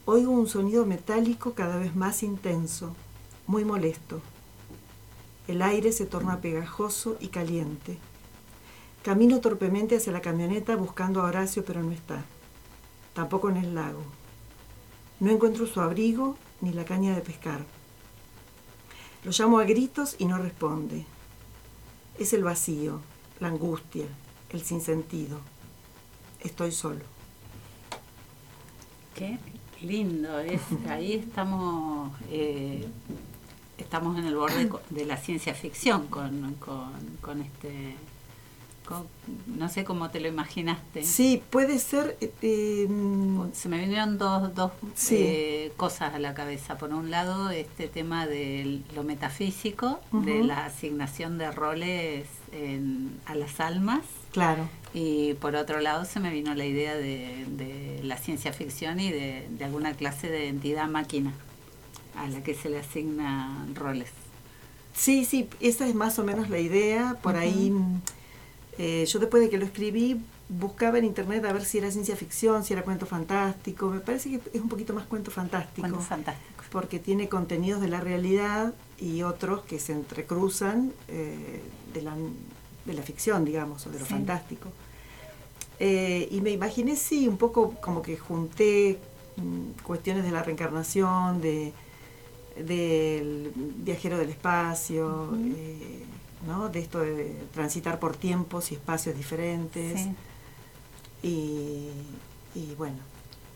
Oigo 0.05 0.31
un 0.31 0.47
sonido 0.47 0.87
metálico 0.87 1.55
cada 1.55 1.77
vez 1.77 1.97
más 1.97 2.23
intenso, 2.23 2.95
muy 3.49 3.65
molesto. 3.65 4.21
El 5.49 5.61
aire 5.61 5.91
se 5.91 6.07
torna 6.07 6.41
pegajoso 6.41 7.17
y 7.19 7.31
caliente. 7.31 7.99
Camino 9.03 9.41
torpemente 9.41 9.97
hacia 9.97 10.13
la 10.13 10.21
camioneta 10.21 10.77
buscando 10.77 11.21
a 11.21 11.25
Horacio, 11.25 11.65
pero 11.65 11.83
no 11.83 11.91
está. 11.91 12.25
Tampoco 13.13 13.51
en 13.51 13.57
el 13.57 13.75
lago. 13.75 14.05
No 15.21 15.31
encuentro 15.31 15.67
su 15.67 15.81
abrigo 15.81 16.37
ni 16.61 16.73
la 16.73 16.85
caña 16.85 17.15
de 17.15 17.21
pescar. 17.21 17.65
Lo 19.25 19.31
llamo 19.33 19.59
a 19.59 19.65
gritos 19.65 20.17
y 20.19 20.27
no 20.27 20.39
responde. 20.39 21.05
Es 22.19 22.33
el 22.33 22.45
vacío, 22.45 23.01
la 23.41 23.49
angustia, 23.49 24.07
el 24.51 24.63
sinsentido. 24.63 25.41
Estoy 26.41 26.73
solo. 26.73 27.05
Qué 29.15 29.39
lindo, 29.83 30.39
es, 30.41 30.61
ahí 30.89 31.15
estamos 31.15 32.13
eh, 32.31 32.87
estamos 33.79 34.19
en 34.19 34.25
el 34.27 34.37
borde 34.37 34.71
de 34.91 35.05
la 35.05 35.17
ciencia 35.17 35.55
ficción 35.55 36.07
con, 36.09 36.55
con 37.21 37.43
este 37.43 37.97
no 39.47 39.69
sé 39.69 39.85
cómo 39.85 40.11
te 40.11 40.21
lo 40.21 40.29
imaginaste. 40.29 41.03
Sí, 41.03 41.43
puede 41.51 41.79
ser... 41.79 42.17
Eh, 42.21 42.87
em, 42.89 43.53
Se 43.53 43.69
me 43.69 43.79
vinieron 43.79 44.19
dos, 44.19 44.55
dos 44.55 44.73
eh, 45.11 45.73
cosas 45.77 46.15
a 46.15 46.19
la 46.19 46.35
cabeza. 46.35 46.79
Por 46.79 46.93
un 46.93 47.11
lado, 47.11 47.51
este 47.51 47.89
tema 47.89 48.27
de 48.27 48.81
lo 48.95 49.03
metafísico, 49.03 50.01
de 50.13 50.45
la 50.45 50.67
asignación 50.67 51.39
de 51.39 51.51
roles 51.51 52.27
a 53.27 53.35
las 53.35 53.61
almas. 53.61 54.03
Claro. 54.33 54.69
Y 54.95 55.35
por 55.35 55.57
otro 55.57 55.81
lado, 55.81 56.05
se 56.05 56.21
me 56.21 56.31
vino 56.31 56.55
la 56.55 56.65
idea 56.65 56.95
de, 56.95 58.01
la 58.03 58.17
ciencia 58.17 58.53
ficción 58.53 59.01
y 59.01 59.11
de, 59.11 59.47
alguna 59.63 59.95
clase 59.95 60.31
de 60.31 60.49
entidad 60.49 60.89
máquina 60.89 61.33
a 62.17 62.29
la 62.29 62.43
que 62.43 62.55
se 62.55 62.71
le 62.71 62.79
asignan 62.79 63.75
roles. 63.75 64.11
Sí, 64.95 65.27
sí, 65.27 65.49
esa 65.61 65.87
es 65.87 65.95
más 65.95 66.19
o 66.19 66.25
menos 66.25 66.49
la 66.49 66.59
idea. 66.59 67.19
Por 67.23 67.37
ahí 67.37 67.73
eh, 68.79 69.05
yo 69.07 69.19
después 69.19 69.43
de 69.43 69.51
que 69.51 69.59
lo 69.59 69.65
escribí 69.65 70.21
buscaba 70.49 70.99
en 70.99 71.05
internet 71.05 71.45
a 71.45 71.53
ver 71.53 71.65
si 71.65 71.79
era 71.79 71.91
ciencia 71.91 72.17
ficción, 72.17 72.65
si 72.65 72.73
era 72.73 72.83
cuento 72.83 73.07
fantástico. 73.07 73.89
Me 73.89 74.01
parece 74.01 74.31
que 74.31 74.41
es 74.53 74.61
un 74.61 74.69
poquito 74.69 74.95
más 74.95 75.07
cuento 75.07 75.31
fantástico. 75.31 75.89
Cuento 75.89 76.01
fantástico. 76.01 76.65
Porque 76.71 76.99
tiene 76.99 77.29
contenidos 77.29 77.81
de 77.81 77.89
la 77.89 78.01
realidad 78.01 78.75
y 78.99 79.23
otros 79.23 79.63
que 79.63 79.79
se 79.79 79.93
entrecruzan 79.93 80.93
eh, 81.09 81.61
de, 81.93 82.03
la, 82.03 82.15
de 82.85 82.93
la 82.93 83.03
ficción, 83.03 83.45
digamos, 83.45 83.87
o 83.87 83.91
de 83.91 83.99
lo 83.99 84.07
fantástico. 84.07 84.71
Eh, 85.79 86.29
y 86.31 86.41
me 86.41 86.51
imaginé, 86.51 86.97
sí, 86.97 87.29
un 87.29 87.37
poco 87.37 87.75
como 87.81 88.03
que 88.03 88.17
junté 88.17 88.99
mm, 89.37 89.83
cuestiones 89.83 90.25
de 90.25 90.31
la 90.31 90.43
reencarnación, 90.43 91.41
de 91.41 91.73
del 92.57 93.53
viajero 93.55 94.17
del 94.19 94.31
espacio, 94.31 95.31
de 96.73 96.81
esto 96.81 97.01
de 97.01 97.37
transitar 97.53 97.99
por 97.99 98.17
tiempos 98.17 98.71
y 98.73 98.75
espacios 98.77 99.17
diferentes. 99.17 100.09
Y, 101.23 101.91
bueno, 102.79 102.99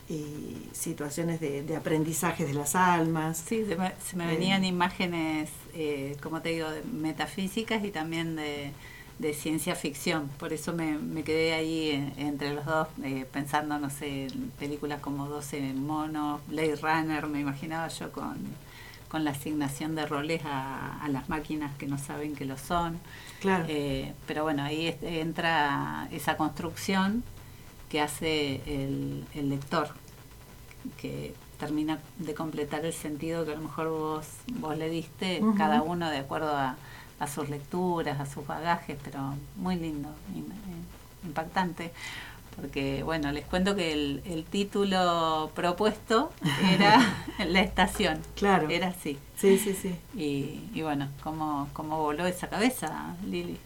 y 0.08 0.68
situaciones 0.72 1.40
de, 1.40 1.76
aprendizaje 1.76 2.44
de 2.44 2.52
las 2.54 2.74
almas. 2.74 3.44
Sí, 3.46 3.64
se 3.64 3.76
me, 4.16 4.24
eh, 4.24 4.26
venían 4.26 4.64
imágenes, 4.64 5.50
eh, 5.74 6.16
como 6.22 6.42
te 6.42 6.50
digo, 6.50 6.66
metafísicas 6.92 7.84
y 7.84 7.90
también 7.90 8.36
de, 8.36 8.72
ciencia 9.34 9.76
ficción. 9.76 10.28
Por 10.38 10.52
eso 10.52 10.72
me, 10.72 11.22
quedé 11.22 11.52
ahí 11.52 11.90
eh, 11.90 12.12
entre 12.16 12.52
los 12.54 12.64
dos 12.64 12.88
pensando, 13.30 13.78
no 13.78 13.88
sé, 13.88 14.26
en 14.26 14.50
películas 14.58 15.00
como 15.00 15.28
12 15.28 15.74
monos, 15.74 16.40
Blade 16.48 16.76
Runner, 16.76 17.26
me 17.28 17.40
imaginaba 17.40 17.86
yo 17.88 18.10
con 18.10 18.36
con 19.10 19.24
la 19.24 19.32
asignación 19.32 19.96
de 19.96 20.06
roles 20.06 20.40
a, 20.44 21.06
las 21.10 21.28
máquinas 21.28 21.76
que 21.76 21.86
no 21.86 21.98
saben 21.98 22.36
que 22.36 22.44
lo 22.44 22.56
son. 22.56 22.98
Claro. 23.40 23.64
Eh, 23.68 24.14
pero 24.26 24.44
bueno, 24.44 24.62
ahí 24.62 24.96
entra 25.02 26.08
esa 26.12 26.36
construcción 26.36 27.24
que 27.88 28.00
hace 28.00 28.62
el, 28.66 29.26
lector, 29.34 29.88
que 30.96 31.34
termina 31.58 31.98
de 32.18 32.34
completar 32.34 32.84
el 32.84 32.92
sentido 32.92 33.44
que 33.44 33.52
a 33.52 33.56
lo 33.56 33.62
mejor 33.62 33.88
vos, 33.88 34.26
vos 34.54 34.78
le 34.78 34.88
diste, 34.88 35.42
cada 35.58 35.82
uno 35.82 36.08
de 36.08 36.18
acuerdo 36.18 36.56
a, 36.56 36.76
a, 37.18 37.26
sus 37.26 37.48
lecturas, 37.50 38.20
a 38.20 38.26
sus 38.26 38.46
bagajes, 38.46 38.96
pero 39.02 39.34
muy 39.56 39.74
lindo, 39.74 40.08
impactante 41.24 41.92
porque 42.56 43.02
bueno, 43.02 43.32
les 43.32 43.44
cuento 43.44 43.74
que 43.74 43.92
el, 43.92 44.44
título 44.50 45.50
propuesto 45.54 46.32
era 46.72 47.26
La 47.46 47.60
Estación. 47.60 48.20
Claro. 48.34 48.68
Era 48.68 48.88
así. 48.88 49.18
Sí, 49.36 49.58
sí, 49.58 49.74
sí. 49.74 49.94
Y, 50.14 50.82
bueno, 50.82 51.08
¿cómo, 51.22 51.68
¿cómo 51.72 51.98
voló 51.98 52.26
esa 52.26 52.48
cabeza, 52.48 53.16
Lili? 53.26 53.56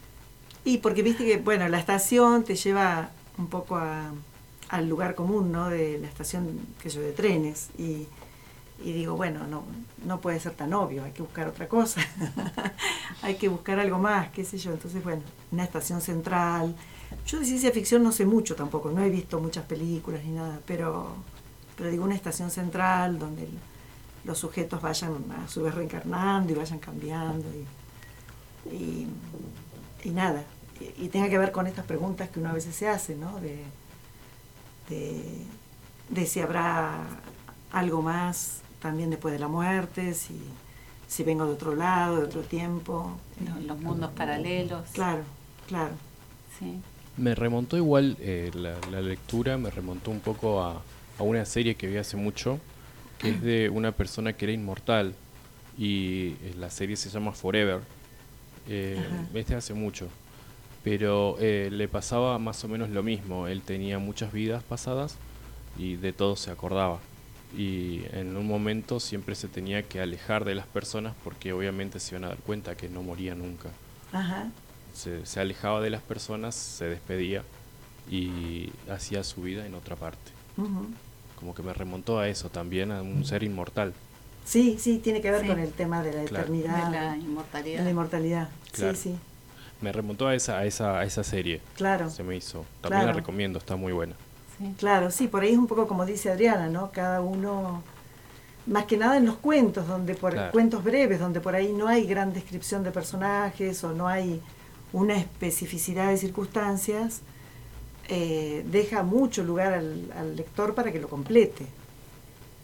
Y 0.63 0.79
porque 0.79 1.03
viste 1.03 1.25
que, 1.25 1.37
bueno, 1.37 1.67
la 1.67 1.79
estación 1.79 2.43
te 2.43 2.55
lleva 2.55 3.09
un 3.37 3.47
poco 3.47 3.79
al 4.69 4.89
lugar 4.89 5.15
común, 5.15 5.51
¿no? 5.51 5.69
De 5.69 5.99
la 5.99 6.07
estación, 6.07 6.59
que 6.81 6.89
yo, 6.89 7.01
de 7.01 7.11
trenes. 7.11 7.69
Y, 7.77 8.07
y 8.83 8.93
digo, 8.93 9.15
bueno, 9.15 9.45
no, 9.47 9.63
no 10.05 10.21
puede 10.21 10.39
ser 10.39 10.53
tan 10.53 10.73
obvio, 10.73 11.03
hay 11.03 11.11
que 11.11 11.21
buscar 11.21 11.47
otra 11.47 11.67
cosa, 11.67 12.01
hay 13.21 13.35
que 13.35 13.47
buscar 13.47 13.79
algo 13.79 13.99
más, 13.99 14.29
qué 14.29 14.43
sé 14.43 14.57
yo. 14.57 14.71
Entonces, 14.71 15.03
bueno, 15.03 15.21
una 15.51 15.63
estación 15.63 16.01
central. 16.01 16.75
Yo 17.25 17.39
de 17.39 17.45
ciencia 17.45 17.71
ficción 17.71 18.03
no 18.03 18.11
sé 18.11 18.25
mucho 18.25 18.55
tampoco, 18.55 18.91
no 18.91 19.03
he 19.03 19.09
visto 19.09 19.39
muchas 19.39 19.65
películas 19.65 20.23
ni 20.23 20.31
nada, 20.31 20.59
pero, 20.65 21.15
pero 21.75 21.89
digo 21.89 22.03
una 22.03 22.15
estación 22.15 22.51
central 22.51 23.17
donde 23.17 23.47
los 24.23 24.37
sujetos 24.37 24.81
vayan 24.81 25.13
a 25.31 25.47
su 25.47 25.63
vez 25.63 25.73
reencarnando 25.73 26.51
y 26.51 26.55
vayan 26.55 26.79
cambiando 26.79 27.47
y, 28.71 29.07
y, 30.03 30.09
nada, 30.09 30.43
y, 30.97 31.07
tenga 31.09 31.29
que 31.29 31.37
ver 31.37 31.51
con 31.51 31.67
estas 31.67 31.85
preguntas 31.85 32.29
que 32.29 32.39
uno 32.39 32.49
a 32.49 32.53
veces 32.53 32.75
se 32.75 32.87
hace, 32.87 33.15
¿no? 33.15 33.39
De, 33.39 33.63
de, 34.89 35.45
de 36.09 36.25
si 36.25 36.39
habrá 36.39 37.05
algo 37.71 38.01
más 38.01 38.61
también 38.79 39.09
después 39.09 39.33
de 39.33 39.39
la 39.39 39.47
muerte, 39.47 40.13
si, 40.13 40.39
si 41.07 41.23
vengo 41.23 41.45
de 41.45 41.53
otro 41.53 41.75
lado, 41.75 42.17
de 42.17 42.23
otro 42.23 42.41
tiempo. 42.41 43.17
Los, 43.65 43.79
mundos 43.79 44.11
paralelos. 44.11 44.89
Claro, 44.91 45.23
claro. 45.67 45.93
Sí. 46.59 46.81
Me 47.17 47.33
remontó 47.35 47.77
igual 47.77 48.17
eh, 48.19 48.51
la, 48.53 49.01
lectura, 49.01 49.57
me 49.57 49.69
remontó 49.69 50.11
un 50.11 50.19
poco 50.19 50.61
a, 50.61 50.81
a, 51.17 51.23
una 51.23 51.45
serie 51.45 51.75
que 51.75 51.87
vi 51.87 51.97
hace 51.97 52.17
mucho, 52.17 52.59
que 53.17 53.29
es 53.29 53.41
de 53.41 53.69
una 53.69 53.91
persona 53.91 54.33
que 54.33 54.45
era 54.45 54.51
inmortal 54.51 55.15
y 55.77 56.35
eh, 56.41 56.55
la 56.57 56.69
serie 56.69 56.95
se 56.95 57.09
llama 57.09 57.31
Forever. 57.31 57.81
Eh, 58.67 58.99
este 59.33 59.55
hace 59.55 59.73
mucho, 59.73 60.07
pero 60.83 61.37
eh, 61.39 61.69
le 61.71 61.87
pasaba 61.87 62.39
más 62.39 62.63
o 62.63 62.67
menos 62.67 62.89
lo 62.89 63.03
mismo. 63.03 63.47
Él 63.47 63.61
tenía 63.61 63.99
muchas 63.99 64.31
vidas 64.31 64.63
pasadas 64.63 65.17
y 65.77 65.95
de 65.95 66.13
todo 66.13 66.35
se 66.35 66.51
acordaba 66.51 66.99
y 67.57 68.01
en 68.11 68.35
un 68.35 68.47
momento 68.47 68.99
siempre 68.99 69.35
se 69.35 69.47
tenía 69.47 69.83
que 69.83 70.01
alejar 70.01 70.45
de 70.45 70.55
las 70.55 70.67
personas 70.67 71.13
porque 71.23 71.53
obviamente 71.53 71.99
se 71.99 72.15
iban 72.15 72.25
a 72.25 72.29
dar 72.29 72.37
cuenta 72.37 72.75
que 72.75 72.89
no 72.89 73.03
moría 73.03 73.35
nunca. 73.35 73.69
Se, 74.95 75.39
alejaba 75.39 75.81
de 75.81 75.89
las 75.89 76.01
personas, 76.01 76.55
se 76.55 76.85
despedía 76.85 77.43
y 78.09 78.71
hacía 78.89 79.23
su 79.23 79.41
vida 79.41 79.65
en 79.65 79.75
otra 79.75 79.95
parte. 79.95 80.31
Como 81.37 81.53
que 81.53 81.61
me 81.61 81.73
remontó 81.73 82.19
a 82.19 82.27
eso 82.29 82.49
también, 82.49 82.91
a 82.91 83.01
un 83.01 83.25
ser 83.25 83.43
inmortal. 83.43 83.93
Sí, 84.45 84.77
sí, 84.79 84.99
tiene 84.99 85.21
que 85.21 85.31
ver 85.31 85.45
con 85.45 85.59
el 85.59 85.71
tema 85.71 86.01
de 86.03 86.13
la 86.13 86.23
eternidad. 86.23 86.91
De 86.91 86.97
la 86.97 87.17
inmortalidad. 87.17 87.83
la 87.83 87.89
inmortalidad, 87.89 88.49
sí, 88.73 88.85
sí. 88.95 89.15
Me 89.81 89.91
remontó 89.91 90.27
a 90.27 90.35
esa, 90.35 90.59
a 90.59 90.65
esa, 90.65 90.99
a 90.99 91.03
esa 91.03 91.23
serie. 91.23 91.61
Claro. 91.75 92.09
Se 92.09 92.23
me 92.23 92.35
hizo. 92.35 92.63
También 92.81 93.07
la 93.07 93.13
recomiendo, 93.13 93.59
está 93.59 93.75
muy 93.75 93.91
buena. 93.91 94.15
Claro, 94.77 95.11
sí, 95.11 95.27
por 95.27 95.43
ahí 95.43 95.51
es 95.51 95.57
un 95.57 95.67
poco 95.67 95.87
como 95.87 96.05
dice 96.05 96.31
Adriana, 96.31 96.69
¿no? 96.69 96.91
Cada 96.91 97.19
uno, 97.21 97.83
más 98.65 98.85
que 98.85 98.95
nada 98.97 99.17
en 99.17 99.25
los 99.25 99.35
cuentos, 99.35 99.87
donde 99.87 100.15
por 100.15 100.51
cuentos 100.51 100.83
breves, 100.83 101.19
donde 101.19 101.41
por 101.41 101.55
ahí 101.55 101.73
no 101.73 101.87
hay 101.87 102.05
gran 102.05 102.31
descripción 102.33 102.83
de 102.83 102.91
personajes 102.91 103.83
o 103.83 103.91
no 103.91 104.07
hay 104.07 104.41
una 104.93 105.15
especificidad 105.15 106.09
de 106.09 106.17
circunstancias, 106.17 107.21
eh, 108.07 108.63
deja 108.69 109.03
mucho 109.03 109.43
lugar 109.43 109.73
al, 109.73 110.35
lector 110.35 110.75
para 110.75 110.91
que 110.91 110.99
lo 110.99 111.09
complete. 111.09 111.65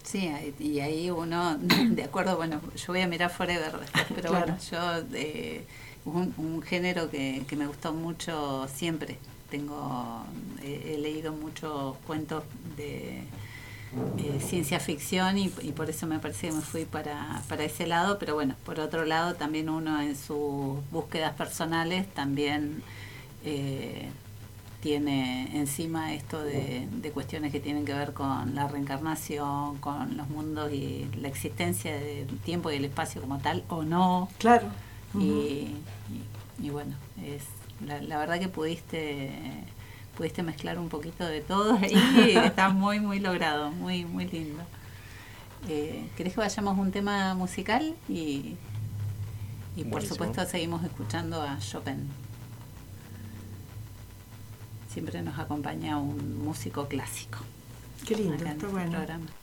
Sí, 0.03 0.31
y 0.59 0.79
ahí 0.79 1.09
uno, 1.11 1.57
de 1.89 2.03
acuerdo, 2.03 2.37
bueno, 2.37 2.61
yo 2.75 2.87
voy 2.87 3.01
a 3.01 3.07
mirar 3.07 3.31
Forever 3.31 3.79
después, 3.79 4.05
pero 4.15 4.31
bueno, 4.31 4.57
yo, 4.71 4.79
eh, 5.13 5.63
un, 6.05 6.33
un 6.37 6.61
género 6.61 7.09
que, 7.09 7.43
que 7.47 7.55
me 7.55 7.67
gustó 7.67 7.93
mucho 7.93 8.67
siempre, 8.67 9.17
tengo 9.51 10.25
he, 10.63 10.97
leído 10.97 11.33
muchos 11.33 11.97
cuentos 12.07 12.43
de 12.77 13.21
eh, 14.17 14.39
ciencia 14.39 14.79
ficción 14.79 15.37
y, 15.37 15.49
por 15.49 15.89
eso 15.89 16.07
me 16.07 16.19
parece 16.19 16.47
que 16.47 16.53
me 16.53 16.61
fui 16.61 16.85
para, 16.85 17.41
para 17.49 17.63
ese 17.63 17.87
lado, 17.87 18.17
pero 18.19 18.35
bueno, 18.35 18.55
por 18.65 18.79
otro 18.79 19.05
lado 19.05 19.35
también 19.35 19.69
uno 19.69 20.01
en 20.01 20.15
sus 20.15 20.79
búsquedas 20.91 21.33
personales 21.33 22.07
también 22.13 22.83
eh, 23.43 24.09
tiene 24.81 25.57
encima 25.57 26.13
esto 26.13 26.41
de, 26.41 26.87
cuestiones 27.13 27.51
que 27.51 27.59
tienen 27.59 27.85
que 27.85 27.93
ver 27.93 28.13
con 28.13 28.55
la 28.55 28.67
reencarnación, 28.67 29.77
con 29.79 30.15
los 30.17 30.29
mundos 30.29 30.71
y 30.71 31.07
la 31.19 31.27
existencia 31.27 31.93
del 31.93 32.39
tiempo 32.39 32.71
y 32.71 32.75
el 32.75 32.85
espacio 32.85 33.21
como 33.21 33.39
tal, 33.39 33.63
o 33.69 33.83
no. 33.83 34.29
Claro. 34.39 34.67
y, 35.19 35.75
y, 36.61 36.69
bueno, 36.69 36.95
es 37.23 37.43
la, 37.85 38.17
verdad 38.17 38.39
que 38.39 38.47
pudiste 38.47 39.31
pudiste 40.21 40.43
mezclar 40.43 40.77
un 40.77 40.87
poquito 40.87 41.25
de 41.25 41.41
todo 41.41 41.79
y 41.79 42.37
está 42.45 42.69
muy, 42.69 42.99
muy 42.99 43.19
logrado, 43.19 43.71
muy, 43.71 44.05
muy 44.05 44.27
lindo. 44.27 44.61
Eh, 45.67 46.07
¿Querés 46.15 46.33
que 46.33 46.39
vayamos 46.41 46.77
a 46.77 46.79
un 46.79 46.91
tema 46.91 47.33
musical? 47.33 47.95
Y, 48.07 48.55
y 49.75 49.83
por 49.85 50.03
supuesto 50.03 50.45
seguimos 50.45 50.83
escuchando 50.83 51.41
a 51.41 51.57
Chopin. 51.57 52.07
Siempre 54.89 55.23
nos 55.23 55.39
acompaña 55.39 55.97
un 55.97 56.45
músico 56.45 56.87
clásico. 56.87 57.39
Qué 58.05 58.15
lindo, 58.15 58.45
está 58.45 58.67
bueno. 58.67 58.91
Programa. 58.91 59.40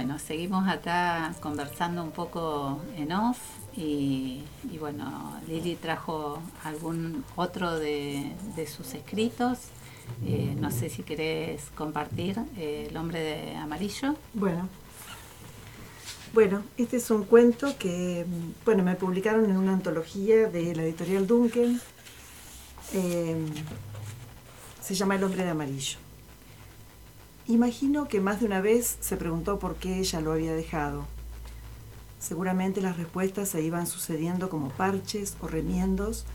Bueno, 0.00 0.18
seguimos 0.18 0.66
acá 0.66 1.34
conversando 1.40 2.02
un 2.02 2.10
poco 2.10 2.80
en 2.96 3.12
off 3.12 3.36
y, 3.76 4.42
bueno, 4.78 5.38
Lili 5.46 5.76
trajo 5.76 6.40
algún 6.64 7.22
otro 7.36 7.78
de, 7.78 8.32
sus 8.66 8.94
escritos. 8.94 9.58
Eh, 10.24 10.56
no 10.58 10.70
sé 10.70 10.88
si 10.88 11.02
querés 11.02 11.64
compartir 11.74 12.38
eh, 12.56 12.86
El 12.88 12.96
hombre 12.96 13.20
de 13.20 13.56
amarillo. 13.56 14.14
Bueno. 14.32 14.70
Bueno, 16.32 16.62
este 16.78 16.96
es 16.96 17.10
un 17.10 17.24
cuento 17.24 17.76
que, 17.78 18.24
bueno, 18.64 18.82
me 18.82 18.94
publicaron 18.94 19.44
en 19.50 19.58
una 19.58 19.74
antología 19.74 20.48
de 20.48 20.74
la 20.74 20.82
editorial 20.82 21.26
Duncan. 21.26 21.78
Eh, 22.94 23.36
se 24.80 24.94
llama 24.94 25.16
El 25.16 25.24
hombre 25.24 25.44
de 25.44 25.50
amarillo. 25.50 25.98
Imagino 27.50 28.06
que 28.06 28.20
más 28.20 28.38
de 28.38 28.46
una 28.46 28.60
vez 28.60 28.96
se 29.00 29.16
preguntó 29.16 29.58
por 29.58 29.74
qué 29.74 29.98
ella 29.98 30.20
lo 30.20 30.30
había 30.30 30.54
dejado. 30.54 31.04
Seguramente 32.20 32.80
las 32.80 32.96
respuestas 32.96 33.48
se 33.48 33.60
iban 33.60 33.88
sucediendo 33.88 34.48
como 34.48 34.68
parches 34.68 35.36
o 35.40 35.48
remiendos 35.48 36.26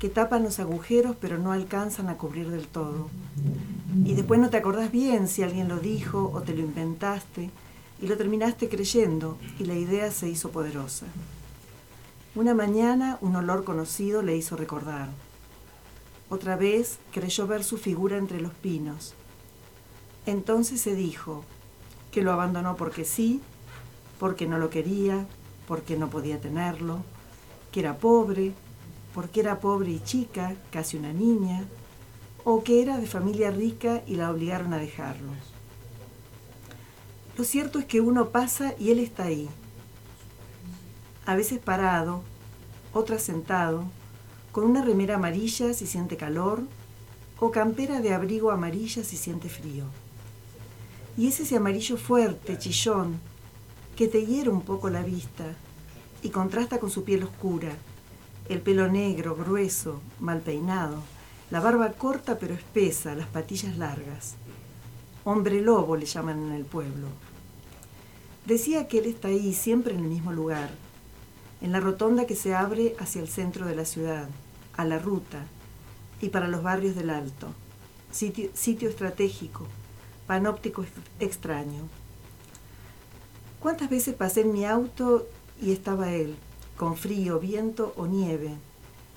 que 0.00 0.08
tapan 0.08 0.42
los 0.42 0.58
agujeros 0.58 1.14
pero 1.20 1.38
no 1.38 1.52
alcanzan 1.52 2.08
a 2.08 2.16
cubrir 2.16 2.50
del 2.50 2.66
todo. 2.66 3.08
Y 4.04 4.14
después 4.14 4.40
no 4.40 4.50
te 4.50 4.56
acordás 4.56 4.90
bien 4.90 5.28
si 5.28 5.44
alguien 5.44 5.68
lo 5.68 5.78
dijo 5.78 6.32
o 6.34 6.42
te 6.42 6.52
lo 6.52 6.62
inventaste 6.62 7.50
y 8.02 8.08
lo 8.08 8.16
terminaste 8.16 8.68
creyendo 8.68 9.38
y 9.60 9.66
la 9.66 9.76
idea 9.76 10.10
se 10.10 10.28
hizo 10.28 10.50
poderosa. 10.50 11.06
Una 12.34 12.54
mañana 12.54 13.18
un 13.20 13.36
olor 13.36 13.62
conocido 13.62 14.20
le 14.20 14.36
hizo 14.36 14.56
recordar. 14.56 15.10
Otra 16.28 16.56
vez 16.56 16.98
creyó 17.12 17.46
ver 17.46 17.62
su 17.62 17.78
figura 17.78 18.16
entre 18.16 18.40
los 18.40 18.52
pinos 18.52 19.14
entonces 20.26 20.80
se 20.80 20.94
dijo 20.94 21.44
que 22.10 22.22
lo 22.22 22.32
abandonó 22.32 22.76
porque 22.76 23.04
sí, 23.04 23.40
porque 24.18 24.46
no 24.46 24.58
lo 24.58 24.70
quería, 24.70 25.26
porque 25.66 25.96
no 25.96 26.08
podía 26.08 26.40
tenerlo, 26.40 26.98
que 27.72 27.80
era 27.80 27.98
pobre, 27.98 28.52
porque 29.14 29.40
era 29.40 29.60
pobre 29.60 29.90
y 29.90 30.00
chica, 30.00 30.54
casi 30.70 30.96
una 30.96 31.12
niña, 31.12 31.64
o 32.44 32.62
que 32.62 32.82
era 32.82 32.98
de 32.98 33.06
familia 33.06 33.50
rica 33.50 34.02
y 34.06 34.16
la 34.16 34.30
obligaron 34.30 34.72
a 34.72 34.78
dejarlo. 34.78 35.30
Lo 37.36 37.44
cierto 37.44 37.78
es 37.78 37.84
que 37.84 38.00
uno 38.00 38.30
pasa 38.30 38.74
y 38.78 38.90
él 38.90 38.98
está 38.98 39.24
ahí, 39.24 39.48
a 41.26 41.34
veces 41.34 41.58
parado, 41.58 42.22
otras 42.92 43.22
sentado, 43.22 43.84
con 44.52 44.64
una 44.64 44.82
remera 44.82 45.16
amarilla 45.16 45.74
si 45.74 45.86
siente 45.86 46.16
calor, 46.16 46.62
o 47.38 47.50
campera 47.50 48.00
de 48.00 48.14
abrigo 48.14 48.50
amarilla 48.50 49.04
si 49.04 49.16
siente 49.16 49.48
frío. 49.48 49.84
Y 51.16 51.28
es 51.28 51.40
ese 51.40 51.56
amarillo 51.56 51.96
fuerte, 51.96 52.58
chillón, 52.58 53.18
que 53.96 54.06
te 54.06 54.26
hiera 54.26 54.50
un 54.50 54.60
poco 54.60 54.90
la 54.90 55.02
vista 55.02 55.46
y 56.22 56.28
contrasta 56.28 56.78
con 56.78 56.90
su 56.90 57.04
piel 57.04 57.22
oscura, 57.22 57.72
el 58.48 58.60
pelo 58.60 58.88
negro, 58.88 59.34
grueso, 59.34 60.00
mal 60.20 60.40
peinado, 60.40 61.02
la 61.50 61.60
barba 61.60 61.92
corta 61.92 62.38
pero 62.38 62.54
espesa, 62.54 63.14
las 63.14 63.28
patillas 63.28 63.78
largas. 63.78 64.34
Hombre 65.24 65.60
lobo 65.60 65.96
le 65.96 66.06
llaman 66.06 66.42
en 66.48 66.52
el 66.52 66.64
pueblo. 66.64 67.08
Decía 68.44 68.86
que 68.86 68.98
él 68.98 69.06
está 69.06 69.28
ahí, 69.28 69.54
siempre 69.54 69.94
en 69.94 70.00
el 70.00 70.08
mismo 70.08 70.32
lugar, 70.32 70.70
en 71.60 71.72
la 71.72 71.80
rotonda 71.80 72.26
que 72.26 72.36
se 72.36 72.54
abre 72.54 72.94
hacia 72.98 73.22
el 73.22 73.28
centro 73.28 73.66
de 73.66 73.74
la 73.74 73.84
ciudad, 73.84 74.28
a 74.76 74.84
la 74.84 74.98
ruta 74.98 75.46
y 76.20 76.28
para 76.28 76.48
los 76.48 76.62
barrios 76.62 76.94
del 76.94 77.10
Alto. 77.10 77.48
Sitio, 78.12 78.50
sitio 78.54 78.88
estratégico, 78.88 79.66
panóptico 80.26 80.84
extraño. 81.20 81.88
¿Cuántas 83.60 83.90
veces 83.90 84.14
pasé 84.14 84.42
en 84.42 84.52
mi 84.52 84.64
auto 84.64 85.26
y 85.60 85.72
estaba 85.72 86.12
él, 86.12 86.36
con 86.76 86.96
frío, 86.96 87.38
viento 87.38 87.94
o 87.96 88.06
nieve, 88.06 88.50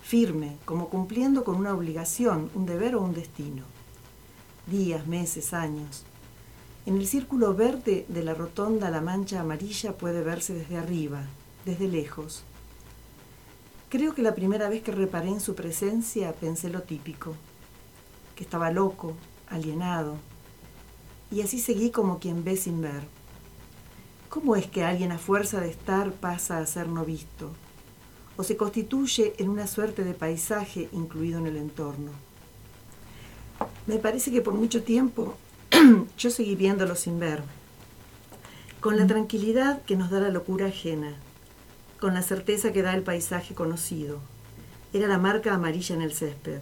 firme, 0.03 0.57
como 0.66 0.89
cumpliendo 0.89 1.43
con 1.43 1.55
una 1.55 1.74
obligación, 1.74 2.49
un 2.55 2.66
deber 2.66 2.95
o 2.95 3.01
un 3.01 3.14
destino? 3.14 3.64
Días, 4.68 5.07
meses, 5.07 5.53
años. 5.53 6.05
En 6.86 6.97
el 6.97 7.07
círculo 7.07 7.53
verde 7.53 8.05
de 8.07 8.24
la 8.24 8.34
rotonda 8.34 8.89
la 8.89 9.01
mancha 9.01 9.41
amarilla 9.41 9.97
puede 9.97 10.22
verse 10.22 10.53
desde 10.53 10.78
arriba, 10.78 11.24
desde 11.66 11.88
lejos. 11.88 12.43
Creo 13.89 14.14
que 14.14 14.22
la 14.22 14.36
primera 14.36 14.70
vez 14.70 14.84
que 14.84 14.91
reparé 14.91 15.30
en 15.30 15.39
su 15.39 15.55
presencia 15.55 16.34
pensé 16.34 16.70
lo 16.70 16.84
típico, 16.84 17.36
que 18.36 18.43
estaba 18.43 18.72
loco, 18.72 19.14
alienado, 19.49 20.18
y 21.32 21.41
así 21.41 21.59
seguí 21.59 21.91
como 21.91 22.19
quien 22.19 22.43
ve 22.43 22.57
sin 22.57 22.82
ver. 22.82 23.03
¿Cómo 24.30 24.55
es 24.55 24.67
que 24.67 24.84
alguien 24.84 25.11
a 25.11 25.17
fuerza 25.17 25.59
de 25.59 25.69
estar 25.69 26.11
pasa 26.11 26.59
a 26.59 26.65
ser 26.65 26.88
no 26.88 27.05
visto? 27.05 27.51
¿O 28.38 28.43
se 28.43 28.57
constituye 28.57 29.34
en 29.38 29.49
una 29.49 29.67
suerte 29.67 30.03
de 30.03 30.13
paisaje 30.13 30.88
incluido 30.91 31.39
en 31.39 31.47
el 31.47 31.57
entorno? 31.57 32.11
Me 33.88 33.97
parece 33.97 34.32
que 34.32 34.41
por 34.41 34.53
mucho 34.53 34.84
tiempo 34.84 35.36
yo 36.17 36.30
seguí 36.30 36.55
viéndolo 36.55 36.95
sin 36.95 37.19
ver, 37.19 37.43
con 38.80 38.97
la 38.97 39.07
tranquilidad 39.07 39.82
que 39.82 39.95
nos 39.95 40.09
da 40.09 40.19
la 40.19 40.30
locura 40.30 40.67
ajena, 40.67 41.15
con 41.99 42.13
la 42.13 42.21
certeza 42.21 42.71
que 42.71 42.82
da 42.82 42.93
el 42.93 43.03
paisaje 43.03 43.53
conocido. 43.53 44.19
Era 44.93 45.07
la 45.07 45.17
marca 45.17 45.53
amarilla 45.53 45.95
en 45.95 46.01
el 46.01 46.13
césped. 46.13 46.61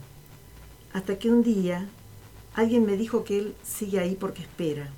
Hasta 0.93 1.19
que 1.19 1.29
un 1.29 1.43
día, 1.43 1.87
Alguien 2.57 2.87
me 2.87 2.97
dijo 2.97 3.23
que 3.23 3.37
él 3.37 3.55
sigue 3.63 3.99
ahí 3.99 4.15
porque 4.15 4.41
espera. 4.41 4.89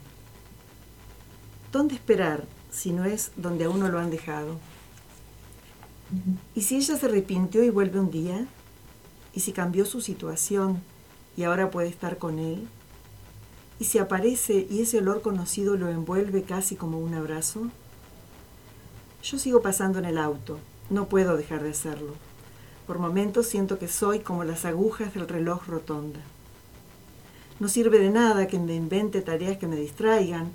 ¿Dónde 1.73 1.93
esperar 1.93 2.45
si 2.71 2.93
no 2.93 3.03
es 3.03 3.33
donde 3.35 3.65
a 3.65 3.69
uno 3.69 3.89
lo 3.89 3.99
han 3.99 4.09
dejado? 4.09 4.57
¿Y 6.55 6.61
si 6.61 6.77
ella 6.77 6.95
se 6.95 7.05
arrepintió 7.05 7.61
y 7.61 7.69
vuelve 7.69 7.99
un 7.99 8.11
día? 8.11 8.47
¿Y 9.33 9.41
si 9.41 9.51
cambió 9.51 9.85
su 9.85 9.99
situación 9.99 10.81
y 11.35 11.43
ahora 11.43 11.69
puede 11.69 11.89
estar 11.89 12.17
con 12.17 12.39
él? 12.39 12.65
¿Y 13.77 13.83
si 13.83 13.97
aparece 13.97 14.65
y 14.69 14.81
ese 14.81 14.99
olor 14.99 15.21
conocido 15.21 15.75
lo 15.75 15.89
envuelve 15.89 16.43
casi 16.43 16.77
como 16.77 16.97
un 16.97 17.13
abrazo? 17.13 17.67
Yo 19.21 19.37
sigo 19.37 19.61
pasando 19.61 19.99
en 19.99 20.05
el 20.05 20.17
auto, 20.17 20.59
no 20.89 21.09
puedo 21.09 21.35
dejar 21.35 21.61
de 21.61 21.71
hacerlo. 21.71 22.15
Por 22.87 22.99
momentos 22.99 23.47
siento 23.47 23.77
que 23.77 23.89
soy 23.89 24.21
como 24.21 24.45
las 24.45 24.63
agujas 24.63 25.13
del 25.13 25.27
reloj 25.27 25.67
rotonda. 25.67 26.21
No 27.59 27.67
sirve 27.67 27.99
de 27.99 28.09
nada 28.09 28.47
que 28.47 28.57
me 28.57 28.75
invente 28.75 29.21
tareas 29.21 29.57
que 29.57 29.67
me 29.67 29.75
distraigan 29.75 30.51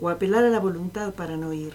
o 0.00 0.08
apelar 0.08 0.44
a 0.44 0.50
la 0.50 0.58
voluntad 0.58 1.14
para 1.14 1.36
no 1.36 1.52
ir. 1.52 1.74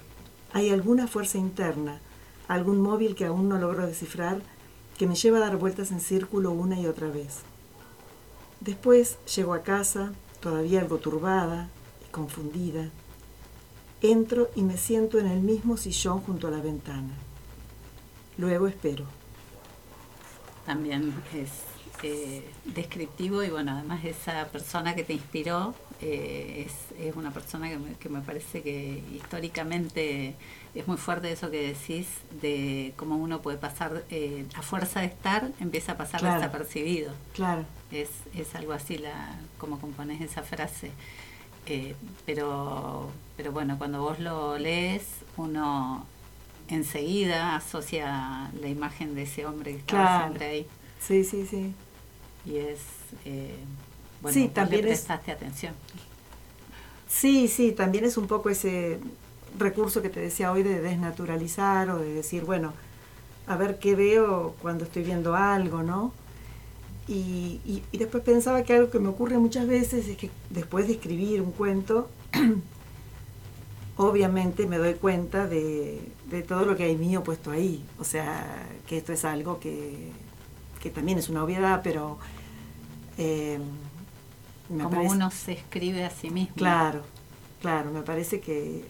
Hay 0.52 0.70
alguna 0.70 1.08
fuerza 1.08 1.38
interna, 1.38 2.00
algún 2.48 2.82
móvil 2.82 3.16
que 3.16 3.26
aún 3.26 3.48
no 3.48 3.58
logro 3.58 3.88
descifrar, 3.88 4.42
que 4.98 5.08
me 5.08 5.16
lleva 5.16 5.38
a 5.38 5.42
dar 5.42 5.58
vueltas 5.58 5.92
en 5.92 6.00
círculo 6.00 6.52
una 6.52 6.80
y 6.80 6.86
otra 6.86 7.08
vez. 7.08 7.40
Después 8.60 9.18
llego 9.36 9.54
a 9.54 9.64
casa, 9.64 10.12
todavía 10.40 10.82
algo 10.82 10.98
turbada 10.98 11.70
y 12.06 12.12
confundida. 12.12 12.90
Entro 14.02 14.50
y 14.56 14.64
me 14.64 14.78
siento 14.78 15.18
en 15.18 15.28
el 15.28 15.40
mismo 15.40 15.78
sillón 15.78 16.22
junto 16.22 16.48
a 16.48 16.52
la 16.52 16.62
ventana. 16.62 17.14
Luego 18.38 18.68
espero. 18.68 19.06
También 20.66 21.14
es 21.34 21.73
eh, 22.04 22.44
descriptivo 22.66 23.44
y 23.44 23.50
bueno, 23.50 23.72
además 23.72 24.04
esa 24.04 24.48
persona 24.48 24.94
que 24.94 25.06
te 25.06 25.14
inspiró 25.14 25.74
eh, 26.02 26.68
es, 26.68 27.16
una 27.16 27.32
persona 27.32 27.70
que 27.98 28.10
me, 28.10 28.20
parece 28.20 28.62
que 28.62 29.02
históricamente 29.14 30.36
es 30.76 30.86
muy 30.86 30.98
fuerte 30.98 31.32
eso 31.32 31.50
que 31.50 31.68
decís 31.68 32.08
de 32.42 32.94
cómo 32.98 33.16
uno 33.16 33.42
puede 33.42 33.58
pasar, 33.58 34.04
eh, 34.10 34.46
a 34.54 34.62
fuerza 34.62 35.00
de 35.00 35.06
estar, 35.06 35.50
empieza 35.62 35.94
a 35.94 35.98
pasar 35.98 36.22
desapercibido. 36.22 37.14
Claro. 37.34 37.64
Es, 37.90 38.10
es 38.36 38.54
algo 38.56 38.74
así 38.74 38.98
la, 38.98 39.38
como 39.58 39.80
compones 39.80 40.20
esa 40.20 40.44
frase. 40.44 40.92
pero, 42.26 43.10
pero 43.38 43.54
bueno, 43.54 43.78
cuando 43.78 44.02
vos 44.02 44.20
lo 44.20 44.58
lees, 44.58 45.04
uno 45.38 46.06
enseguida 46.68 47.56
asocia 47.56 48.52
la 48.60 48.68
imagen 48.68 49.16
de 49.16 49.24
ese 49.24 49.46
hombre 49.46 49.72
que 49.72 49.80
estaba 49.80 50.24
siempre 50.24 50.46
ahí. 50.48 50.68
Sí, 51.00 51.24
sí, 51.24 51.46
sí 51.46 51.74
y 52.46 52.58
es, 52.58 52.80
eh, 53.26 53.56
bueno, 54.22 54.34
sí, 54.34 54.48
también 54.50 54.82
prestaste 54.82 55.32
atención. 55.32 55.74
Sí, 57.08 57.48
sí, 57.48 57.72
también 57.72 58.06
es 58.06 58.18
un 58.18 58.28
poco 58.28 58.50
ese 58.50 59.00
recurso 59.58 60.02
que 60.02 60.10
te 60.10 60.20
decía 60.20 60.52
hoy 60.52 60.64
de 60.64 60.82
desnaturalizar 60.82 61.90
o 61.90 62.00
de 62.00 62.14
decir, 62.14 62.44
bueno, 62.44 62.74
a 63.48 63.56
ver 63.56 63.80
qué 63.80 63.96
veo 63.96 64.56
cuando 64.62 64.86
estoy 64.86 65.04
viendo 65.04 65.36
algo, 65.36 65.84
¿no? 65.84 66.14
Y, 67.08 67.60
y, 67.92 67.98
después 67.98 68.24
pensaba 68.24 68.64
que 68.64 68.74
algo 68.74 68.90
que 68.90 69.00
me 69.00 69.10
ocurre 69.10 69.38
muchas 69.38 69.68
veces 69.68 70.08
es 70.08 70.18
que 70.18 70.30
después 70.50 70.88
de 70.88 70.94
escribir 70.94 71.42
un 71.42 71.52
cuento, 71.52 72.10
obviamente 73.98 74.66
me 74.68 74.78
doy 74.78 74.94
cuenta 74.94 75.46
de, 75.46 76.02
de, 76.30 76.42
todo 76.44 76.66
lo 76.66 76.78
que 76.78 76.84
hay 76.86 76.96
mío 76.96 77.22
puesto 77.22 77.52
ahí. 77.52 77.84
O 78.00 78.06
sea, 78.06 78.68
que 78.88 78.98
esto 78.98 79.12
es 79.12 79.26
algo 79.26 79.60
que, 79.60 80.12
que 80.84 80.90
también 80.90 81.18
es 81.18 81.30
una 81.30 81.46
obviedad, 81.46 81.80
pero... 81.82 82.18
Eh, 83.18 83.58
Como 84.68 85.02
uno 85.02 85.32
se 85.32 85.54
escribe 85.54 86.04
a 86.04 86.10
sí 86.10 86.30
mismo. 86.30 86.54
Claro, 86.58 87.04
claro, 87.62 87.90
me 87.92 88.02
parece 88.02 88.42
que, 88.42 88.84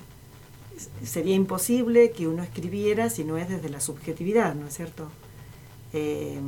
sería 1.04 1.36
imposible 1.36 2.10
que 2.10 2.28
uno 2.28 2.42
escribiera 2.42 3.12
si 3.12 3.24
no 3.24 3.38
es 3.38 3.48
desde 3.48 3.70
la 3.70 3.80
subjetividad, 3.80 4.56
¿no 4.56 4.66
es 4.66 4.74
cierto? 4.76 5.08
Eh, 5.94 6.40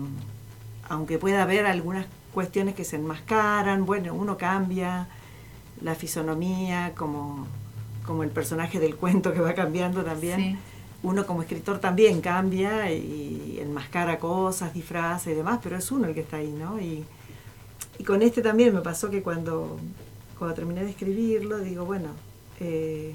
aunque 0.89 1.20
pueda 1.20 1.43
haber 1.43 1.68
algunas 1.68 2.08
cuestiones 2.34 2.74
que 2.74 2.84
se 2.84 2.96
enmascaran, 2.96 3.86
bueno, 3.86 4.16
uno 4.16 4.38
cambia 4.38 5.08
la 5.80 5.93
fisonomía, 5.93 6.93
como, 6.96 7.46
como 8.04 8.24
el 8.24 8.32
personaje 8.32 8.80
del 8.80 8.96
cuento 8.96 9.32
que 9.32 9.41
va 9.41 9.54
cambiando 9.54 10.04
también. 10.04 10.58
Uno 11.06 11.26
como 11.26 11.43
escritor 11.43 11.78
también 11.80 12.20
cambia 12.20 12.91
y 12.91 13.60
enmascara 13.62 14.18
cosas, 14.18 14.74
disfraza 14.74 15.30
y 15.30 15.36
demás, 15.36 15.60
pero 15.62 15.78
es 15.78 15.91
uno 15.91 16.08
el 16.08 16.16
que 16.16 16.22
está 16.22 16.38
ahí, 16.38 16.51
¿no? 16.51 16.82
Y, 16.82 17.06
y 17.99 18.03
con 18.03 18.24
este 18.24 18.41
también 18.41 18.74
me 18.74 18.82
pasó 18.82 19.12
que 19.12 19.22
cuando, 19.22 19.78
cuando 20.39 20.56
terminé 20.56 20.84
de 20.84 20.89
escribirlo, 20.89 21.60
digo, 21.60 21.86
bueno, 21.86 22.10
eh, 22.60 23.14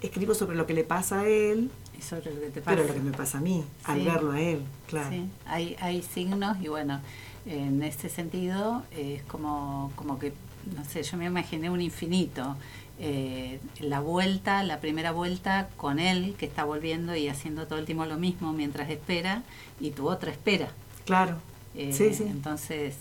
escribo 0.00 0.32
sobre 0.34 0.56
lo 0.56 0.64
que 0.64 0.74
le 0.74 0.84
pasa 0.84 1.20
a 1.20 1.26
él, 1.26 1.70
y 1.98 2.02
sobre 2.02 2.32
lo 2.34 2.40
que 2.40 2.50
te 2.50 2.60
pasa. 2.60 2.76
pero 2.76 2.86
lo 2.86 2.94
que 2.94 3.00
me 3.00 3.12
pasa 3.12 3.38
a 3.38 3.40
mí, 3.40 3.64
al 3.82 4.04
verlo 4.04 4.30
a 4.30 4.40
él, 4.40 4.62
claro. 4.86 5.10
Sí. 5.10 5.28
Hay, 5.46 5.76
hay 5.80 6.02
signos 6.02 6.56
y 6.62 6.68
bueno, 6.68 7.00
en 7.46 7.82
ese 7.82 8.08
sentido 8.08 8.84
es 8.92 9.22
como, 9.24 9.92
como 9.96 10.20
que, 10.20 10.32
no 10.76 10.84
sé, 10.84 11.02
yo 11.02 11.16
me 11.16 11.26
imaginé 11.26 11.68
un 11.68 11.80
infinito. 11.80 12.56
Eh, 12.98 13.58
la 13.80 14.00
vuelta, 14.00 14.62
la 14.62 14.78
primera 14.80 15.10
vuelta 15.10 15.68
con 15.76 15.98
él, 15.98 16.36
que 16.38 16.46
está 16.46 16.64
volviendo 16.64 17.16
y 17.16 17.28
haciendo 17.28 17.66
todo 17.66 17.78
el 17.78 17.86
tiempo 17.86 18.04
lo 18.06 18.18
mismo 18.18 18.52
mientras 18.52 18.88
espera, 18.88 19.42
y 19.80 19.90
tu 19.90 20.08
otra 20.08 20.30
espera. 20.30 20.68
Claro. 21.04 21.38
Eh, 21.74 21.92
sí, 21.92 22.14
sí. 22.14 22.22
Entonces 22.22 22.96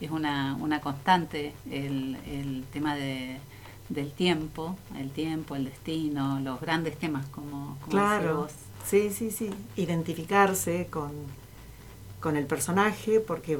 es 0.00 0.10
una, 0.10 0.56
una 0.60 0.80
constante 0.80 1.52
el, 1.70 2.16
el 2.26 2.64
tema 2.72 2.96
de, 2.96 3.38
del 3.88 4.10
tiempo, 4.10 4.76
el 4.98 5.10
tiempo, 5.10 5.54
el 5.54 5.64
destino, 5.66 6.40
los 6.40 6.60
grandes 6.60 6.98
temas 6.98 7.24
como, 7.26 7.78
como 7.80 7.90
claro. 7.90 8.36
Vos. 8.42 8.52
Sí, 8.84 9.10
sí, 9.10 9.30
sí. 9.30 9.50
Identificarse 9.76 10.86
con, 10.90 11.12
con 12.20 12.36
el 12.36 12.46
personaje 12.46 13.20
porque 13.20 13.58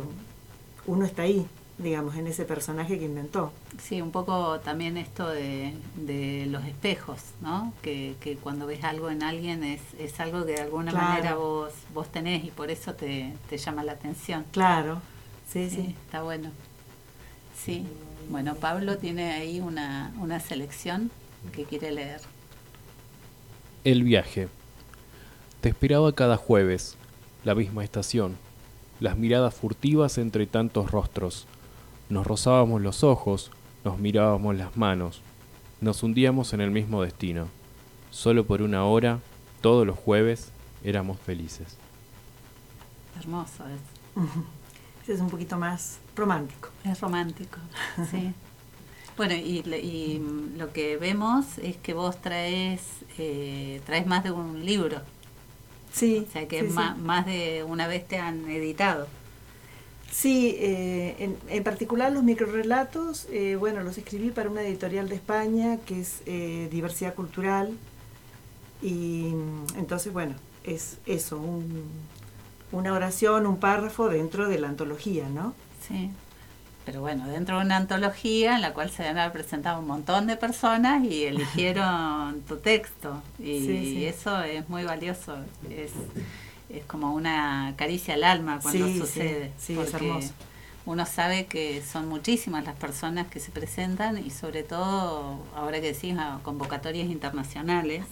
uno 0.87 1.05
está 1.05 1.22
ahí, 1.22 1.47
digamos, 1.79 2.16
en 2.16 2.27
ese 2.27 2.45
personaje 2.45 2.99
que 2.99 3.05
inventó. 3.05 3.53
Sí, 3.81 4.01
un 4.01 4.11
poco 4.11 4.61
también 4.61 4.97
esto 4.97 5.29
de, 5.29 5.74
de 5.97 6.47
los 6.47 6.64
espejos, 6.64 7.20
¿no? 7.41 7.72
Que, 7.83 8.14
que, 8.20 8.37
cuando 8.37 8.66
ves 8.66 8.83
algo 8.85 9.11
en 9.11 9.22
alguien 9.22 9.62
es, 9.62 9.83
es 9.99 10.18
algo 10.20 10.47
que 10.47 10.53
de 10.53 10.62
alguna 10.62 10.93
manera 10.93 11.35
vos, 11.35 11.72
vos 11.93 12.11
tenés 12.11 12.45
y 12.45 12.51
por 12.51 12.70
eso 12.70 12.95
te, 12.95 13.35
te 13.49 13.59
llama 13.59 13.85
la 13.85 13.93
atención. 13.93 14.45
Claro, 14.53 15.01
sí, 15.49 15.68
sí. 15.68 15.77
sí. 15.77 15.97
Está 16.05 16.22
bueno. 16.22 16.51
Sí. 17.57 17.87
Bueno, 18.31 18.55
Pablo 18.55 18.99
tiene 18.99 19.33
ahí 19.33 19.61
una, 19.61 20.12
una 20.18 20.41
selección 20.41 21.11
que 21.53 21.64
quiere 21.64 21.93
leer. 21.93 22.20
El 23.85 24.03
viaje. 24.03 24.49
Te 25.61 25.68
esperaba 25.68 26.12
cada 26.12 26.37
jueves, 26.37 26.97
la 27.45 27.55
misma 27.55 27.85
estación, 27.85 28.37
las 29.01 29.16
miradas 29.16 29.55
furtivas 29.55 30.18
entre 30.18 30.47
tantos 30.47 30.91
rostros. 30.91 31.47
Nos 32.09 32.27
rozábamos 32.27 32.81
los 32.83 33.03
ojos, 33.03 33.51
nos 33.85 33.99
mirábamos 33.99 34.57
las 34.57 34.77
manos, 34.77 35.23
nos 35.81 36.03
hundíamos 36.03 36.53
en 36.53 36.61
el 36.61 36.71
mismo 36.71 37.03
destino. 37.03 37.49
Solo 38.11 38.47
por 38.47 38.63
una 38.63 38.85
hora, 38.85 39.21
todos 39.61 39.87
los 39.87 39.99
jueves, 39.99 40.53
éramos 40.85 41.19
felices. 41.19 41.77
Hermoso 43.19 43.65
es. 43.67 44.23
Ese 45.03 45.15
es 45.15 45.21
un 45.21 45.31
poquito 45.31 45.59
más 45.59 45.99
romántico. 46.15 46.69
Es 46.85 47.01
romántico, 47.01 47.59
sí. 48.11 48.33
Bueno, 49.17 49.35
y, 49.35 49.61
y, 49.61 50.23
lo 50.59 50.75
que 50.75 50.99
vemos 50.99 51.57
es 51.57 51.79
que 51.79 51.95
vos 51.95 52.21
traes, 52.21 52.83
eh, 53.17 53.81
traes 53.87 54.07
más 54.07 54.23
de 54.23 54.31
un 54.31 54.63
libro. 54.67 55.01
Sí. 55.91 56.27
O 56.29 56.31
sea 56.31 56.47
que 56.47 56.63
más, 56.65 56.99
más, 56.99 57.25
de 57.25 57.65
una 57.65 57.87
vez 57.87 58.07
te 58.07 58.19
han 58.19 58.47
editado. 58.51 59.07
Sí, 60.17 60.57
eh, 60.59 61.14
en, 61.19 61.37
en, 61.51 61.62
particular 61.62 62.11
los 62.11 62.23
microrelatos, 62.23 63.27
eh, 63.31 63.55
bueno, 63.57 63.83
los 63.83 63.99
escribí 63.99 64.31
para 64.31 64.49
una 64.49 64.62
editorial 64.62 65.11
de 65.11 65.14
España 65.14 65.77
que 65.85 66.01
es 66.01 66.23
eh, 66.25 66.69
Diversidad 66.71 67.14
Cultural. 67.14 67.77
Y 68.81 69.35
entonces, 69.77 70.14
bueno, 70.14 70.35
es 70.64 70.97
eso, 71.05 71.37
un, 71.37 71.85
una 72.73 72.95
oración, 72.95 73.47
un 73.47 73.59
párrafo 73.59 74.09
dentro 74.09 74.49
de 74.49 74.59
la 74.59 74.69
antología, 74.69 75.29
¿no? 75.29 75.53
Sí. 75.87 76.11
Pero 76.87 77.03
bueno, 77.03 77.29
dentro 77.29 77.59
de 77.59 77.67
una 77.67 77.77
antología 77.77 78.57
en 78.57 78.62
la 78.62 78.73
cual 78.73 78.89
se 78.89 79.03
van 79.03 79.19
a 79.19 79.31
presentado 79.35 79.81
un 79.81 79.87
montón 79.87 80.27
de 80.27 80.39
personas 80.39 81.05
y 81.05 81.25
eligieron 81.25 82.41
tu 82.49 82.57
texto. 82.57 83.21
Y, 83.39 84.07
eso 84.07 84.43
es 84.45 84.67
muy 84.71 84.85
valioso. 84.85 85.37
Es, 85.69 85.93
es 86.69 86.85
como 86.85 87.14
una 87.14 87.75
caricia 87.77 88.14
al 88.14 88.25
alma 88.25 88.59
cuando 88.61 88.89
sucede. 88.89 89.53
Sí, 89.59 89.79
es 89.79 89.95
hermoso. 89.95 90.33
Uno 90.85 91.05
sabe 91.05 91.47
que 91.47 91.83
son 91.83 92.09
muchísimas 92.09 92.64
las 92.64 92.77
personas 92.77 93.27
que 93.27 93.41
se 93.41 93.51
presentan 93.51 94.25
y 94.25 94.31
sobre 94.31 94.62
todo, 94.62 95.41
ahora 95.57 95.81
que 95.81 95.93
decís, 95.93 96.14
convocatorias 96.43 97.09
internacionales 97.09 98.05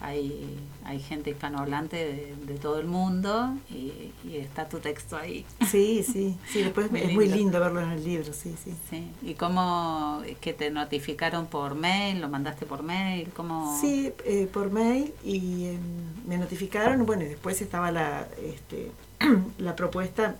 hay, 0.00 0.58
hay 0.84 1.00
gente 1.00 1.30
hispanohablante 1.30 2.36
de, 2.46 2.54
todo 2.56 2.78
el 2.78 2.86
mundo 2.86 3.54
y, 3.70 4.12
está 4.36 4.68
tu 4.68 4.78
texto 4.78 5.16
ahí. 5.16 5.44
Sí, 5.70 6.02
sí, 6.02 6.36
sí, 6.50 6.62
después 6.62 6.90
es 6.94 7.12
muy 7.12 7.28
lindo 7.28 7.60
verlo 7.60 7.80
en 7.80 7.92
el 7.92 8.04
libro, 8.04 8.32
sí, 8.32 8.54
sí. 8.62 8.74
sí. 8.90 9.08
¿Y 9.22 9.34
cómo 9.34 10.22
que 10.40 10.52
te 10.52 10.70
notificaron 10.70 11.46
por 11.46 11.74
mail? 11.74 12.20
¿Lo 12.20 12.28
mandaste 12.28 12.66
por 12.66 12.82
mail? 12.82 13.30
¿Cómo? 13.34 13.78
Sí, 13.80 14.12
eh, 14.24 14.48
por 14.52 14.70
mail 14.70 15.14
y 15.24 15.64
eh, 15.64 15.78
me 16.26 16.38
notificaron, 16.38 17.06
bueno, 17.06 17.22
y 17.22 17.28
después 17.28 17.60
estaba 17.62 17.90
la, 17.90 18.28
este, 18.42 18.90
la 19.58 19.76
propuesta 19.76 20.36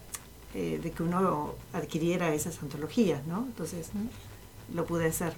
eh, 0.55 0.81
de 0.83 0.91
que 0.91 1.03
uno 1.03 1.55
adquiriera 1.73 2.33
esas 2.35 2.63
antologías, 2.63 3.27
¿no? 3.27 3.45
Entonces 3.47 3.91
lo 4.75 4.85
pude 4.85 5.07
hacer. 5.07 5.35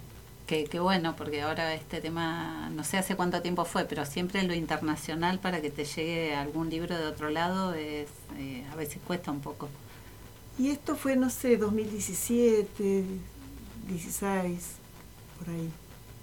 Qué, 0.49 0.81
bueno, 0.81 1.15
porque 1.15 1.43
ahora 1.43 1.75
este 1.75 2.01
tema, 2.01 2.71
no 2.71 2.83
sé 2.83 2.97
hace 2.97 3.15
cuánto 3.17 3.43
tiempo 3.43 3.67
fue, 3.67 3.85
pero 3.85 4.07
siempre 4.07 4.43
lo 4.45 4.55
internacional 4.55 5.39
para 5.41 5.61
que 5.61 5.69
te 5.69 5.85
llegue 5.85 6.35
algún 6.35 6.71
libro 6.71 6.97
de 6.97 7.05
otro 7.05 7.29
lado 7.29 7.75
es 7.75 8.09
eh, 8.39 8.65
a 8.73 8.75
veces 8.75 8.99
cuesta 9.07 9.31
un 9.31 9.41
poco. 9.41 9.69
Y 10.59 10.71
esto 10.71 10.97
fue, 10.97 11.17
no 11.17 11.29
sé, 11.29 11.59
2017, 11.59 13.05
16, 13.89 14.77
por 15.39 15.51
ahí. 15.51 15.71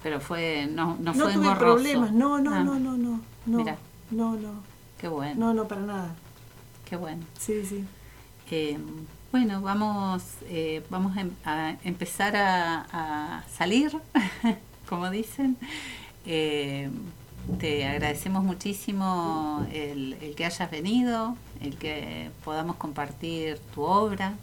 Pero 0.02 0.20
fue, 0.20 0.68
no, 0.72 0.98
no, 1.00 1.14
no 1.14 1.26
fue 1.26 1.34
tuve 1.34 1.56
problemas, 1.58 2.12
no, 2.12 2.42
no, 2.42 2.52
ah. 2.52 2.64
no, 2.64 2.80
no, 2.80 2.98
no, 2.98 3.22
no, 3.46 3.78
no, 4.10 4.36
no. 4.38 4.64
Qué 5.00 5.08
bueno. 5.08 5.36
No, 5.38 5.54
no, 5.54 5.68
para 5.68 5.82
nada. 5.82 6.16
Qué 6.90 6.96
bueno. 6.96 7.24
Sí, 7.38 7.64
sí. 7.64 7.86
Eh, 8.50 8.80
bueno, 9.36 9.60
vamos, 9.60 10.24
eh, 10.48 10.82
vamos 10.90 11.18
em, 11.18 11.30
a, 11.44 11.76
empezar 11.84 12.38
a, 12.38 13.44
salir, 13.52 13.92
como 14.88 15.10
dicen. 15.10 15.58
Eh, 16.26 16.90
te 17.60 17.86
agradecemos 17.86 18.46
muchísimo 18.46 19.68
el, 19.74 20.34
que 20.38 20.46
hayas 20.46 20.72
venido, 20.72 21.36
el 21.60 21.76
que 21.76 22.32
podamos 22.46 22.78
compartir 22.78 23.60
tu 23.74 23.82
obra. 23.82 24.36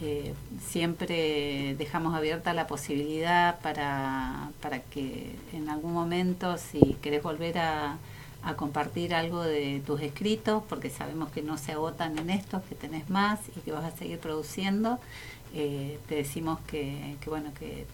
Eh, 0.00 0.32
siempre 0.66 1.74
dejamos 1.76 2.14
abierta 2.14 2.54
la 2.54 2.66
posibilidad 2.66 3.60
para, 3.60 4.48
para 4.62 4.78
que 4.80 5.36
en 5.52 5.68
algún 5.68 5.92
momento, 5.92 6.56
si 6.56 6.96
querés 7.02 7.22
volver 7.22 7.58
a, 7.58 7.98
a 8.46 8.54
compartir 8.54 9.12
algo 9.12 9.42
de 9.42 9.82
tus 9.84 10.00
escritos, 10.00 10.62
porque 10.68 10.88
sabemos 10.88 11.30
que 11.32 11.42
no 11.42 11.58
se 11.58 11.72
agotan 11.72 12.16
en 12.16 12.30
estos, 12.30 12.62
que 12.62 12.76
tenés 12.76 13.10
más 13.10 13.40
y 13.56 13.60
que 13.60 13.72
vas 13.72 13.84
a 13.84 13.96
seguir 13.96 14.20
produciendo. 14.20 15.00
Eh, 15.52 15.98
te 16.08 16.14
decimos 16.14 16.60
que, 16.68 17.16
que, 17.20 17.28
bueno, 17.28 17.52
que 17.58 17.86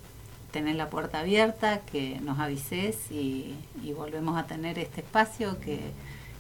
tenés 0.51 0.77
la 0.77 0.91
puerta 0.91 1.21
abierta, 1.21 1.81
que 1.81 2.21
nos 2.21 2.39
avises 2.39 3.11
y, 3.11 3.57
volvemos 3.97 4.39
a 4.39 4.47
tener 4.47 4.79
este 4.79 5.01
espacio 5.01 5.59
que, 5.59 5.81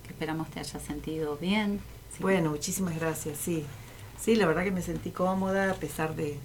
esperamos 0.09 0.51
te 0.51 0.61
haya 0.61 0.79
sentido 0.79 1.39
bien. 1.39 1.81
Bueno, 2.21 2.51
muchísimas 2.51 2.95
gracias, 3.01 3.39
sí. 3.39 3.65
Sí, 4.21 4.37
la 4.37 4.47
verdad 4.47 4.63
que 4.63 4.71
me 4.71 4.83
sentí 4.83 5.11
cómoda 5.11 5.71
a 5.71 5.75
pesar 5.75 6.15
de, 6.15 6.39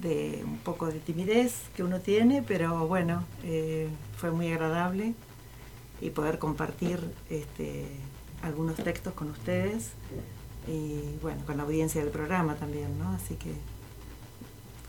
de 0.00 0.42
un 0.44 0.58
poco 0.58 0.88
de 0.88 1.00
timidez 1.00 1.54
que 1.74 1.82
uno 1.82 2.00
tiene, 2.00 2.42
pero 2.42 2.86
bueno, 2.86 3.24
eh, 3.44 3.88
fue 4.18 4.30
muy 4.30 4.52
agradable 4.52 5.14
y 6.02 6.10
poder 6.10 6.38
compartir 6.38 6.98
este, 7.30 7.86
algunos 8.42 8.74
textos 8.76 9.14
con 9.14 9.30
ustedes 9.30 9.92
y 10.66 11.16
bueno, 11.22 11.42
con 11.46 11.56
la 11.56 11.62
audiencia 11.62 12.02
del 12.02 12.10
programa 12.10 12.56
también, 12.56 12.98
¿no? 12.98 13.10
Así 13.10 13.36
que 13.36 13.52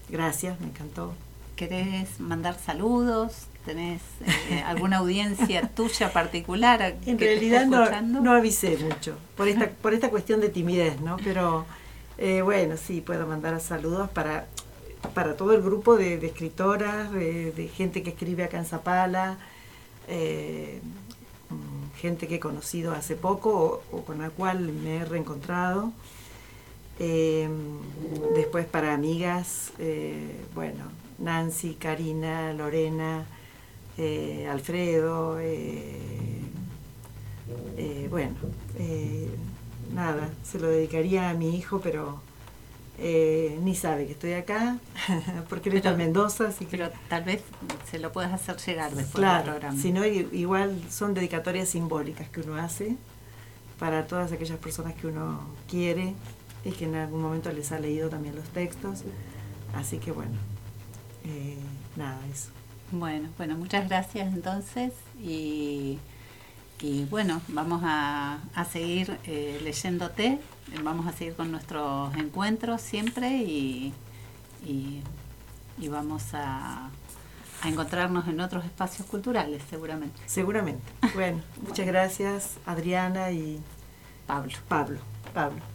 gracias, 0.10 0.60
me 0.60 0.68
encantó. 0.68 1.14
¿Querés 1.56 2.20
mandar 2.20 2.58
saludos? 2.60 3.46
¿Tenés 3.64 4.02
eh, 4.50 4.64
alguna 4.66 4.98
audiencia 4.98 5.68
tuya 5.76 6.12
particular? 6.12 6.98
En 7.06 7.20
realidad 7.20 7.68
no, 7.68 8.02
no, 8.02 8.34
avisé 8.34 8.78
mucho, 8.78 9.16
por 9.38 9.48
esta, 9.48 9.70
por 9.70 9.94
esta 9.94 10.10
cuestión 10.10 10.42
de 10.42 10.50
timidez, 10.50 11.00
¿no? 11.00 11.18
Pero 11.24 11.66
eh, 12.18 12.42
bueno, 12.42 12.76
sí, 12.76 13.02
puedo 13.02 13.28
mandar 13.28 13.60
saludos 13.62 14.10
para, 14.10 14.48
para 15.14 15.38
todo 15.38 15.54
el 15.54 15.62
grupo 15.62 15.96
de, 15.96 16.16
escritoras, 16.26 17.12
de, 17.12 17.52
de, 17.52 17.68
gente 17.68 18.02
que 18.02 18.10
escribe 18.10 18.44
acá 18.44 18.58
en 18.58 18.66
Zapala, 18.66 19.38
eh, 20.08 20.82
gente 22.00 22.28
que 22.28 22.36
he 22.36 22.40
conocido 22.40 22.94
hace 22.94 23.16
poco 23.16 23.84
o, 23.92 24.02
con 24.04 24.20
la 24.20 24.30
cual 24.30 24.72
me 24.72 24.98
he 24.98 25.06
reencontrado. 25.06 25.92
Eh, 27.00 27.50
después 28.36 28.66
para 28.66 28.94
amigas, 28.94 29.72
bueno, 30.54 30.86
Nancy, 31.18 31.74
Karina, 31.74 32.54
Lorena, 32.54 33.26
Alfredo, 34.50 35.40
bueno, 38.10 38.36
nada, 39.94 40.30
se 40.44 40.60
lo 40.60 40.68
dedicaría 40.68 41.32
a 41.32 41.34
mi 41.34 41.58
hijo, 41.58 41.80
pero 41.82 42.22
eh, 43.06 43.60
ni 43.62 43.76
sabe 43.76 44.06
que 44.06 44.14
estoy 44.14 44.32
acá, 44.32 44.78
porque 45.50 45.70
él 45.70 45.76
está 45.76 45.92
en 45.92 45.98
Mendoza. 45.98 46.48
Así 46.48 46.66
pero 46.72 46.90
tal 47.10 47.26
vez 47.26 47.44
se 47.92 48.00
lo 48.00 48.14
puedas 48.14 48.32
hacer 48.32 48.56
llegar 48.66 48.92
después 48.96 49.16
claro, 49.16 49.44
del 49.44 49.52
programa. 49.52 49.78
Si 49.78 49.92
no, 49.92 50.06
igual 50.06 50.82
son 50.90 51.14
dedicatorias 51.14 51.68
simbólicas 51.68 52.30
que 52.30 52.40
uno 52.40 52.56
hace 52.56 52.96
para 53.78 54.08
todas 54.08 54.32
aquellas 54.32 54.58
personas 54.58 54.94
que 54.94 55.08
uno 55.08 55.42
quiere 55.70 56.16
y 56.64 56.72
que 56.72 56.86
en 56.86 56.96
algún 56.96 57.22
momento 57.22 57.52
les 57.52 57.74
ha 57.74 57.80
leído 57.80 58.08
también 58.08 58.36
los 58.38 58.48
textos. 58.48 59.02
Así 59.76 59.98
que 59.98 60.14
bueno, 60.14 60.38
eh, 61.26 61.58
nada, 61.98 62.18
eso. 62.32 62.52
Bueno, 62.94 63.28
bueno, 63.38 63.58
muchas 63.58 63.90
gracias 63.90 64.34
entonces 64.34 64.94
y, 65.22 66.00
y 66.80 67.04
bueno, 67.10 67.42
vamos 67.50 67.82
a, 67.84 68.40
a 68.56 68.64
seguir 68.64 69.20
eh, 69.26 69.60
leyéndote 69.62 70.40
vamos 70.82 71.08
a 71.08 71.12
seguir 71.12 71.36
con 71.36 71.52
nuestros 71.52 72.16
encuentros 72.16 72.82
siempre 72.82 73.38
y, 73.38 73.94
y, 74.66 75.02
vamos 75.88 76.34
a, 76.34 76.90
a, 77.62 77.70
encontrarnos 77.70 78.28
en 78.28 78.40
otros 78.40 78.66
espacios 78.66 79.08
culturales, 79.08 79.62
seguramente. 79.70 80.20
Seguramente. 80.26 80.84
Bueno, 81.14 81.42
muchas 81.68 81.86
gracias 81.86 82.58
Adriana 82.66 83.32
y 83.32 83.60
Pablo. 84.26 84.54
Pablo. 84.68 85.00
Pablo. 85.34 85.73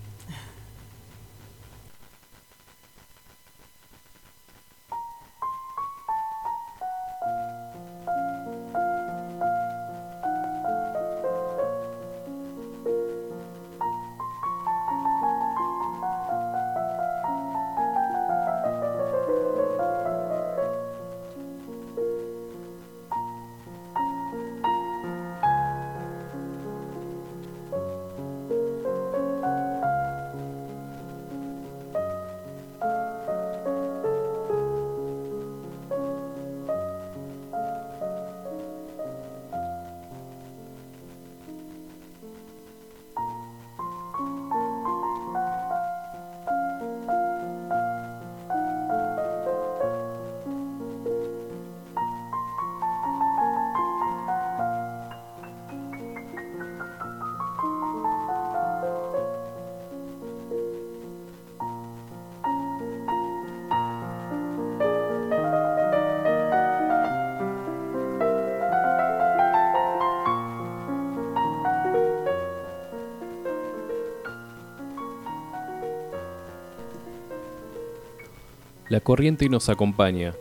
La 78.89 79.01
corriente 79.01 79.51
nos 79.51 79.69
acompaña. 79.69 80.33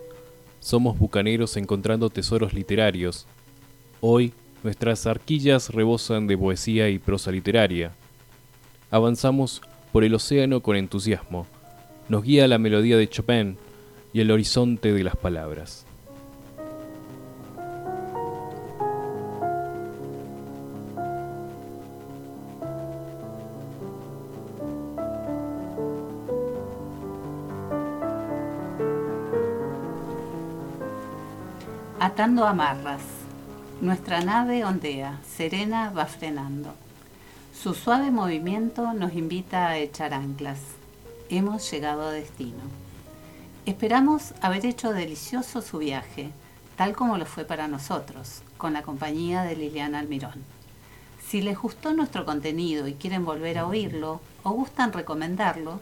Somos 0.61 0.97
bucaneros 0.97 1.57
encontrando 1.57 2.09
tesoros 2.09 2.53
literarios. 2.53 3.27
Hoy 3.99 4.31
nuestras 4.63 5.05
arquillas 5.05 5.69
rebosan 5.69 6.27
de 6.27 6.37
poesía 6.37 6.89
y 6.89 6.97
prosa 6.97 7.29
literaria. 7.31 7.91
Avanzamos 8.89 9.61
por 9.91 10.05
el 10.05 10.15
océano 10.15 10.61
con 10.61 10.77
entusiasmo. 10.77 11.45
Nos 12.07 12.23
guía 12.23 12.47
la 12.47 12.57
melodía 12.57 12.95
de 12.95 13.09
Chopin 13.09 13.57
y 14.13 14.21
el 14.21 14.31
horizonte 14.31 14.93
de 14.93 15.03
las 15.03 15.17
palabras. 15.17 15.85
Atando 32.17 32.47
amarras. 32.47 33.03
Nuestra 33.79 34.21
nave 34.21 34.65
ondea, 34.65 35.19
serena 35.23 35.91
va 35.91 36.07
frenando. 36.07 36.73
Su 37.53 37.75
suave 37.75 38.09
movimiento 38.09 38.91
nos 38.93 39.13
invita 39.13 39.67
a 39.67 39.77
echar 39.77 40.15
anclas. 40.15 40.57
Hemos 41.29 41.69
llegado 41.69 42.07
a 42.07 42.11
destino. 42.11 42.63
Esperamos 43.67 44.33
haber 44.41 44.65
hecho 44.65 44.93
delicioso 44.93 45.61
su 45.61 45.77
viaje, 45.77 46.31
tal 46.75 46.95
como 46.95 47.19
lo 47.19 47.27
fue 47.27 47.45
para 47.45 47.67
nosotros, 47.67 48.41
con 48.57 48.73
la 48.73 48.81
compañía 48.81 49.43
de 49.43 49.55
Liliana 49.55 49.99
Almirón. 49.99 50.43
Si 51.23 51.41
les 51.41 51.59
gustó 51.59 51.93
nuestro 51.93 52.25
contenido 52.25 52.87
y 52.87 52.95
quieren 52.95 53.25
volver 53.25 53.59
a 53.59 53.67
oírlo 53.67 54.21
o 54.41 54.49
gustan 54.53 54.91
recomendarlo, 54.91 55.81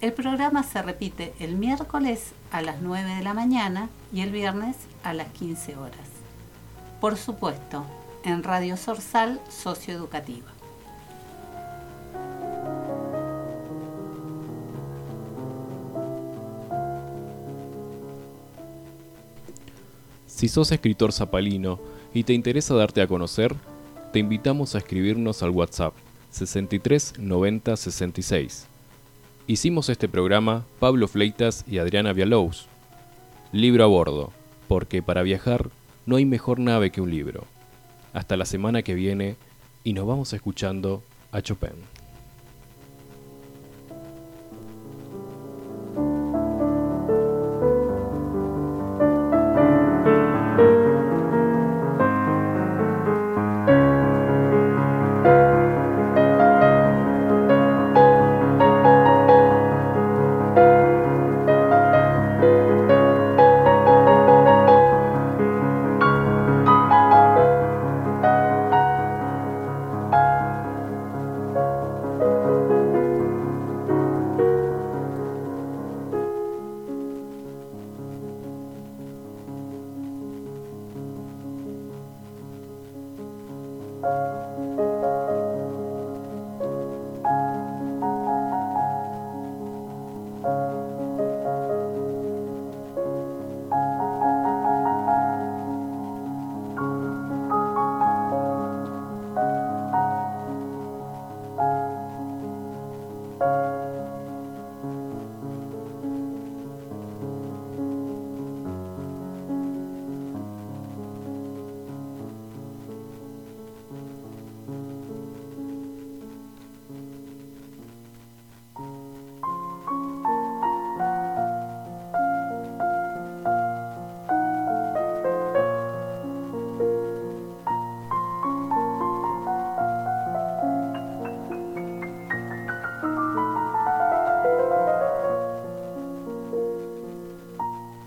el 0.00 0.12
programa 0.12 0.64
se 0.64 0.82
repite 0.82 1.34
el 1.38 1.54
miércoles 1.54 2.32
a 2.52 2.60
las 2.60 2.80
9 2.82 3.16
de 3.16 3.22
la 3.22 3.34
mañana 3.34 3.88
y 4.12 4.20
el 4.20 4.30
viernes 4.30 4.76
a 5.02 5.14
las 5.14 5.28
15 5.32 5.76
horas. 5.76 6.08
Por 7.00 7.16
supuesto, 7.16 7.84
en 8.24 8.42
Radio 8.42 8.76
Sorsal 8.76 9.40
Socioeducativa. 9.48 10.52
Si 20.26 20.48
sos 20.48 20.72
escritor 20.72 21.12
zapalino 21.12 21.80
y 22.12 22.24
te 22.24 22.34
interesa 22.34 22.74
darte 22.74 23.00
a 23.00 23.06
conocer, 23.06 23.54
te 24.12 24.18
invitamos 24.18 24.74
a 24.74 24.78
escribirnos 24.78 25.42
al 25.42 25.50
WhatsApp 25.50 25.94
63 26.30 27.18
90 27.18 27.76
66 27.76 28.71
Hicimos 29.48 29.88
este 29.88 30.08
programa 30.08 30.64
Pablo 30.78 31.08
Fleitas 31.08 31.64
y 31.66 31.78
Adriana 31.78 32.12
Vialous. 32.12 32.68
Libro 33.50 33.82
a 33.82 33.88
bordo, 33.88 34.32
porque 34.68 35.02
para 35.02 35.24
viajar 35.24 35.68
no 36.06 36.14
hay 36.14 36.24
mejor 36.24 36.60
nave 36.60 36.92
que 36.92 37.00
un 37.00 37.10
libro. 37.10 37.44
Hasta 38.12 38.36
la 38.36 38.44
semana 38.44 38.82
que 38.82 38.94
viene 38.94 39.34
y 39.82 39.94
nos 39.94 40.06
vamos 40.06 40.32
escuchando 40.32 41.02
a 41.32 41.42
Chopin. 41.42 41.91